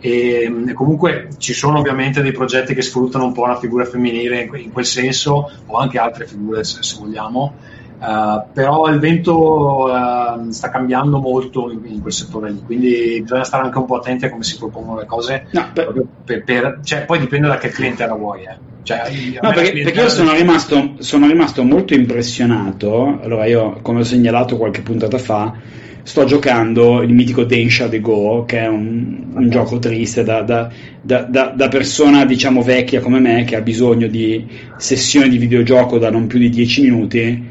e, 0.00 0.52
e, 0.66 0.72
comunque 0.72 1.28
ci 1.38 1.52
sono 1.52 1.78
ovviamente 1.78 2.22
dei 2.22 2.32
progetti 2.32 2.74
che 2.74 2.82
sfruttano 2.82 3.24
un 3.24 3.32
po' 3.32 3.46
la 3.46 3.56
figura 3.56 3.84
femminile 3.84 4.48
in, 4.54 4.72
quel 4.72 4.84
senso 4.84 5.50
o 5.66 5.76
anche 5.76 5.98
altre 5.98 6.26
figure 6.26 6.64
se, 6.64 6.82
se 6.82 6.96
vogliamo 6.98 7.54
Uh, 8.02 8.42
però 8.52 8.88
il 8.88 8.98
vento 8.98 9.84
uh, 9.84 10.50
sta 10.50 10.70
cambiando 10.70 11.20
molto 11.20 11.70
in, 11.70 11.82
in, 11.84 12.00
quel 12.00 12.12
settore 12.12 12.50
lì, 12.50 12.60
quindi 12.66 13.20
bisogna 13.22 13.44
stare 13.44 13.62
anche 13.62 13.78
un 13.78 13.84
po' 13.84 13.98
attenti 13.98 14.24
a 14.24 14.30
come 14.30 14.42
si 14.42 14.58
propongono 14.58 14.98
le 14.98 15.06
cose. 15.06 15.46
No, 15.52 15.70
per... 15.72 15.92
Per, 16.24 16.42
per, 16.42 16.80
cioè, 16.82 17.04
poi 17.04 17.20
dipende 17.20 17.46
da 17.46 17.58
che 17.58 17.68
clientela 17.68 18.14
vuoi. 18.14 18.42
Eh. 18.42 18.56
Cioè, 18.82 19.02
no, 19.40 19.52
perché, 19.52 19.82
perché, 19.82 20.00
io 20.00 20.08
sono 20.08 20.32
rimasto, 20.32 20.94
sono 20.98 21.28
rimasto 21.28 21.62
molto 21.62 21.94
impressionato. 21.94 23.20
Allora, 23.22 23.46
io, 23.46 23.78
come 23.82 24.00
ho 24.00 24.04
segnalato 24.04 24.56
qualche 24.56 24.80
puntata 24.80 25.18
fa, 25.18 25.54
sto 26.02 26.24
giocando 26.24 27.02
il 27.02 27.12
mitico 27.12 27.44
Densha 27.44 27.88
The 27.88 28.00
Go, 28.00 28.44
che 28.44 28.60
è 28.60 28.66
un, 28.66 29.32
un 29.34 29.50
gioco 29.50 29.78
triste 29.78 30.24
da, 30.24 30.42
da, 30.42 30.70
da, 31.00 31.22
da, 31.54 31.68
persona 31.68 32.24
diciamo 32.24 32.62
vecchia 32.62 33.00
come 33.00 33.20
me 33.20 33.44
che 33.44 33.56
ha 33.56 33.60
bisogno 33.60 34.08
di 34.08 34.44
sessioni 34.76 35.28
di 35.28 35.38
videogioco 35.38 35.98
da 35.98 36.10
non 36.10 36.26
più 36.26 36.38
di 36.38 36.50
10 36.50 36.82
minuti 36.82 37.50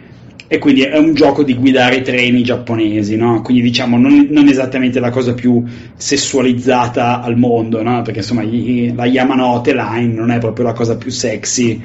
e 0.54 0.58
quindi 0.58 0.82
è 0.82 0.98
un 0.98 1.14
gioco 1.14 1.44
di 1.44 1.56
guidare 1.56 1.96
i 1.96 2.02
treni 2.02 2.44
giapponesi, 2.44 3.16
no? 3.16 3.42
quindi 3.42 3.62
diciamo 3.62 3.98
non, 3.98 4.28
non, 4.32 4.50
esattamente 4.50 5.00
la 5.00 5.10
cosa 5.10 5.34
più 5.34 5.64
sessualizzata 5.96 7.22
al 7.22 7.38
mondo, 7.38 7.82
no? 7.82 8.02
perché 8.02 8.20
insomma 8.20 8.44
gli, 8.44 8.94
la 8.94 9.06
Yamanote 9.06 9.74
Line 9.74 10.14
non 10.14 10.30
è 10.30 10.40
proprio 10.40 10.66
la 10.66 10.74
cosa 10.74 10.98
più 10.98 11.10
sexy 11.10 11.82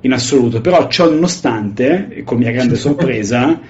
in 0.00 0.12
assoluto, 0.12 0.60
però 0.60 0.88
ciò 0.88 1.08
nonostante, 1.08 2.22
con 2.24 2.38
mia 2.38 2.50
grande 2.50 2.74
sorpresa, 2.76 3.60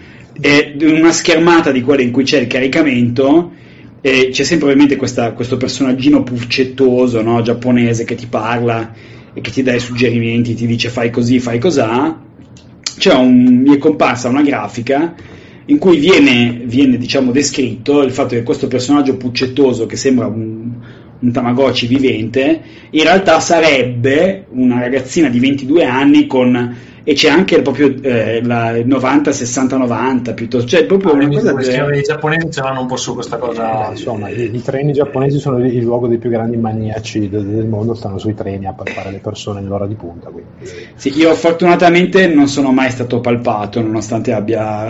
è 0.41 0.74
una 0.80 1.12
schermata 1.12 1.70
di 1.70 1.82
quella 1.82 2.03
in 2.03 2.11
cui 2.11 2.24
c'è 2.24 2.38
il 2.38 2.47
caricamento 2.47 3.53
e 4.01 4.30
c'è 4.32 4.45
sempre 4.45 4.68
ovviamente 4.68 4.97
questa, 4.97 5.32
questo 5.32 5.57
personaggino 5.57 6.22
puccettoso 6.22 7.20
no? 7.20 7.43
giapponese 7.43 8.05
che 8.05 8.14
ti 8.14 8.26
parla 8.26 8.93
e 9.32 9.41
che 9.41 9.51
ti 9.51 9.62
dà 9.62 9.74
i 9.74 9.80
suggerimenti, 9.80 10.55
ti 10.55 10.66
dice 10.66 10.88
fai 10.88 11.11
così, 11.11 11.38
fai 11.38 11.59
cos'ha 11.59 12.28
un, 13.09 13.62
mi 13.66 13.74
è 13.74 13.78
comparsa 13.78 14.28
una 14.28 14.43
grafica 14.43 15.14
in 15.66 15.78
cui 15.78 15.99
viene, 15.99 16.62
viene 16.64 16.97
diciamo, 16.99 17.30
descritto 17.30 18.03
il 18.03 18.11
fatto 18.11 18.34
che 18.34 18.43
questo 18.43 18.66
personaggio 18.66 19.16
puccettoso 19.16 19.86
che 19.86 19.97
sembra 19.97 20.26
un, 20.26 20.72
un 21.20 21.32
Tamagotchi 21.32 21.86
vivente, 21.86 22.61
in 22.91 23.03
realtà 23.03 23.38
sarebbe 23.38 24.47
una 24.51 24.80
ragazzina 24.80 25.28
di 25.28 25.38
22 25.38 25.84
anni 25.84 26.26
con 26.26 26.76
e 27.03 27.15
c'è 27.15 27.29
anche 27.29 27.63
proprio 27.63 27.95
eh, 28.03 28.43
la 28.45 28.83
90 28.85 29.33
60 29.33 29.77
90 29.77 30.33
piuttosto 30.35 30.69
cioè 30.69 30.85
proprio 30.85 31.13
ah, 31.13 31.15
una 31.15 31.29
cosa 31.29 31.53
de... 31.53 31.99
i 31.99 32.03
giapponesi 32.03 32.51
ce 32.51 32.61
l'hanno 32.61 32.81
un 32.81 32.87
po' 32.87 32.97
su 32.97 33.15
questa 33.15 33.39
cosa 33.39 33.89
eh, 33.89 33.91
insomma 33.93 34.29
i, 34.29 34.55
i, 34.55 34.63
treni 34.63 34.93
giapponesi 34.93 35.39
sono 35.39 35.59
il, 35.59 35.75
il, 35.75 35.83
luogo 35.83 36.07
dei 36.07 36.19
più 36.19 36.31
grandi 36.31 36.57
maniaci 36.57 37.29
del, 37.29 37.47
del, 37.47 37.67
mondo 37.67 37.95
stanno 37.95 38.19
sui 38.19 38.35
treni 38.35 38.67
a 38.67 38.73
palpare 38.73 39.11
le 39.11 39.19
persone 39.19 39.61
nell'ora 39.61 39.87
di 39.87 39.95
punta 39.95 40.29
quindi. 40.29 40.51
sì 40.95 41.17
io 41.17 41.35
fortunatamente 41.35 42.27
non 42.27 42.49
sono 42.49 42.73
mai 42.73 42.91
stato 42.91 43.21
palpato 43.21 43.81
nonostante 43.81 44.33
abbia 44.33 44.87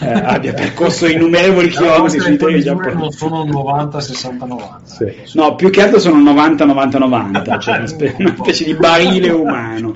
eh, 0.00 0.06
abbia 0.08 0.52
percorso 0.52 1.06
innumerevoli 1.06 1.68
chilometri 1.68 2.20
sui 2.20 2.36
treni 2.36 2.60
giapponesi 2.60 2.96
non 2.96 3.10
sono 3.10 3.44
90 3.44 4.00
60 4.00 4.46
90 4.46 4.80
sì. 4.84 5.12
no 5.34 5.54
più 5.54 5.70
che 5.70 5.82
altro 5.82 5.98
sono 5.98 6.20
90 6.20 6.64
90 6.64 6.98
90 6.98 7.58
cioè 7.58 7.76
una, 7.78 7.86
spe- 7.86 8.14
una 8.18 8.34
specie 8.36 8.64
di 8.64 8.74
barile 8.74 9.30
umano 9.30 9.94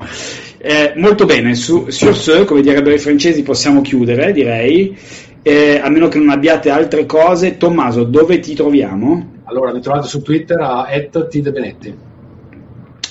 eh, 0.67 0.95
molto 0.97 1.27
bene, 1.27 1.55
su, 1.55 1.91
sur 1.91 2.17
ce, 2.17 2.47
come 2.47 2.63
direbbero 2.63 2.95
i 2.95 2.99
francesi, 2.99 3.43
possiamo 3.43 3.83
chiudere, 3.83 4.33
direi. 4.33 4.97
Eh, 5.43 5.79
a 5.79 5.91
meno 5.91 6.09
che 6.09 6.17
non 6.17 6.31
abbiate 6.31 6.71
altre 6.71 7.05
cose. 7.05 7.59
Tommaso, 7.59 8.05
dove 8.05 8.39
ti 8.39 8.55
troviamo? 8.55 9.43
Allora, 9.45 9.75
mi 9.75 9.83
trovate 9.83 10.09
su 10.09 10.23
Twitter 10.23 10.59
a 10.59 10.87
@tdebenetti. 10.89 11.95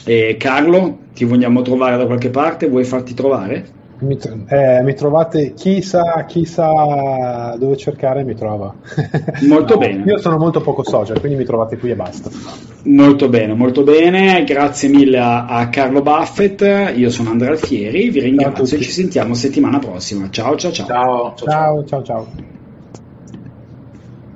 E 0.03 0.35
Carlo, 0.39 0.97
ti 1.13 1.25
vogliamo 1.25 1.61
trovare 1.61 1.95
da 1.95 2.07
qualche 2.07 2.31
parte? 2.31 2.67
Vuoi 2.67 2.85
farti 2.85 3.13
trovare? 3.13 3.65
Mi, 4.03 4.19
eh, 4.47 4.81
mi, 4.83 4.93
trovate, 4.93 5.53
chissà, 5.53 6.25
chissà 6.27 7.55
dove 7.57 7.77
cercare, 7.77 8.23
mi 8.23 8.35
trova. 8.35 8.73
Molto 9.47 9.73
no, 9.73 9.79
bene. 9.79 10.03
Io 10.05 10.17
sono 10.19 10.37
molto 10.37 10.61
poco 10.61 10.83
social, 10.83 11.19
quindi 11.19 11.37
mi 11.37 11.45
trovate 11.45 11.77
qui 11.77 11.91
e 11.91 11.95
basta. 11.95 12.29
Molto 12.83 13.29
bene, 13.29 13.53
molto 13.53 13.83
bene. 13.83 14.43
Grazie 14.43 14.89
mille 14.89 15.19
a, 15.19 15.45
a 15.45 15.69
Carlo 15.69 16.01
Buffett. 16.01 16.93
Io 16.95 17.09
sono 17.09 17.31
Andrea 17.31 17.51
Alfieri, 17.51 18.09
vi 18.09 18.19
ringrazio 18.19 18.77
e 18.77 18.81
ci 18.81 18.91
sentiamo 18.91 19.33
settimana 19.33 19.79
prossima. 19.79 20.29
Ciao, 20.29 20.55
ciao, 20.55 20.71
ciao. 20.71 20.85
Ciao, 20.85 21.33
ciao, 21.35 21.47
ciao. 21.47 21.85
ciao, 21.85 22.03
ciao. 22.03 22.52